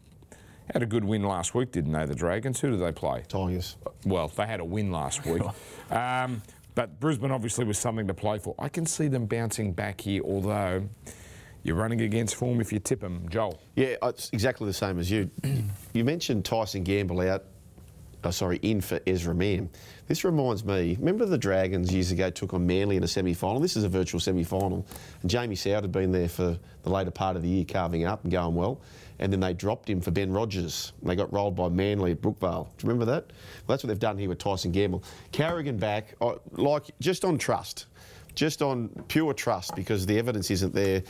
Had 0.73 0.81
a 0.81 0.85
good 0.85 1.03
win 1.03 1.23
last 1.23 1.53
week, 1.53 1.71
didn't 1.73 1.91
they, 1.91 2.05
the 2.05 2.15
Dragons? 2.15 2.59
Who 2.61 2.71
did 2.71 2.79
they 2.79 2.93
play? 2.93 3.23
Tigers. 3.27 3.75
Well, 4.05 4.29
they 4.29 4.45
had 4.45 4.61
a 4.61 4.65
win 4.65 4.91
last 4.91 5.25
week. 5.25 5.43
Um, 5.91 6.41
but 6.73 7.01
Brisbane 7.01 7.31
obviously 7.31 7.65
was 7.65 7.77
something 7.77 8.07
to 8.07 8.13
play 8.13 8.39
for. 8.39 8.55
I 8.57 8.69
can 8.69 8.85
see 8.85 9.09
them 9.09 9.25
bouncing 9.25 9.73
back 9.73 9.99
here, 9.99 10.23
although 10.23 10.87
you're 11.63 11.75
running 11.75 12.01
against 12.01 12.35
form 12.35 12.59
if 12.59 12.73
you 12.73 12.79
tip 12.79 13.01
them. 13.01 13.27
Joel. 13.29 13.59
Yeah, 13.75 13.95
uh, 14.01 14.09
it's 14.09 14.29
exactly 14.33 14.67
the 14.67 14.73
same 14.73 14.99
as 14.99 15.11
you. 15.11 15.29
you 15.93 16.03
mentioned 16.03 16.45
Tyson 16.45 16.83
Gamble 16.83 17.21
out, 17.21 17.45
oh, 18.23 18.31
sorry, 18.31 18.57
in 18.57 18.81
for 18.81 18.99
Ezra 19.05 19.35
Mann. 19.35 19.69
This 20.07 20.23
reminds 20.23 20.65
me, 20.65 20.97
remember 20.99 21.25
the 21.25 21.37
Dragons 21.37 21.93
years 21.93 22.11
ago 22.11 22.29
took 22.29 22.53
on 22.53 22.65
Manly 22.65 22.97
in 22.97 23.03
a 23.03 23.07
semi 23.07 23.33
final? 23.33 23.59
This 23.59 23.77
is 23.77 23.83
a 23.83 23.89
virtual 23.89 24.19
semi 24.19 24.43
final. 24.43 24.85
And 25.21 25.29
Jamie 25.29 25.55
Soward 25.55 25.83
had 25.83 25.91
been 25.91 26.11
there 26.11 26.29
for 26.29 26.57
the 26.83 26.89
later 26.89 27.11
part 27.11 27.35
of 27.35 27.43
the 27.43 27.49
year, 27.49 27.65
carving 27.65 28.05
up 28.05 28.23
and 28.23 28.31
going 28.31 28.55
well. 28.55 28.81
And 29.19 29.31
then 29.31 29.39
they 29.39 29.53
dropped 29.53 29.87
him 29.87 30.01
for 30.01 30.09
Ben 30.09 30.33
Rogers. 30.33 30.93
They 31.03 31.15
got 31.15 31.31
rolled 31.31 31.55
by 31.55 31.69
Manly 31.69 32.11
at 32.11 32.21
Brookvale. 32.21 32.65
Do 32.77 32.87
you 32.87 32.89
remember 32.89 33.05
that? 33.05 33.27
Well, 33.27 33.67
that's 33.67 33.83
what 33.83 33.89
they've 33.89 33.99
done 33.99 34.17
here 34.17 34.29
with 34.29 34.39
Tyson 34.39 34.71
Gamble. 34.71 35.03
Carrigan 35.31 35.77
back, 35.77 36.15
uh, 36.21 36.35
like 36.53 36.85
just 36.99 37.23
on 37.23 37.37
trust, 37.37 37.85
just 38.33 38.63
on 38.63 38.89
pure 39.07 39.33
trust 39.33 39.75
because 39.75 40.07
the 40.07 40.17
evidence 40.17 40.49
isn't 40.49 40.73
there. 40.73 41.03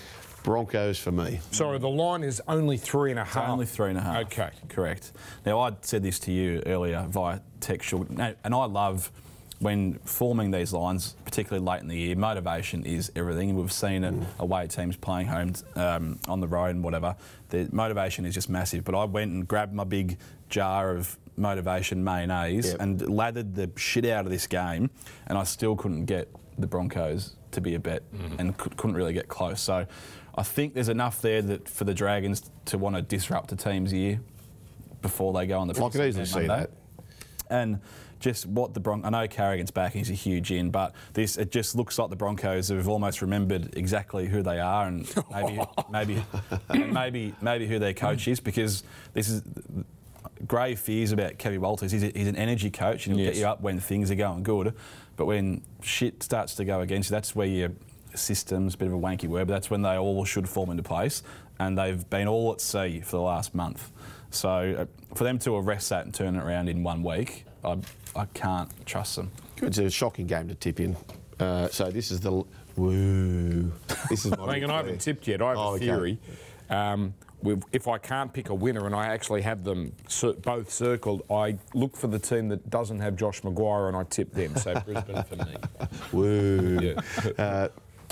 Broncos 0.43 0.97
for 0.99 1.11
me. 1.11 1.39
Sorry, 1.51 1.77
the 1.77 1.89
line 1.89 2.23
is 2.23 2.41
only 2.47 2.77
three 2.77 3.11
and 3.11 3.19
a 3.19 3.23
half. 3.23 3.49
Only 3.49 3.65
three 3.65 3.89
and 3.89 3.97
a 3.97 4.01
half. 4.01 4.25
Okay. 4.25 4.49
Correct. 4.69 5.11
Now, 5.45 5.59
I 5.59 5.71
said 5.81 6.03
this 6.03 6.19
to 6.19 6.31
you 6.31 6.63
earlier 6.65 7.05
via 7.09 7.39
textual, 7.59 8.05
and 8.17 8.55
I 8.55 8.65
love 8.65 9.11
when 9.59 9.99
forming 10.05 10.49
these 10.49 10.73
lines, 10.73 11.15
particularly 11.23 11.63
late 11.63 11.81
in 11.81 11.87
the 11.87 11.95
year, 11.95 12.15
motivation 12.15 12.83
is 12.83 13.11
everything. 13.15 13.51
And 13.51 13.59
we've 13.59 13.71
seen 13.71 14.03
it 14.03 14.15
away 14.39 14.65
teams 14.67 14.95
playing 14.97 15.27
home 15.27 15.53
um, 15.75 16.19
on 16.27 16.39
the 16.39 16.47
road 16.47 16.69
and 16.71 16.83
whatever. 16.83 17.15
The 17.49 17.69
motivation 17.71 18.25
is 18.25 18.33
just 18.33 18.49
massive. 18.49 18.83
But 18.83 18.95
I 18.95 19.03
went 19.03 19.31
and 19.31 19.47
grabbed 19.47 19.73
my 19.73 19.83
big 19.83 20.17
jar 20.49 20.95
of 20.95 21.15
motivation 21.37 22.03
mayonnaise 22.03 22.71
Yep. 22.71 22.77
and 22.79 23.09
lathered 23.09 23.53
the 23.53 23.69
shit 23.75 24.05
out 24.05 24.25
of 24.25 24.31
this 24.31 24.47
game, 24.47 24.89
and 25.27 25.37
I 25.37 25.43
still 25.43 25.75
couldn't 25.75 26.05
get 26.05 26.27
the 26.57 26.65
Broncos 26.67 27.35
to 27.51 27.61
be 27.61 27.75
a 27.75 27.79
bet 27.79 28.01
and 28.39 28.57
cou- 28.57 28.69
couldn't 28.77 28.95
really 28.95 29.13
get 29.13 29.27
close. 29.27 29.61
So 29.61 29.85
I 30.35 30.43
think 30.43 30.73
there's 30.73 30.89
enough 30.89 31.21
there 31.21 31.41
that 31.41 31.67
for 31.67 31.83
the 31.83 31.93
Dragons 31.93 32.49
to 32.65 32.77
want 32.77 32.95
to 32.95 33.01
disrupt 33.01 33.51
a 33.51 33.55
team's 33.55 33.91
year 33.91 34.21
before 35.01 35.33
they 35.33 35.45
go 35.47 35.59
on 35.59 35.67
the 35.67 35.73
I 35.83 35.89
could 35.89 36.01
easily 36.01 36.25
see 36.25 36.47
that. 36.47 36.71
And 37.49 37.81
just 38.19 38.45
what 38.45 38.73
the 38.73 38.79
Bron 38.79 39.03
I 39.03 39.09
know 39.09 39.27
Carrigan's 39.27 39.71
back, 39.71 39.93
he's 39.93 40.09
a 40.09 40.13
huge 40.13 40.51
in, 40.51 40.69
but 40.69 40.93
this 41.13 41.37
it 41.37 41.51
just 41.51 41.75
looks 41.75 41.97
like 41.97 42.09
the 42.09 42.15
Broncos 42.15 42.69
have 42.69 42.87
almost 42.87 43.21
remembered 43.21 43.75
exactly 43.75 44.27
who 44.27 44.41
they 44.43 44.59
are 44.59 44.87
and 44.87 45.11
maybe 45.31 45.59
maybe 45.91 46.23
maybe 46.91 47.33
maybe 47.41 47.67
who 47.67 47.79
their 47.79 47.93
coach 47.93 48.27
is 48.27 48.39
because 48.39 48.83
this 49.13 49.27
is 49.27 49.41
grave 50.47 50.79
fears 50.79 51.11
about 51.11 51.37
Kevin 51.39 51.61
Walters. 51.61 51.91
He's, 51.91 52.03
a, 52.03 52.11
he's 52.15 52.27
an 52.27 52.35
energy 52.35 52.69
coach 52.71 53.05
and 53.07 53.15
he'll 53.15 53.25
Yes. 53.25 53.35
get 53.35 53.39
you 53.41 53.47
up 53.47 53.61
when 53.61 53.79
things 53.79 54.09
are 54.11 54.15
going 54.15 54.43
good, 54.43 54.73
but 55.15 55.25
when 55.25 55.61
shit 55.81 56.23
starts 56.23 56.55
to 56.55 56.65
go 56.65 56.81
against 56.81 57.09
you, 57.09 57.15
that's 57.15 57.35
where 57.35 57.47
your 57.47 57.71
systems, 58.15 58.75
bit 58.75 58.87
of 58.87 58.93
a 58.93 58.97
wanky 58.97 59.27
word, 59.27 59.47
but 59.47 59.53
that's 59.53 59.69
when 59.69 59.81
they 59.81 59.97
all 59.97 60.23
should 60.25 60.47
fall 60.47 60.69
into 60.71 60.83
place. 60.83 61.23
And 61.59 61.77
they've 61.77 62.07
been 62.09 62.27
all 62.27 62.51
at 62.53 62.61
sea 62.61 63.01
for 63.01 63.11
the 63.17 63.21
last 63.21 63.53
month. 63.53 63.91
So 64.31 64.49
uh, 64.49 64.85
for 65.15 65.23
them 65.23 65.37
to 65.39 65.55
arrest 65.57 65.89
that 65.89 66.05
and 66.05 66.13
turn 66.13 66.35
it 66.35 66.43
around 66.43 66.69
in 66.69 66.83
one 66.83 67.03
week, 67.03 67.45
I, 67.63 67.77
I 68.15 68.25
can't 68.33 68.69
trust 68.85 69.15
them. 69.17 69.31
It's 69.57 69.77
a 69.77 69.89
shocking 69.89 70.25
game 70.25 70.47
to 70.47 70.55
tip 70.55 70.79
in. 70.79 70.95
Uh, 71.39 71.67
so 71.69 71.91
this 71.91 72.09
is 72.11 72.19
the 72.21 72.43
woo. 72.75 73.71
This 74.09 74.25
is 74.25 74.31
my 74.37 74.53
Hang 74.53 74.63
on, 74.63 74.71
I 74.71 74.77
haven't 74.77 74.99
tipped 75.01 75.27
yet. 75.27 75.41
I 75.41 75.49
have 75.49 75.57
Oh, 75.57 75.61
a 75.61 75.73
okay. 75.75 75.85
theory. 75.85 76.19
Um, 76.69 77.13
with- 77.43 77.63
if 77.71 77.87
I 77.87 77.97
can't 77.97 78.31
pick 78.31 78.49
a 78.49 78.55
winner 78.55 78.85
and 78.85 78.95
I 78.95 79.07
actually 79.07 79.41
have 79.41 79.63
them 79.63 79.93
cir- 80.07 80.33
both 80.33 80.71
circled, 80.71 81.23
I 81.29 81.57
look 81.73 81.95
for 81.95 82.07
the 82.07 82.19
team 82.19 82.49
that 82.49 82.69
doesn't 82.69 82.99
have 82.99 83.15
Josh 83.15 83.41
McGuire 83.41 83.87
and 83.87 83.97
I 83.97 84.03
tip 84.03 84.31
them. 84.31 84.55
So 84.55 84.79
Brisbane 84.79 85.23
for 85.23 85.35
me. 85.35 85.55
Woo. 86.13 86.79
Yeah. 86.81 87.43
Uh, 87.43 87.67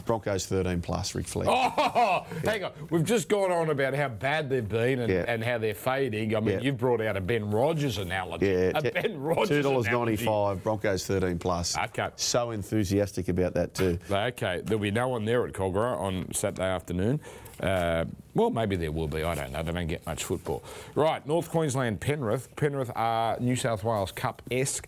Broncos 0.09 0.47
13 0.47 0.81
plus, 0.81 1.13
Rick 1.13 1.27
Fleck. 1.27 1.47
Oh, 2.01 2.25
hang 2.43 2.63
on. 2.63 2.71
We've 2.89 3.03
just 3.05 3.29
gone 3.29 3.51
on 3.51 3.69
about 3.69 3.93
how 3.93 4.07
bad 4.09 4.49
they've 4.49 4.67
been 4.67 5.01
and, 5.01 5.11
Yeah. 5.13 5.25
and 5.27 5.43
how 5.43 5.59
they're 5.59 5.75
fading. 5.75 6.35
I 6.35 6.39
mean, 6.39 6.55
Yeah. 6.55 6.61
you've 6.61 6.77
brought 6.79 6.99
out 6.99 7.15
a 7.15 7.21
Ben 7.21 7.51
Rogers 7.51 7.99
analogy. 7.99 8.47
Yeah, 8.47 8.71
a 8.73 8.81
Ben 8.91 9.19
Rogers 9.21 9.49
two 9.49 9.61
dollars 9.61 9.85
analogy. 9.85 10.11
ninety-five. 10.13 10.63
Broncos 10.63 11.05
thirteen 11.05 11.37
plus. 11.37 11.77
Okay. 11.77 12.07
So 12.15 12.49
enthusiastic 12.51 13.29
about 13.29 13.53
that 13.53 13.75
too. 13.75 13.99
Okay, 14.09 14.61
there'll 14.65 14.81
be 14.81 14.89
no 14.89 15.09
one 15.09 15.25
there 15.25 15.45
at 15.45 15.53
Kogarah 15.53 15.99
on 15.99 16.33
Saturday 16.33 16.63
afternoon. 16.63 17.19
Uh, 17.59 18.05
well, 18.33 18.49
maybe 18.49 18.75
there 18.77 18.91
will 18.91 19.07
be. 19.07 19.21
I 19.23 19.35
don't 19.35 19.51
know. 19.51 19.61
They 19.61 19.71
don't 19.73 19.85
get 19.87 20.03
much 20.07 20.23
football. 20.23 20.63
Right, 20.95 21.23
North 21.27 21.49
Queensland, 21.51 21.99
Penrith. 22.01 22.55
Penrith 22.55 22.89
are 22.95 23.37
New 23.39 23.55
South 23.55 23.83
Wales 23.83 24.11
Cup 24.11 24.41
esque. 24.49 24.87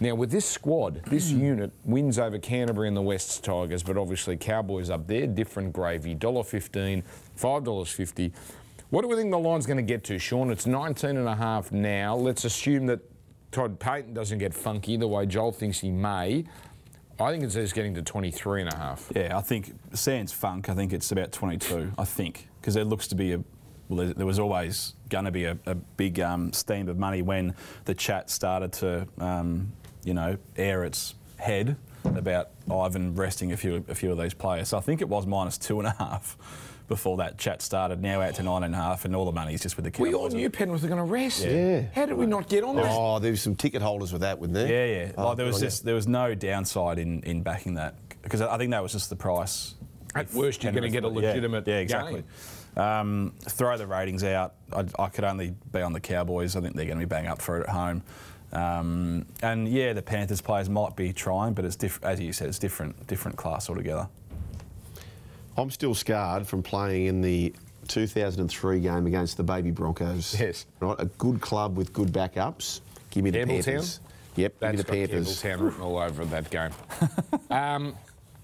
Now, 0.00 0.14
with 0.14 0.30
this 0.30 0.46
squad, 0.46 1.02
this 1.06 1.30
unit 1.30 1.72
wins 1.84 2.18
over 2.18 2.38
Canterbury 2.38 2.86
and 2.86 2.96
the 2.96 3.02
Wests 3.02 3.40
Tigers, 3.40 3.82
but 3.82 3.96
obviously 3.96 4.36
Cowboys 4.36 4.90
up 4.90 5.06
there, 5.08 5.26
different 5.26 5.72
gravy. 5.72 6.14
$1.15, 6.14 7.02
$5.50. 7.36 8.32
What 8.90 9.02
do 9.02 9.08
we 9.08 9.16
think 9.16 9.30
the 9.32 9.38
line's 9.38 9.66
going 9.66 9.76
to 9.76 9.82
get 9.82 10.04
to, 10.04 10.18
Sean? 10.18 10.50
It's 10.50 10.66
19 10.66 11.16
and 11.16 11.26
a 11.28 11.34
half 11.34 11.72
now. 11.72 12.14
Let's 12.16 12.44
assume 12.44 12.86
that 12.86 13.00
Todd 13.50 13.80
Payten 13.80 14.14
doesn't 14.14 14.38
get 14.38 14.54
funky 14.54 14.96
the 14.96 15.08
way 15.08 15.26
Joel 15.26 15.52
thinks 15.52 15.80
he 15.80 15.90
may, 15.90 16.44
I 17.20 17.32
think 17.32 17.42
it's 17.42 17.72
getting 17.72 17.94
to 17.94 18.02
23 18.02 18.62
and 18.62 18.72
a 18.72 18.76
half. 18.76 19.10
Yeah, 19.16 19.36
I 19.36 19.40
think 19.40 19.72
Sans 19.92 20.32
Funk, 20.32 20.68
I 20.68 20.74
think 20.74 20.92
it's 20.92 21.10
about 21.10 21.32
22, 21.32 21.90
I 21.98 22.04
think, 22.04 22.46
because 22.60 22.74
there 22.74 22.84
looks 22.84 23.08
to 23.08 23.16
be 23.16 23.32
a, 23.32 23.38
well, 23.88 24.04
there- 24.06 24.14
there 24.14 24.26
was 24.26 24.38
always 24.38 24.94
going 25.08 25.24
to 25.24 25.32
be 25.32 25.44
a, 25.44 25.58
a 25.66 25.74
big 25.74 26.20
um, 26.20 26.52
steam 26.52 26.88
of 26.88 26.96
money 26.96 27.22
when 27.22 27.56
the 27.86 27.94
chat 27.94 28.30
started 28.30 28.72
to, 28.74 29.08
um, 29.18 29.72
you 30.08 30.14
know, 30.14 30.38
air 30.56 30.84
its 30.84 31.14
head 31.36 31.76
about 32.04 32.48
Ivan 32.72 33.14
resting 33.14 33.52
a 33.52 33.56
few, 33.58 33.84
a 33.88 33.94
few 33.94 34.10
of 34.10 34.18
these 34.18 34.32
players. 34.32 34.68
So 34.68 34.78
I 34.78 34.80
think 34.80 35.02
it 35.02 35.08
was 35.08 35.26
minus 35.26 35.58
two 35.58 35.78
and 35.78 35.86
a 35.86 35.94
half 35.98 36.38
before 36.88 37.18
that 37.18 37.36
chat 37.36 37.60
started, 37.60 38.00
now 38.00 38.22
out 38.22 38.34
to 38.36 38.42
nine 38.42 38.62
and 38.62 38.74
a 38.74 38.78
half, 38.78 39.04
and 39.04 39.14
all 39.14 39.26
the 39.26 39.32
money's 39.32 39.60
just 39.60 39.76
with 39.76 39.84
the 39.84 39.90
Cowboys. 39.90 40.08
We 40.08 40.14
all 40.14 40.30
knew 40.30 40.48
Penrith 40.48 40.80
were 40.80 40.88
going 40.88 40.96
to 40.96 41.04
rest. 41.04 41.44
Yeah. 41.44 41.82
How 41.92 42.06
did 42.06 42.16
we 42.16 42.24
not 42.24 42.48
get 42.48 42.64
on 42.64 42.76
this? 42.76 42.86
Oh, 42.88 43.18
there 43.18 43.30
was 43.30 43.42
some 43.42 43.54
ticket 43.54 43.82
holders 43.82 44.10
with 44.10 44.22
that, 44.22 44.38
wasn't 44.38 44.54
there? 44.54 44.66
Yeah, 44.66 45.04
yeah. 45.04 45.12
Oh, 45.18 45.28
like 45.28 45.36
there 45.36 45.44
was 45.44 45.56
good 45.56 45.64
on 45.64 45.66
just 45.66 45.84
there 45.84 45.94
was 45.94 46.08
no 46.08 46.34
downside 46.34 46.98
in, 46.98 47.22
in 47.24 47.42
backing 47.42 47.74
that 47.74 47.96
because 48.22 48.40
I 48.40 48.56
think 48.56 48.70
that 48.70 48.82
was 48.82 48.92
just 48.92 49.10
the 49.10 49.16
price. 49.16 49.74
At 50.14 50.32
worst, 50.32 50.64
you're 50.64 50.72
gonna 50.72 50.88
get 50.88 51.04
a 51.04 51.08
yeah, 51.08 51.14
legitimate 51.14 51.68
Yeah, 51.68 51.76
exactly. 51.76 52.24
Um, 52.78 53.34
throw 53.40 53.76
the 53.76 53.86
ratings 53.86 54.24
out. 54.24 54.54
I, 54.72 54.84
I 54.98 55.08
could 55.08 55.24
only 55.24 55.54
be 55.72 55.82
on 55.82 55.92
the 55.92 56.00
Cowboys. 56.00 56.56
I 56.56 56.60
think 56.60 56.76
they're 56.76 56.86
going 56.86 56.98
to 56.98 57.04
be 57.04 57.08
bang 57.08 57.26
up 57.26 57.42
for 57.42 57.58
it 57.58 57.64
at 57.64 57.70
home. 57.70 58.02
Um, 58.52 59.26
and 59.42 59.68
yeah, 59.68 59.92
the 59.92 60.02
Panthers 60.02 60.40
players 60.40 60.68
might 60.68 60.96
be 60.96 61.12
trying, 61.12 61.52
but 61.52 61.64
it's 61.64 61.76
diff- 61.76 62.02
as 62.02 62.18
you 62.20 62.32
said, 62.32 62.48
it's 62.48 62.58
different 62.58 63.06
different 63.06 63.36
class 63.36 63.68
altogether. 63.68 64.08
I'm 65.56 65.70
still 65.70 65.94
scarred 65.94 66.46
from 66.46 66.62
playing 66.62 67.06
in 67.06 67.20
the 67.20 67.52
2003 67.88 68.80
game 68.80 69.06
against 69.06 69.36
the 69.36 69.42
Baby 69.42 69.70
Broncos. 69.70 70.38
Yes. 70.38 70.66
Right, 70.80 70.96
a 70.98 71.06
good 71.06 71.40
club 71.40 71.76
with 71.76 71.92
good 71.92 72.08
backups. 72.12 72.80
Give 73.10 73.24
me 73.24 73.30
the 73.30 73.40
Campbelltown? 73.40 73.64
Panthers. 73.64 74.00
Yep, 74.36 74.54
That's 74.60 74.76
give 74.76 74.78
me 74.92 75.00
the 75.00 75.08
Panthers. 75.08 75.42
Campbelltown 75.42 75.60
written 75.64 75.82
all 75.82 75.98
over 75.98 76.24
that 76.26 76.50
game. 76.50 76.70
um, 77.50 77.94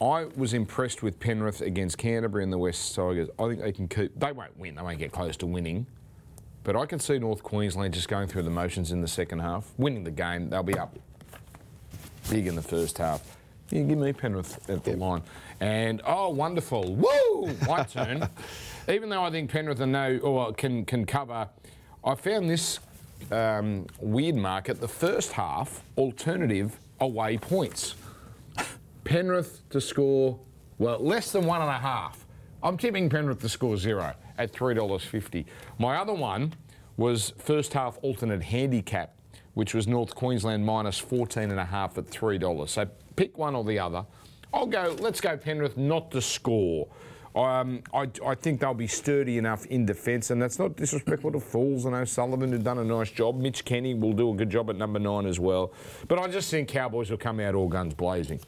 I 0.01 0.27
was 0.37 0.55
impressed 0.55 1.03
with 1.03 1.21
Penrith 1.21 1.61
against 1.61 1.99
Canterbury 1.99 2.43
and 2.43 2.53
the 2.53 2.59
West 2.59 2.95
Tigers. 2.95 3.29
I 3.39 3.49
think 3.49 3.61
they 3.61 3.73
can 3.73 3.87
keep. 3.87 4.19
They 4.19 4.33
won't 4.33 4.59
win. 4.59 4.75
They 4.75 4.83
won't 4.83 4.99
get 4.99 5.13
close 5.13 5.37
to 5.39 5.47
winning. 5.47 5.87
But 6.65 6.77
I 6.77 6.87
can 6.87 6.99
see 6.99 7.19
North 7.19 7.43
Queensland 7.43 7.93
just 7.93 8.09
going 8.09 8.27
through 8.27 8.43
the 8.43 8.51
motions 8.51 8.91
in 8.91 9.03
the 9.03 9.09
second 9.09 9.41
half, 9.41 9.71
winning 9.77 10.03
the 10.03 10.11
game. 10.11 10.49
They'll 10.49 10.63
be 10.63 10.79
up 10.79 10.99
big 12.31 12.47
in 12.47 12.55
the 12.55 12.63
first 12.63 12.97
half. 12.97 13.37
Yeah, 13.69 13.83
give 13.83 13.99
me 13.99 14.15
Penrith 14.15 14.69
at 14.71 14.83
the 14.83 14.97
line. 14.97 15.23
And 15.61 16.01
oh, 16.07 16.31
wonderful! 16.31 16.95
Woo! 16.95 17.55
My 17.69 17.83
turn. 17.91 18.27
Even 18.89 19.11
though 19.11 19.23
I 19.23 19.31
think 19.31 19.51
Penrith 19.51 19.81
are 19.81 19.87
no 19.87 20.19
or 20.19 20.55
can 20.55 20.87
can 20.87 21.05
cover, 21.05 21.49
I 22.03 22.15
found 22.15 22.49
this 22.49 22.81
um, 23.31 23.87
weird 24.01 24.37
market. 24.37 24.81
The 24.81 24.89
first 24.89 25.33
half 25.33 25.83
alternative 25.99 26.79
away 26.99 27.37
points. 27.37 27.95
Penrith 29.05 29.69
to 29.69 29.83
score 29.83 30.39
well 30.79 30.99
less 30.99 31.31
than 31.31 31.45
one 31.45 31.61
and 31.61 31.71
a 31.71 31.79
half. 31.79 32.25
I'm 32.63 32.79
tipping 32.79 33.11
Penrith 33.11 33.41
to 33.41 33.51
score 33.51 33.77
zero 33.77 34.15
at 34.39 34.53
three 34.53 34.75
dollars 34.75 35.05
fifty. 35.05 35.47
My 35.79 35.97
other 35.97 36.15
one 36.15 36.55
was 36.97 37.33
first 37.39 37.73
half 37.73 37.99
alternate 38.03 38.43
handicap, 38.43 39.15
which 39.55 39.75
was 39.75 39.87
North 39.87 40.15
Queensland 40.15 40.65
minus 40.65 40.99
14 40.99 41.51
and 41.51 41.59
a 41.59 41.65
half 41.65 41.99
at 41.99 42.07
three 42.07 42.39
dollars. 42.39 42.71
So 42.71 42.87
pick 43.17 43.37
one 43.37 43.55
or 43.55 43.65
the 43.65 43.79
other. 43.79 44.05
I'll 44.53 44.67
go. 44.67 44.97
Let's 45.01 45.21
go 45.21 45.37
Penrith 45.37 45.77
not 45.77 46.11
to 46.13 46.21
score. 46.21 46.89
Um, 47.35 47.83
I, 47.93 48.09
I 48.25 48.37
think 48.37 48.61
they'll 48.61 48.75
be 48.75 48.87
sturdy 48.87 49.39
enough 49.39 49.67
in 49.67 49.85
defence, 49.85 50.31
and 50.31 50.41
that's 50.41 50.59
not 50.61 50.77
disrespectful 50.77 51.33
to 51.33 51.41
Fools 51.41 51.85
and 51.85 51.95
O'Sullivan, 51.95 52.53
who've 52.53 52.63
done 52.63 52.79
a 52.79 52.85
nice 52.85 53.11
job. 53.11 53.41
Mitch 53.41 53.65
Kenny 53.65 53.93
will 53.93 54.13
do 54.13 54.31
a 54.31 54.37
good 54.37 54.51
job 54.51 54.71
at 54.71 54.77
number 54.77 55.01
nine 55.01 55.27
as 55.27 55.41
well. 55.41 55.73
But 56.07 56.21
I 56.21 56.29
just 56.29 56.49
think 56.49 56.69
Cowboys 56.69 57.11
will 57.11 57.19
come 57.19 57.41
out 57.41 57.57
all 57.57 57.67
guns 57.67 57.95
blazing. 57.95 58.39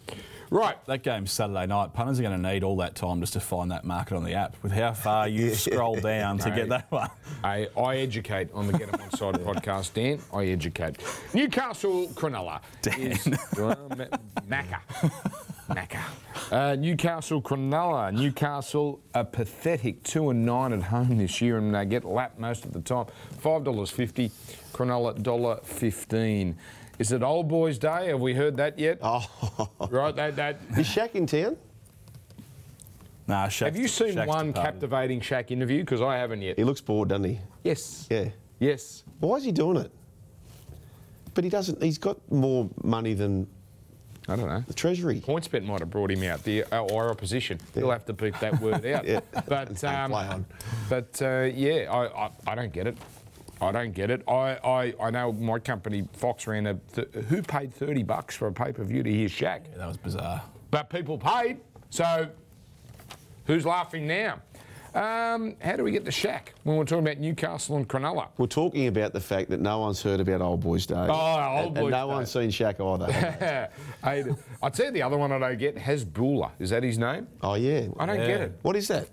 Right, 0.51 0.76
That 0.86 1.03
game's 1.03 1.32
Saturday 1.32 1.66
night. 1.66 1.92
Punters 1.92 2.20
are 2.20 2.22
going 2.22 2.40
to 2.40 2.53
need 2.53 2.62
all 2.62 2.76
that 2.76 2.94
time 2.94 3.20
just 3.20 3.32
to 3.32 3.40
find 3.40 3.70
that 3.72 3.84
market 3.84 4.16
on 4.16 4.22
the 4.24 4.34
app. 4.34 4.55
With 4.62 4.72
how 4.72 4.92
far 4.92 5.26
you 5.28 5.55
scroll 5.55 5.97
down 5.97 6.38
to 6.38 6.51
get 6.51 6.68
that 6.68 6.90
one. 6.90 7.11
I, 7.42 7.68
I 7.76 7.97
educate 7.97 8.49
on 8.55 8.66
the 8.68 8.78
Get 8.78 8.92
'em 8.94 9.01
on 9.01 9.11
side 9.11 9.34
podcast, 9.44 9.94
Dan. 9.94 10.20
I 10.32 10.44
educate. 10.47 10.97
Newcastle 11.34 12.07
Cronulla. 12.09 12.61
Dan. 12.82 13.18
well, 13.57 13.88
Ma- 13.97 14.16
Macca. 14.62 14.80
Macca. 15.68 16.01
Uh, 16.53 16.76
Newcastle 16.76 17.42
Cronulla. 17.42 18.12
Newcastle 18.12 19.01
are 19.14 19.24
pathetic. 19.24 20.03
Two 20.05 20.30
and 20.30 20.47
nine 20.47 20.72
at 20.72 20.82
home 20.84 21.16
this 21.18 21.40
year, 21.40 21.59
and 21.59 21.74
they 21.74 21.84
get 21.86 22.05
lapped 22.05 22.38
most 22.38 22.64
of 22.64 22.72
the 22.72 22.80
time. 22.80 23.07
Five 23.40 23.64
dollars 23.64 23.90
fifty. 23.90 24.30
Cronulla 24.72 25.20
dollar 25.20 25.57
fifteen. 25.64 26.57
Is 26.99 27.12
it 27.12 27.22
Old 27.22 27.49
Boys 27.49 27.78
Day? 27.78 28.09
Have 28.09 28.20
we 28.20 28.34
heard 28.34 28.57
that 28.57 28.78
yet? 28.78 28.99
Oh, 29.03 29.68
Right. 29.90 30.14
That 30.16 30.36
that. 30.36 30.57
is 30.78 30.86
Shaq 30.88 31.14
in 31.14 31.26
town? 31.26 31.57
Nah, 33.28 33.47
Shaq's, 33.49 33.59
Have 33.61 33.76
you 33.76 33.88
seen 33.88 34.14
Shaq's 34.14 34.26
one 34.28 34.49
departed. 34.49 34.55
captivating 34.80 35.20
Shaq 35.20 35.51
interview? 35.51 35.80
Because 35.80 36.01
I 36.01 36.16
haven't 36.16 36.42
yet. 36.42 36.57
He 36.57 36.64
looks 36.64 36.80
bored, 36.80 37.09
doesn't 37.09 37.24
he? 37.24 37.40
Yes. 37.64 38.07
Yeah. 38.11 38.28
Yes. 38.61 39.03
Why 39.20 39.36
is 39.36 39.44
he 39.44 39.53
doing 39.53 39.76
it? 39.78 39.90
But 41.34 41.44
he 41.44 41.51
doesn't. 41.51 41.82
He's 41.82 41.99
got 41.99 42.16
more 42.32 42.70
money 42.82 43.12
than 43.12 43.47
I 44.28 44.36
don't 44.36 44.49
know. 44.49 44.64
the 44.66 44.72
Treasury. 44.74 45.20
PointsBet 45.20 45.64
might 45.64 45.80
have 45.80 45.90
brought 45.90 46.11
him 46.11 46.22
out, 46.22 46.42
the 46.44 46.64
uh, 46.72 46.80
or 46.84 47.11
opposition. 47.11 47.59
He'll 47.74 47.90
have 47.90 48.07
to 48.07 48.12
beat 48.12 48.38
that 48.40 48.59
word 48.61 48.86
out. 48.86 49.05
Yeah. 49.07 49.20
But 49.47 49.84
um, 49.84 50.11
Play 50.11 50.26
on. 50.26 50.47
but 50.88 51.20
uh, 51.22 51.51
yeah, 51.55 51.92
I, 51.92 52.24
I, 52.26 52.30
I 52.47 52.55
don't 52.55 52.72
get 52.72 52.86
it. 52.86 52.97
I 53.61 53.72
don't 53.72 53.92
get 53.92 54.11
it. 54.11 54.22
I, 54.28 54.59
I, 54.64 54.94
I 55.00 55.11
know 55.11 55.32
my 55.32 55.59
company 55.59 56.07
Fox 56.12 56.46
ran 56.46 56.66
a 56.66 56.74
th- 56.94 57.09
who 57.28 57.42
paid 57.42 57.72
thirty 57.72 58.02
bucks 58.02 58.36
for 58.36 58.48
a 58.48 58.52
pay 58.52 58.72
per 58.72 58.84
view 58.84 59.02
to 59.02 59.11
hear 59.11 59.28
Shaq, 59.28 59.74
That 59.76 59.86
was 59.88 59.96
bizarre. 59.96 60.42
but 60.70 60.90
people 60.90 61.16
paid. 61.18 61.59
So 61.90 62.28
who's 63.46 63.64
laughing 63.64 64.07
now? 64.07 64.40
Um, 64.94 65.57
how 65.61 65.76
do 65.76 65.84
we 65.84 65.90
get 65.90 66.07
the 66.07 66.11
Shaq 66.11 66.48
when 66.64 66.76
we're 66.78 66.84
talking 66.84 67.07
about 67.07 67.18
Newcastle 67.18 67.76
and 67.76 67.86
Cronulla? 67.86 68.28
We're 68.38 68.46
talking 68.46 68.86
about 68.86 69.12
the 69.12 69.20
fact 69.20 69.50
that 69.50 69.61
no 69.61 69.78
one's 69.80 70.02
heard 70.02 70.20
about 70.20 70.40
Old 70.40 70.61
Boys 70.61 70.86
Day. 70.86 70.94
Oh, 70.96 71.02
Old 71.04 71.66
and, 71.66 71.74
Boys 71.74 71.82
and 71.82 71.90
no 71.90 72.07
Day. 72.09 72.14
one's 72.14 72.30
seen 72.30 72.48
Shaq 72.48 72.80
either. 72.80 73.68
I, 74.02 74.24
I'll 74.62 74.70
tell 74.70 74.90
the 74.92 75.02
other 75.02 75.18
one 75.18 75.32
I 75.32 75.38
don't 75.38 75.59
get. 75.59 75.76
Hasbulla. 75.76 76.52
Is 76.59 76.70
that 76.70 76.82
his 76.82 76.98
name? 76.98 77.26
oh 77.42 77.54
yeah. 77.54 77.88
I 77.98 78.07
don't 78.07 78.16
Yeah. 78.20 78.26
get 78.26 78.40
it. 78.40 78.59
What 78.62 78.74
is 78.74 78.88
that? 78.88 79.09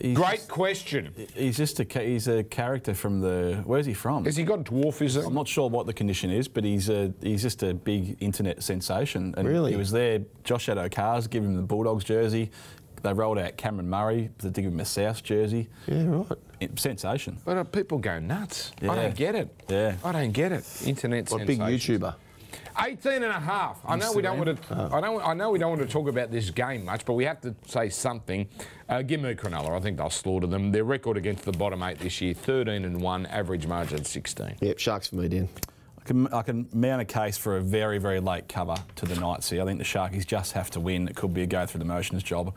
He's 0.00 0.16
Great 0.16 0.36
just- 0.36 0.48
question. 0.48 1.12
he's 1.34 1.56
just 1.56 1.80
a 1.80 1.84
he's 2.00 2.28
a 2.28 2.44
character 2.44 2.94
from 2.94 3.20
the. 3.20 3.62
Where's 3.64 3.86
he 3.86 3.94
from? 3.94 4.24
Has 4.24 4.36
he 4.36 4.44
got 4.44 4.60
dwarfism? 4.64 5.26
I'm 5.26 5.34
not 5.34 5.48
sure 5.48 5.68
what 5.68 5.86
the 5.86 5.92
condition 5.92 6.30
is, 6.30 6.46
but 6.48 6.62
he's 6.64 6.88
a 6.88 7.12
he's 7.20 7.42
just 7.42 7.62
a 7.62 7.74
big 7.74 8.16
internet 8.20 8.62
sensation. 8.62 9.34
And 9.36 9.48
Really? 9.48 9.72
He 9.72 9.76
was 9.76 9.90
there. 9.90 10.20
Josh 10.44 10.66
had 10.66 10.78
Cars 10.92 11.26
give 11.26 11.42
him 11.44 11.56
the 11.56 11.62
Bulldogs 11.62 12.04
jersey. 12.04 12.50
They 13.02 13.12
rolled 13.12 13.38
out 13.38 13.56
Cameron 13.56 13.88
Murray 13.88 14.30
to 14.38 14.50
give 14.50 14.64
him 14.72 14.80
a 14.80 14.84
South 14.84 15.22
jersey. 15.22 15.68
Yeah, 15.86 16.04
right. 16.08 16.26
It- 16.60 16.78
sensation. 16.78 17.38
But 17.44 17.56
uh, 17.56 17.64
people 17.64 17.98
go 17.98 18.18
nuts. 18.18 18.72
I 18.82 18.86
don't 18.94 19.14
get 19.16 19.34
it. 19.34 19.48
Yeah. 19.68 19.96
I 20.04 20.12
don't 20.12 20.32
get 20.32 20.50
it. 20.52 20.64
Internet 20.84 21.30
What 21.30 21.46
big. 21.46 21.58
YouTuber? 21.60 22.14
18 22.80 23.12
and 23.12 23.24
a 23.24 23.32
half. 23.40 23.80
I 23.84 23.96
know 23.96 24.12
we 24.12 24.22
don't 24.22 24.38
want 24.38 24.62
to. 24.62 24.74
I 24.92 25.00
know. 25.00 25.20
I 25.20 25.34
know 25.34 25.50
we 25.50 25.58
don't 25.58 25.70
want 25.70 25.82
to 25.82 25.88
talk 25.88 26.08
about 26.08 26.30
this 26.30 26.50
game 26.50 26.84
much, 26.84 27.04
but 27.04 27.14
we 27.14 27.24
have 27.24 27.40
to 27.42 27.54
say 27.66 27.88
something. 27.88 28.48
Uh, 28.88 29.02
give 29.02 29.20
me 29.20 29.34
Cronulla. 29.34 29.76
I 29.76 29.80
think 29.80 29.98
they'll 29.98 30.10
slaughter 30.10 30.46
them. 30.46 30.72
Their 30.72 30.84
record 30.84 31.16
against 31.16 31.44
the 31.44 31.52
bottom 31.52 31.82
eight 31.82 31.98
this 31.98 32.20
year: 32.20 32.34
13 32.34 32.84
and 32.84 33.00
one, 33.00 33.26
average 33.26 33.66
margin 33.66 34.04
16. 34.04 34.56
Yep, 34.60 34.78
Sharks 34.78 35.08
for 35.08 35.16
me, 35.16 35.28
Dan. 35.28 35.48
I 35.98 36.04
can, 36.04 36.26
I 36.28 36.42
can 36.42 36.68
mount 36.72 37.02
a 37.02 37.04
case 37.04 37.36
for 37.36 37.58
a 37.58 37.60
very, 37.60 37.98
very 37.98 38.20
late 38.20 38.48
cover 38.48 38.76
to 38.96 39.04
the 39.06 39.14
Knights 39.20 39.50
here. 39.50 39.62
I 39.62 39.66
think 39.66 39.78
the 39.78 39.84
Sharkies 39.84 40.26
just 40.26 40.52
have 40.52 40.70
to 40.70 40.80
win. 40.80 41.06
It 41.06 41.16
could 41.16 41.34
be 41.34 41.42
a 41.42 41.46
go 41.46 41.66
through 41.66 41.80
the 41.80 41.84
motions 41.84 42.22
job. 42.22 42.54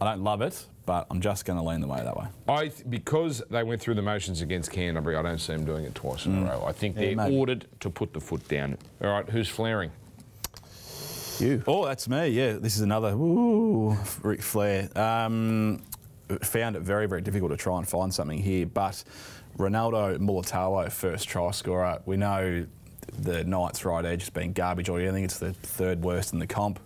I 0.00 0.06
don't 0.06 0.24
love 0.24 0.42
it, 0.42 0.64
but 0.86 1.06
I'm 1.10 1.20
just 1.20 1.44
going 1.44 1.58
to 1.58 1.64
lean 1.64 1.80
the 1.80 1.86
way 1.86 2.02
that 2.02 2.16
way. 2.16 2.26
I 2.48 2.68
th- 2.68 2.84
because 2.88 3.42
they 3.50 3.62
went 3.62 3.80
through 3.80 3.94
the 3.94 4.02
motions 4.02 4.40
against 4.40 4.70
Canterbury. 4.72 5.16
I 5.16 5.22
don't 5.22 5.38
see 5.38 5.52
them 5.52 5.64
doing 5.64 5.84
it 5.84 5.94
twice 5.94 6.26
in 6.26 6.38
a 6.38 6.44
row. 6.50 6.64
I 6.66 6.72
think 6.72 6.96
Yeah, 6.96 7.02
they're 7.06 7.16
maybe. 7.16 7.36
ordered 7.36 7.66
to 7.80 7.90
put 7.90 8.12
the 8.12 8.20
foot 8.20 8.46
down. 8.48 8.76
All 9.02 9.10
right, 9.10 9.28
who's 9.28 9.48
flaring? 9.48 9.90
You. 11.38 11.62
Oh, 11.66 11.86
that's 11.86 12.08
me. 12.08 12.28
Yeah, 12.28 12.52
this 12.54 12.76
is 12.76 12.82
another 12.82 13.12
ooh, 13.12 13.96
Ric 14.22 14.42
Flair. 14.42 14.88
Um, 14.98 15.82
found 16.42 16.76
it 16.76 16.80
very, 16.82 17.06
very 17.06 17.22
difficult 17.22 17.50
to 17.50 17.56
try 17.56 17.78
and 17.78 17.88
find 17.88 18.12
something 18.12 18.38
here, 18.38 18.66
but 18.66 19.02
Ronaldo 19.58 20.18
Mulitalo, 20.18 20.90
first 20.92 21.28
try 21.28 21.50
scorer. 21.52 22.00
We 22.04 22.16
know 22.18 22.66
the 23.18 23.42
Knights 23.44 23.84
right 23.86 24.04
edge 24.04 24.20
has 24.22 24.30
been 24.30 24.52
garbage 24.52 24.88
all 24.90 25.00
year. 25.00 25.08
I 25.08 25.12
think 25.12 25.24
it's 25.24 25.38
the 25.38 25.52
third 25.54 26.02
worst 26.02 26.32
in 26.34 26.38
the 26.40 26.46
comp. 26.46 26.78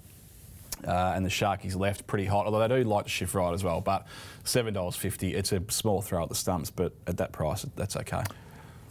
Uh, 0.87 1.13
and 1.15 1.25
the 1.25 1.31
Sharkies 1.31 1.77
left 1.77 2.07
pretty 2.07 2.27
hot, 2.27 2.47
although 2.47 2.67
they 2.67 2.83
do 2.83 2.89
like 2.89 3.05
to 3.05 3.11
shift 3.11 3.35
right 3.35 3.53
as 3.53 3.65
well. 3.65 3.81
But 3.81 4.07
seven 4.45 4.75
dollars 4.75 4.97
fifty. 4.97 5.35
It's 5.35 5.53
a 5.53 5.63
small 5.69 6.03
throw 6.03 6.23
at 6.23 6.29
the 6.29 6.35
stumps, 6.35 6.71
but 6.71 6.93
at 7.07 7.17
that 7.17 7.33
price, 7.33 7.67
that's 7.77 7.97
okay. 7.97 8.23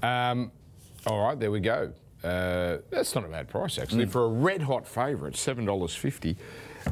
Um, 0.01 0.51
all 1.05 1.25
right, 1.25 1.39
there 1.39 1.51
we 1.51 1.59
go. 1.59 1.91
Uh, 2.23 2.77
that's 2.89 3.13
not 3.15 3.25
a 3.25 3.27
bad 3.27 3.49
price 3.49 3.77
actually 3.77 4.05
for 4.05 4.23
a 4.23 4.29
red 4.29 4.61
hot 4.61 4.87
favourite, 4.87 5.35
seven 5.35 5.65
dollars 5.65 5.93
fifty. 5.93 6.37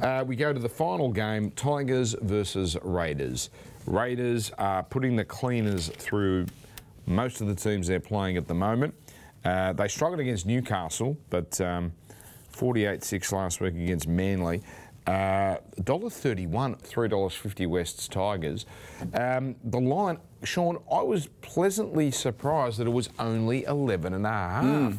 Uh, 0.01 0.23
we 0.25 0.35
go 0.35 0.53
to 0.53 0.59
the 0.59 0.69
final 0.69 1.11
game: 1.11 1.51
Tigers 1.51 2.15
versus 2.21 2.77
Raiders. 2.81 3.49
Raiders 3.85 4.51
are 4.57 4.83
putting 4.83 5.15
the 5.15 5.25
cleaners 5.25 5.87
through 5.89 6.45
most 7.05 7.41
of 7.41 7.47
the 7.47 7.55
teams 7.55 7.87
they're 7.87 7.99
playing 7.99 8.37
at 8.37 8.47
the 8.47 8.53
moment. 8.53 8.93
Uh, 9.43 9.73
they 9.73 9.87
struggled 9.87 10.19
against 10.19 10.45
Newcastle, 10.45 11.17
but 11.29 11.59
um, 11.61 11.91
48-6 12.53 13.31
last 13.31 13.59
week 13.59 13.73
against 13.73 14.07
Manly. 14.07 14.61
Uh, 15.07 15.57
$1.31, 15.81 16.47
$3.50 16.81 17.67
West's 17.67 18.07
Tigers. 18.07 18.65
Um, 19.13 19.55
the 19.63 19.79
line, 19.79 20.19
Sean, 20.43 20.77
I 20.91 21.01
was 21.01 21.27
pleasantly 21.41 22.11
surprised 22.11 22.77
that 22.77 22.85
it 22.87 22.91
was 22.91 23.09
only 23.17 23.63
11 23.65 24.13
and 24.13 24.25
a 24.25 24.29
half. 24.29 24.93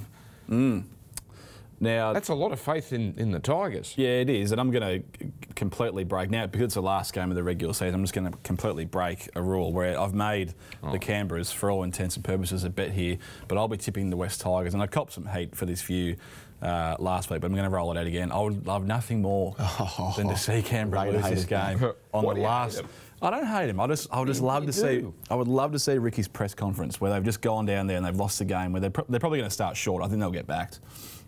Now, 1.81 2.13
That's 2.13 2.29
a 2.29 2.35
lot 2.35 2.53
of 2.53 2.61
faith 2.61 2.93
in, 2.93 3.15
in 3.17 3.33
the 3.33 3.41
Tigers. 3.41 3.95
Yeah, 3.97 4.21
it 4.21 4.31
is, 4.31 4.53
and 4.53 4.61
I'm 4.61 4.71
going 4.71 5.03
to 5.19 5.27
completely 5.57 6.05
break 6.05 6.31
now 6.31 6.47
because 6.47 6.67
it's 6.67 6.75
the 6.75 6.83
last 6.83 7.13
game 7.13 7.31
of 7.31 7.35
the 7.37 7.43
regular 7.43 7.75
season. 7.75 7.95
I'm 7.97 8.03
just 8.05 8.15
going 8.15 8.31
to 8.31 8.39
completely 8.45 8.85
break 8.85 9.29
a 9.35 9.43
rule 9.43 9.73
where 9.73 9.99
I've 9.99 10.15
made 10.15 10.55
Oh. 10.85 10.93
the 10.93 10.99
Canberras, 11.01 11.53
for 11.53 11.71
all 11.73 11.83
intents 11.83 12.15
and 12.15 12.25
purposes, 12.25 12.63
a 12.63 12.71
bet 12.71 12.93
here, 12.93 13.19
but 13.49 13.59
I'll 13.59 13.67
be 13.67 13.77
tipping 13.77 14.11
the 14.11 14.17
West 14.17 14.41
Tigers, 14.41 14.75
and 14.75 14.83
I 14.83 14.87
copped 14.87 15.13
some 15.13 15.27
heat 15.27 15.57
for 15.57 15.67
this 15.67 15.83
view 15.83 16.17
uh, 16.63 16.97
last 16.99 17.29
week, 17.31 17.41
but 17.41 17.49
I'm 17.49 17.53
going 17.57 17.65
to 17.69 17.75
roll 17.75 17.91
it 17.93 17.99
out 17.99 18.07
again. 18.07 18.31
I 18.33 18.39
would 18.41 18.67
love 18.67 18.87
nothing 18.87 19.21
more 19.21 19.55
than 20.17 20.29
to 20.29 20.37
see 20.37 20.63
Canberra 20.63 21.05
Rate 21.07 21.13
lose 21.15 21.23
this 21.25 21.45
hated. 21.45 21.49
game 21.81 21.93
on 22.15 22.25
Why 22.25 22.31
the 22.33 22.35
do 22.37 22.41
you 22.41 22.47
hate 22.47 22.53
last. 22.53 22.83
I 23.21 23.31
don't 23.31 23.47
hate 23.47 23.69
him. 23.69 23.79
I 23.79 23.87
just, 23.87 24.09
I 24.13 24.19
would 24.19 24.27
just 24.27 24.41
love 24.41 24.65
you 24.65 24.67
to 24.69 24.73
see. 24.73 25.05
I 25.31 25.35
would 25.37 25.47
love 25.49 25.73
to 25.73 25.79
see 25.79 25.97
Ricky's 25.99 26.27
press 26.29 26.55
conference 26.55 27.01
where 27.01 27.13
they've 27.13 27.23
just 27.25 27.41
gone 27.41 27.67
down 27.67 27.87
there 27.87 27.97
and 27.97 28.05
they've 28.05 28.17
lost 28.17 28.39
the 28.41 28.45
game. 28.45 28.73
Where 28.73 28.81
they're, 28.81 28.91
pro- 28.91 29.05
they're 29.09 29.21
probably 29.21 29.39
going 29.39 29.49
to 29.49 29.55
start 29.55 29.77
short. 29.77 30.03
I 30.03 30.09
think 30.09 30.19
they'll 30.21 30.31
get 30.33 30.47
backed. 30.49 30.81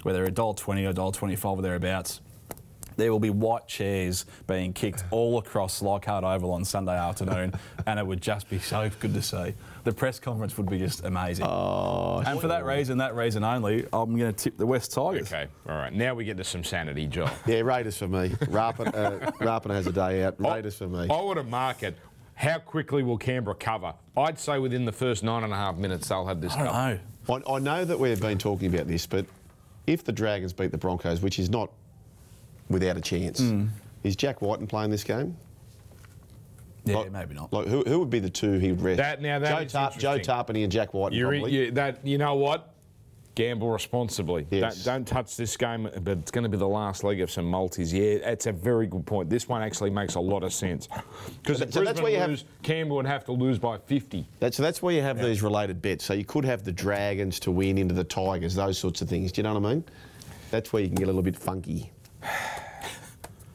Whether 0.02 0.24
a 0.24 0.30
dollar 0.30 0.54
twenty 0.54 0.84
or 0.86 0.92
dollar 0.92 1.12
twenty-five 1.12 1.58
or 1.58 1.62
thereabouts, 1.62 2.20
there 2.96 3.10
will 3.12 3.20
be 3.20 3.30
white 3.30 3.66
chairs 3.66 4.26
being 4.46 4.72
kicked 4.72 5.04
all 5.10 5.38
across 5.38 5.82
Leichhardt 5.82 6.24
Oval 6.24 6.52
on 6.52 6.64
Sunday 6.64 6.96
afternoon, 6.96 7.52
and 7.86 7.98
it 7.98 8.06
would 8.06 8.20
just 8.20 8.48
be 8.48 8.58
so 8.58 8.90
good 9.00 9.14
to 9.14 9.22
see. 9.22 9.54
The 9.84 9.92
press 9.92 10.18
conference 10.18 10.56
would 10.56 10.68
be 10.68 10.78
just 10.78 11.04
amazing. 11.04 11.46
Oh, 11.46 12.22
and 12.26 12.40
for 12.40 12.48
that 12.48 12.64
reason, 12.64 12.98
that 12.98 13.14
reason 13.14 13.44
only, 13.44 13.86
I'm 13.92 14.16
going 14.16 14.32
to 14.32 14.44
tip 14.44 14.56
the 14.56 14.66
West 14.66 14.92
Tigers. 14.92 15.32
Okay, 15.32 15.46
all 15.68 15.76
right. 15.76 15.92
Now 15.92 16.14
we 16.14 16.24
get 16.24 16.36
to 16.38 16.44
some 16.44 16.64
sanity, 16.64 17.06
Joel. 17.06 17.30
yeah, 17.46 17.60
Raiders 17.60 17.98
for 17.98 18.08
me. 18.08 18.30
Rapana, 18.30 18.94
uh, 18.94 19.30
Rapana 19.40 19.74
has 19.74 19.86
a 19.86 19.92
day 19.92 20.24
out. 20.24 20.36
Raiders 20.38 20.76
for 20.76 20.88
me. 20.88 21.02
I 21.02 21.20
want 21.20 21.38
to 21.38 21.44
mark 21.44 21.82
it. 21.82 21.96
How 22.34 22.58
quickly 22.58 23.02
will 23.02 23.18
Canberra 23.18 23.54
cover? 23.54 23.94
I'd 24.16 24.38
say 24.38 24.58
within 24.58 24.84
the 24.84 24.92
first 24.92 25.22
nine 25.22 25.44
and 25.44 25.52
a 25.52 25.56
half 25.56 25.76
minutes 25.76 26.08
they'll 26.08 26.26
have 26.26 26.40
this 26.40 26.52
I 26.54 26.64
don't 26.64 26.98
know. 27.28 27.44
I, 27.50 27.54
I 27.54 27.58
know 27.60 27.84
that 27.84 27.98
we've 27.98 28.20
been 28.20 28.38
talking 28.38 28.74
about 28.74 28.88
this, 28.88 29.06
but 29.06 29.26
if 29.86 30.04
the 30.04 30.12
Dragons 30.12 30.52
beat 30.52 30.70
the 30.70 30.78
Broncos, 30.78 31.20
which 31.20 31.38
is 31.38 31.50
not 31.50 31.70
without 32.68 32.96
a 32.96 33.00
chance, 33.00 33.40
Hmm. 33.40 33.66
is 34.02 34.16
Jack 34.16 34.40
Wighton 34.42 34.66
playing 34.66 34.90
this 34.90 35.04
game? 35.04 35.36
Yeah, 36.84 36.96
Like- 36.98 37.12
maybe 37.12 37.34
not. 37.34 37.52
Like 37.52 37.66
who, 37.66 37.82
who 37.86 37.98
would 38.00 38.10
be 38.10 38.18
the 38.18 38.28
two 38.30 38.58
he 38.58 38.70
would 38.72 38.82
rest? 38.82 38.98
That- 38.98 39.22
now 39.22 39.38
that 39.38 39.48
Joe, 39.50 39.64
is 39.64 39.72
Tar- 39.72 39.92
Joe. 39.98 40.18
Tapine 40.18 40.62
and 40.64 40.72
Jack 40.72 40.92
Wighton 40.92 41.16
You're, 41.18 41.30
probably. 41.30 41.52
you, 41.52 41.70
that, 41.72 42.06
you 42.06 42.18
know 42.18 42.34
what? 42.34 42.70
Gamble 43.34 43.68
responsibly. 43.70 44.46
Yes. 44.50 44.84
Don't, 44.84 44.94
don't 44.98 45.08
touch 45.08 45.36
this 45.36 45.56
game, 45.56 45.88
but 46.02 46.18
it's 46.18 46.30
going 46.30 46.44
to 46.44 46.48
be 46.48 46.56
the 46.58 46.68
last 46.68 47.02
leg 47.02 47.20
of 47.20 47.32
some 47.32 47.46
multis. 47.46 47.92
Yeah, 47.92 48.18
that's 48.18 48.46
a 48.46 48.52
very 48.52 48.86
good 48.86 49.04
point. 49.06 49.28
This 49.28 49.48
one 49.48 49.60
actually 49.60 49.90
makes 49.90 50.14
a 50.14 50.20
lot 50.20 50.44
of 50.44 50.52
sense. 50.52 50.86
Because 51.42 51.58
So 51.58 51.64
if 51.64 51.70
that- 51.70 51.72
so 51.72 51.82
that's 51.84 52.00
where 52.00 52.12
you 52.12 52.18
have- 52.18 52.28
Campbell 52.28 52.46
Canberra 52.62 52.94
would 52.96 53.06
have 53.06 53.24
to 53.24 53.32
lose 53.32 53.58
by 53.58 53.78
50. 53.78 54.28
That- 54.38 54.54
so 54.54 54.62
that's 54.62 54.80
where 54.82 54.94
you 54.94 55.02
have 55.02 55.20
these 55.20 55.42
related 55.42 55.82
bets. 55.82 56.04
So 56.04 56.12
you 56.14 56.24
could 56.24 56.44
have 56.44 56.62
the 56.64 56.70
Dragons 56.70 57.40
to 57.40 57.50
win 57.50 57.76
into 57.78 57.94
the 57.94 58.04
Tigers, 58.04 58.54
those 58.54 58.78
sorts 58.78 59.02
of 59.02 59.08
things. 59.08 59.32
Do 59.32 59.40
you 59.40 59.42
know 59.44 59.54
what 59.54 59.68
I 59.68 59.74
mean? 59.74 59.84
That's 60.52 60.72
where 60.72 60.82
you 60.82 60.88
can 60.88 60.94
get 60.96 61.04
a 61.04 61.06
little 61.06 61.22
bit 61.22 61.36
funky. 61.36 61.90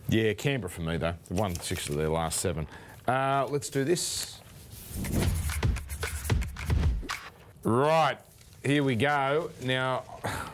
Yeah, 0.10 0.34
Canberra 0.34 0.70
for 0.70 0.82
me, 0.82 0.98
though. 0.98 1.14
They 1.30 1.36
won 1.36 1.56
six 1.60 1.88
of 1.88 1.96
their 1.96 2.10
last 2.10 2.40
seven. 2.40 2.68
Uh, 3.08 3.48
let's 3.50 3.70
do 3.70 3.84
this. 3.84 4.40
Right, 7.64 8.18
here 8.66 8.84
we 8.84 8.96
go. 8.96 9.52
Now, 9.62 10.04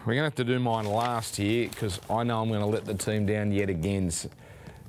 we're 0.06 0.16
going 0.16 0.18
to 0.18 0.24
have 0.24 0.36
to 0.36 0.44
do 0.44 0.60
mine 0.60 0.86
last 0.86 1.38
here 1.38 1.70
because 1.70 2.02
I 2.10 2.24
know 2.24 2.42
I'm 2.42 2.50
going 2.50 2.60
to 2.60 2.66
let 2.66 2.84
the 2.84 2.96
team 2.96 3.26
down 3.26 3.54
yet 3.54 3.70
again. 3.70 4.12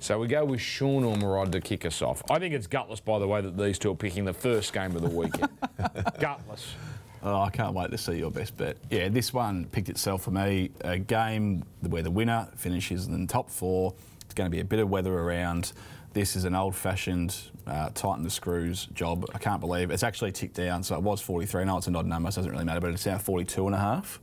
So 0.00 0.18
we 0.18 0.26
go 0.26 0.44
with 0.44 0.60
Sean 0.60 1.04
Ormerod 1.04 1.52
to 1.52 1.60
kick 1.60 1.86
us 1.86 2.02
off. 2.02 2.22
I 2.28 2.40
think 2.40 2.52
it's 2.52 2.66
gutless, 2.66 2.98
by 3.00 3.20
the 3.20 3.28
way, 3.28 3.40
that 3.40 3.56
these 3.56 3.78
two 3.78 3.92
are 3.92 3.96
picking 3.96 4.24
the 4.24 4.32
first 4.32 4.72
game 4.72 4.96
of 4.96 5.02
the 5.02 5.08
weekend. 5.08 5.48
gutless. 6.20 6.74
Oh, 7.22 7.40
I 7.40 7.50
can't 7.50 7.74
wait 7.74 7.90
to 7.92 7.98
see 7.98 8.18
your 8.18 8.30
best 8.30 8.56
bet. 8.56 8.76
Yeah, 8.90 9.08
this 9.08 9.32
one 9.32 9.66
picked 9.66 9.88
itself 9.88 10.22
for 10.22 10.32
me. 10.32 10.70
A 10.80 10.98
game 10.98 11.64
where 11.80 12.02
the 12.02 12.10
winner 12.10 12.48
finishes 12.56 13.06
in 13.06 13.26
the 13.26 13.32
top 13.32 13.50
four. 13.50 13.94
It's 14.36 14.42
going 14.42 14.50
to 14.50 14.54
be 14.54 14.60
a 14.60 14.64
bit 14.66 14.80
of 14.80 14.90
weather 14.90 15.18
around. 15.18 15.72
This 16.12 16.36
is 16.36 16.44
an 16.44 16.54
old-fashioned 16.54 17.34
uh, 17.66 17.88
tighten 17.94 18.22
the 18.22 18.28
screws 18.28 18.84
job. 18.92 19.24
I 19.32 19.38
can't 19.38 19.60
believe 19.62 19.90
it's 19.90 20.02
actually 20.02 20.30
ticked 20.32 20.56
down. 20.56 20.82
So 20.82 20.94
it 20.94 21.00
was 21.00 21.22
43. 21.22 21.64
No, 21.64 21.78
it's 21.78 21.86
an 21.86 21.96
odd 21.96 22.04
number. 22.04 22.30
So 22.30 22.40
it 22.40 22.42
doesn't 22.42 22.52
really 22.52 22.66
matter. 22.66 22.80
But 22.80 22.90
it's 22.90 23.06
now 23.06 23.16
42 23.16 23.64
and 23.64 23.74
a 23.74 23.78
half. 23.78 24.20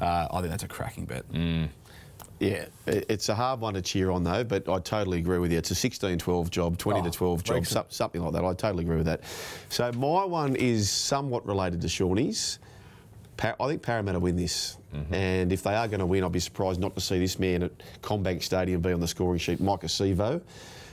Uh, 0.00 0.26
I 0.32 0.38
think 0.40 0.50
that's 0.50 0.64
a 0.64 0.68
cracking 0.68 1.04
bet. 1.04 1.24
Yeah, 2.40 2.64
it's 2.88 3.28
a 3.28 3.36
hard 3.36 3.60
one 3.60 3.74
to 3.74 3.82
cheer 3.82 4.10
on 4.10 4.24
though, 4.24 4.42
but 4.42 4.68
I 4.68 4.80
totally 4.80 5.18
agree 5.20 5.38
with 5.38 5.52
you. 5.52 5.58
It's 5.58 5.70
a 5.70 5.74
16-12 5.74 6.50
job, 6.50 6.76
20 6.76 7.02
to 7.02 7.06
Oh, 7.06 7.10
12 7.12 7.44
job, 7.44 7.54
breaks 7.54 7.70
it. 7.70 7.74
some- 7.74 7.84
something 7.88 8.20
like 8.20 8.32
that. 8.32 8.44
I 8.44 8.52
totally 8.54 8.82
agree 8.82 8.96
with 8.96 9.06
that. 9.06 9.20
So 9.68 9.92
my 9.92 10.24
one 10.24 10.56
is 10.56 10.90
somewhat 10.90 11.46
related 11.46 11.80
to 11.82 11.88
Shawnee's. 11.88 12.58
Pa- 13.36 13.54
I 13.58 13.68
think 13.68 13.82
Parramatta 13.82 14.18
win 14.20 14.36
this, 14.36 14.76
mm-hmm. 14.94 15.14
and 15.14 15.52
if 15.52 15.62
they 15.62 15.74
are 15.74 15.88
going 15.88 16.00
to 16.00 16.06
win, 16.06 16.22
I'd 16.24 16.32
be 16.32 16.40
surprised 16.40 16.80
not 16.80 16.94
to 16.94 17.00
see 17.00 17.18
this 17.18 17.38
man 17.38 17.62
at 17.64 17.72
CommBank 18.02 18.42
Stadium 18.42 18.80
be 18.80 18.92
on 18.92 19.00
the 19.00 19.08
scoring 19.08 19.38
sheet, 19.38 19.60
Maika 19.60 19.84
Sivo. 19.84 20.40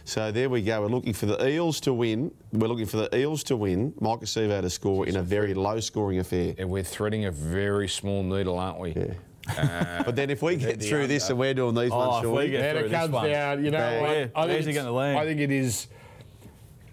So 0.05 0.31
there 0.31 0.49
we 0.49 0.61
go. 0.63 0.81
We're 0.81 0.87
looking 0.87 1.13
for 1.13 1.27
the 1.27 1.47
Eels 1.47 1.79
to 1.81 1.93
win. 1.93 2.31
We're 2.51 2.67
looking 2.67 2.87
for 2.87 2.97
the 2.97 3.15
Eels 3.15 3.43
to 3.43 3.55
win. 3.57 3.91
Maika 4.01 4.23
Sivo 4.23 4.59
to 4.61 4.69
score 4.69 5.05
in 5.05 5.17
a 5.17 5.21
very 5.21 5.53
low-scoring 5.53 6.17
affair. 6.19 6.55
And 6.57 6.69
we're 6.69 6.81
threading 6.83 7.25
a 7.25 7.31
very 7.31 7.87
small 7.87 8.23
needle, 8.23 8.57
aren't 8.57 8.79
we? 8.79 8.93
Yeah. 8.93 9.13
Uh, 9.55 10.03
but 10.05 10.15
then 10.15 10.29
if 10.31 10.41
we 10.41 10.55
get 10.55 10.81
through 10.81 11.05
this 11.07 11.29
and 11.29 11.37
we're 11.37 11.53
doing 11.53 11.75
these 11.75 11.91
Oh, 11.91 11.97
ones, 11.97 12.25
if 12.25 12.31
we 12.31 12.37
Shawnee, 12.37 12.49
get 12.51 12.63
And 12.65 12.77
through 12.79 12.87
it 12.87 12.91
comes 12.91 13.11
one. 13.11 13.29
down, 13.29 13.63
you 13.65 13.71
know 13.71 13.77
Yeah. 13.77 14.01
what? 14.01 14.09
Yeah, 14.17 14.27
I 14.35 14.47
think, 14.47 14.67
it's- 14.67 14.75
gonna? 14.83 15.17
I 15.17 15.25
think 15.25 15.39
it 15.41 15.51
is 15.51 15.87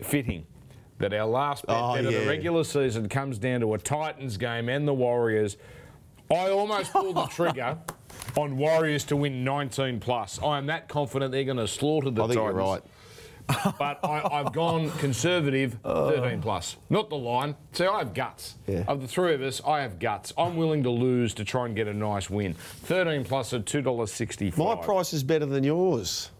fitting 0.02 0.44
that 0.98 1.12
our 1.12 1.26
last 1.26 1.66
bet, 1.66 1.76
Oh, 1.78 1.94
bet 1.94 2.06
of 2.06 2.12
the 2.12 2.26
regular 2.26 2.64
season 2.64 3.08
comes 3.08 3.38
down 3.38 3.60
to 3.60 3.74
a 3.74 3.78
Titans 3.78 4.36
game 4.36 4.68
and 4.68 4.86
the 4.88 4.94
Warriors. 4.94 5.56
I 6.30 6.50
almost 6.50 6.92
pulled 6.92 7.16
the 7.16 7.26
trigger 7.26 7.78
on 8.36 8.56
Warriors 8.56 9.04
to 9.04 9.16
win 9.16 9.44
19 9.44 10.00
plus. 10.00 10.40
I 10.42 10.58
am 10.58 10.66
that 10.66 10.88
confident 10.88 11.32
they're 11.32 11.44
going 11.44 11.56
to 11.58 11.68
slaughter 11.68 12.10
the 12.10 12.24
I 12.24 12.26
think 12.28 12.38
Titans. 12.40 12.56
you're 12.56 12.64
right. 12.72 12.82
But 13.78 14.00
I, 14.04 14.28
I've 14.40 14.52
gone 14.52 14.90
conservative 14.98 15.78
13 15.84 16.40
plus. 16.42 16.76
Not 16.90 17.10
the 17.10 17.16
line. 17.16 17.54
See, 17.74 17.86
I 17.86 17.98
have 17.98 18.12
guts. 18.12 18.56
Yeah. 18.66 18.82
Of 18.88 19.00
the 19.02 19.06
three 19.06 19.34
of 19.34 19.40
us, 19.42 19.60
I 19.64 19.82
have 19.82 20.00
guts. 20.00 20.32
I'm 20.36 20.56
willing 20.56 20.82
to 20.82 20.90
lose 20.90 21.32
to 21.34 21.44
try 21.44 21.66
and 21.66 21.76
get 21.76 21.86
a 21.86 21.94
nice 21.94 22.28
win. 22.28 22.54
13 22.54 23.22
plus 23.24 23.52
at 23.52 23.64
$2.65. 23.64 24.58
My 24.58 24.74
price 24.82 25.12
is 25.12 25.22
better 25.22 25.46
than 25.46 25.62
yours. 25.62 26.30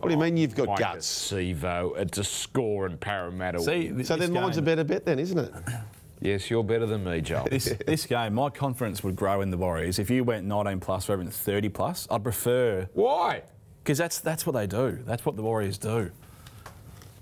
What 0.00 0.08
do 0.08 0.14
you 0.14 0.20
mean 0.20 0.36
you've 0.38 0.54
got 0.54 0.66
Mike 0.68 0.78
guts? 0.78 1.06
Sivo, 1.30 1.96
it's 1.98 2.16
a 2.16 2.24
score 2.24 2.86
in 2.86 2.96
Parramatta. 2.96 3.60
See, 3.60 3.90
th- 3.92 4.06
So 4.06 4.16
this 4.16 4.30
then 4.30 4.32
mine's 4.32 4.56
a 4.56 4.62
better 4.62 4.82
bet 4.82 5.04
then, 5.04 5.18
isn't 5.18 5.38
it? 5.38 5.52
yes, 6.22 6.50
you're 6.50 6.64
better 6.64 6.86
than 6.86 7.04
me, 7.04 7.20
Joel. 7.20 7.46
This, 7.50 7.74
this 7.86 8.06
game, 8.06 8.34
my 8.34 8.48
confidence 8.48 9.04
would 9.04 9.14
grow 9.14 9.42
in 9.42 9.50
the 9.50 9.58
Warriors. 9.58 9.98
If 9.98 10.08
you 10.08 10.24
went 10.24 10.46
19 10.46 10.80
plus 10.80 11.10
or 11.10 11.14
even 11.14 11.28
30 11.30 11.68
plus, 11.68 12.08
I'd 12.10 12.22
prefer 12.22 12.88
Why? 12.94 13.42
because 13.84 13.98
that's 13.98 14.20
that's 14.20 14.46
what 14.46 14.52
they 14.52 14.66
do. 14.66 14.98
That's 15.04 15.26
what 15.26 15.36
the 15.36 15.42
Warriors 15.42 15.76
do. 15.76 16.10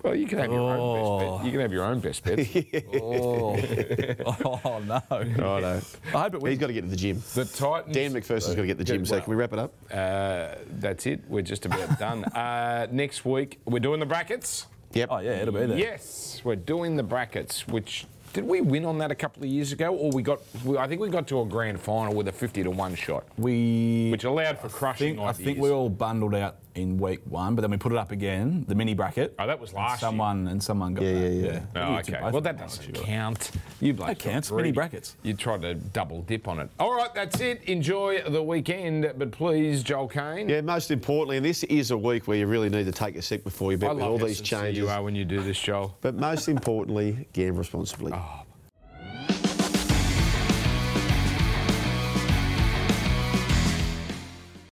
Well, 0.03 0.15
you 0.15 0.27
can 0.27 0.39
have 0.39 0.53
your 0.53 0.61
own 0.61 0.79
best 0.95 1.39
bet. 1.39 1.45
You 1.47 1.51
can 1.53 1.61
have 1.61 1.73
your 1.73 1.85
own 1.85 2.01
best 2.01 2.25
bet. 2.25 2.95
Oh, 3.03 4.61
oh 4.65 4.79
no! 4.81 5.03
Righto. 5.11 5.81
I 6.15 6.23
hope 6.23 6.35
it 6.35 6.37
He's 6.37 6.43
wins. 6.43 6.59
got 6.59 6.67
to 6.69 6.73
get 6.73 6.81
to 6.83 6.89
the 6.89 6.97
gym. 6.97 7.23
the 7.35 7.45
Titans. 7.45 7.95
Dan 7.95 8.13
McPherson's 8.13 8.55
got 8.55 8.63
to 8.63 8.67
get 8.67 8.75
to 8.79 8.79
the 8.79 8.85
gym. 8.85 9.05
So 9.05 9.17
well, 9.17 9.23
can 9.25 9.31
we 9.31 9.37
wrap 9.37 9.53
it 9.53 9.59
up? 9.59 9.73
Uh, 9.93 10.55
that's 10.79 11.07
it. 11.07 11.25
We're 11.29 11.43
just 11.43 11.67
about 11.67 11.99
done. 11.99 12.25
Uh, 12.39 12.87
next 12.93 13.25
week, 13.25 13.59
we're 13.65 13.81
doing 13.81 13.99
the 14.01 14.07
brackets. 14.07 14.67
Yep. 14.93 15.09
Oh 15.11 15.19
yeah, 15.19 15.33
it'll 15.43 15.53
be 15.55 15.67
there. 15.67 15.77
Yes, 15.79 16.41
we're 16.45 16.55
doing 16.57 16.97
the 16.97 17.03
brackets. 17.03 17.67
Which 17.67 18.07
did 18.33 18.45
we 18.45 18.61
win 18.61 18.85
on 18.85 18.99
that 18.99 19.11
a 19.11 19.15
couple 19.15 19.43
of 19.43 19.49
years 19.49 19.73
ago, 19.73 19.95
or 19.95 20.11
we 20.13 20.23
got? 20.23 20.41
We, 20.65 20.79
I 20.79 20.87
think 20.87 21.01
we 21.01 21.09
got 21.11 21.27
to 21.29 21.41
a 21.41 21.45
grand 21.45 21.81
final 21.81 22.15
with 22.15 22.29
a 22.29 22.33
fifty 22.33 22.63
to 22.63 22.71
one 22.71 22.95
shot, 22.95 23.27
We. 23.37 24.11
which 24.11 24.25
allowed 24.25 24.59
for 24.59 24.69
I 24.69 24.71
crushing 24.71 25.17
think, 25.17 25.29
I 25.29 25.33
think 25.33 25.49
ideas. 25.49 25.63
we 25.63 25.71
all 25.71 25.89
bundled 25.91 26.35
out 26.35 26.57
in 26.79 26.97
week 26.99 27.21
one, 27.25 27.55
but 27.55 27.63
then 27.63 27.71
we 27.71 27.77
put 27.77 27.93
it 27.93 27.99
up 27.99 28.13
again, 28.13 28.65
the 28.69 28.75
mini 28.75 28.95
bracket. 28.95 29.35
Oh, 29.39 29.47
that 29.47 29.59
was 29.61 29.71
and 29.71 29.79
last 29.79 30.01
year. 30.03 30.09
Someone 30.09 30.49
and 30.49 30.63
someone 30.63 30.95
got 30.95 31.05
Yeah, 31.05 31.13
that. 31.15 31.33
yeah, 31.33 31.61
yeah. 31.75 31.89
Oh, 31.89 31.99
okay. 31.99 32.19
Well, 32.33 32.41
that 32.41 32.59
doesn't 32.59 32.95
count. 32.95 33.51
You 33.81 33.93
blokes 33.95 34.09
That 34.11 34.19
counts. 34.19 34.51
got 34.51 34.57
Mini 34.57 34.73
brackets. 34.73 35.17
You 35.23 35.35
tried 35.35 35.63
to 35.63 35.75
double 35.75 36.23
dip 36.23 36.49
on 36.49 36.61
it. 36.61 36.71
All 36.79 36.95
right, 36.95 37.13
that's 37.15 37.41
it. 37.41 37.63
Enjoy 37.65 38.23
the 38.29 38.43
weekend, 38.43 39.13
but 39.19 39.31
please, 39.31 39.83
Joel 39.83 40.09
Caine. 40.09 40.49
Yeah, 40.49 40.61
most 40.61 40.91
importantly, 40.91 41.37
and 41.39 41.45
this 41.47 41.65
is 41.65 41.91
a 41.91 41.99
week 41.99 42.27
where 42.29 42.39
you 42.39 42.47
really 42.47 42.69
need 42.69 42.85
to 42.87 42.93
take 42.93 43.17
a 43.17 43.23
sec 43.23 43.45
before 43.45 43.73
you 43.73 43.79
bet 43.79 43.91
I 43.91 43.93
with 43.95 44.05
all 44.05 44.19
how 44.19 44.27
these 44.27 44.39
sincere 44.39 44.61
changes. 44.61 44.79
you 44.79 44.89
are 44.89 45.03
when 45.03 45.15
you 45.15 45.25
do 45.25 45.41
this, 45.43 45.59
Joel. 45.61 45.97
But 46.01 46.15
most 46.15 46.49
importantly, 46.49 47.29
gamble 47.33 47.59
responsibly. 47.59 48.13
Oh, 48.15 48.43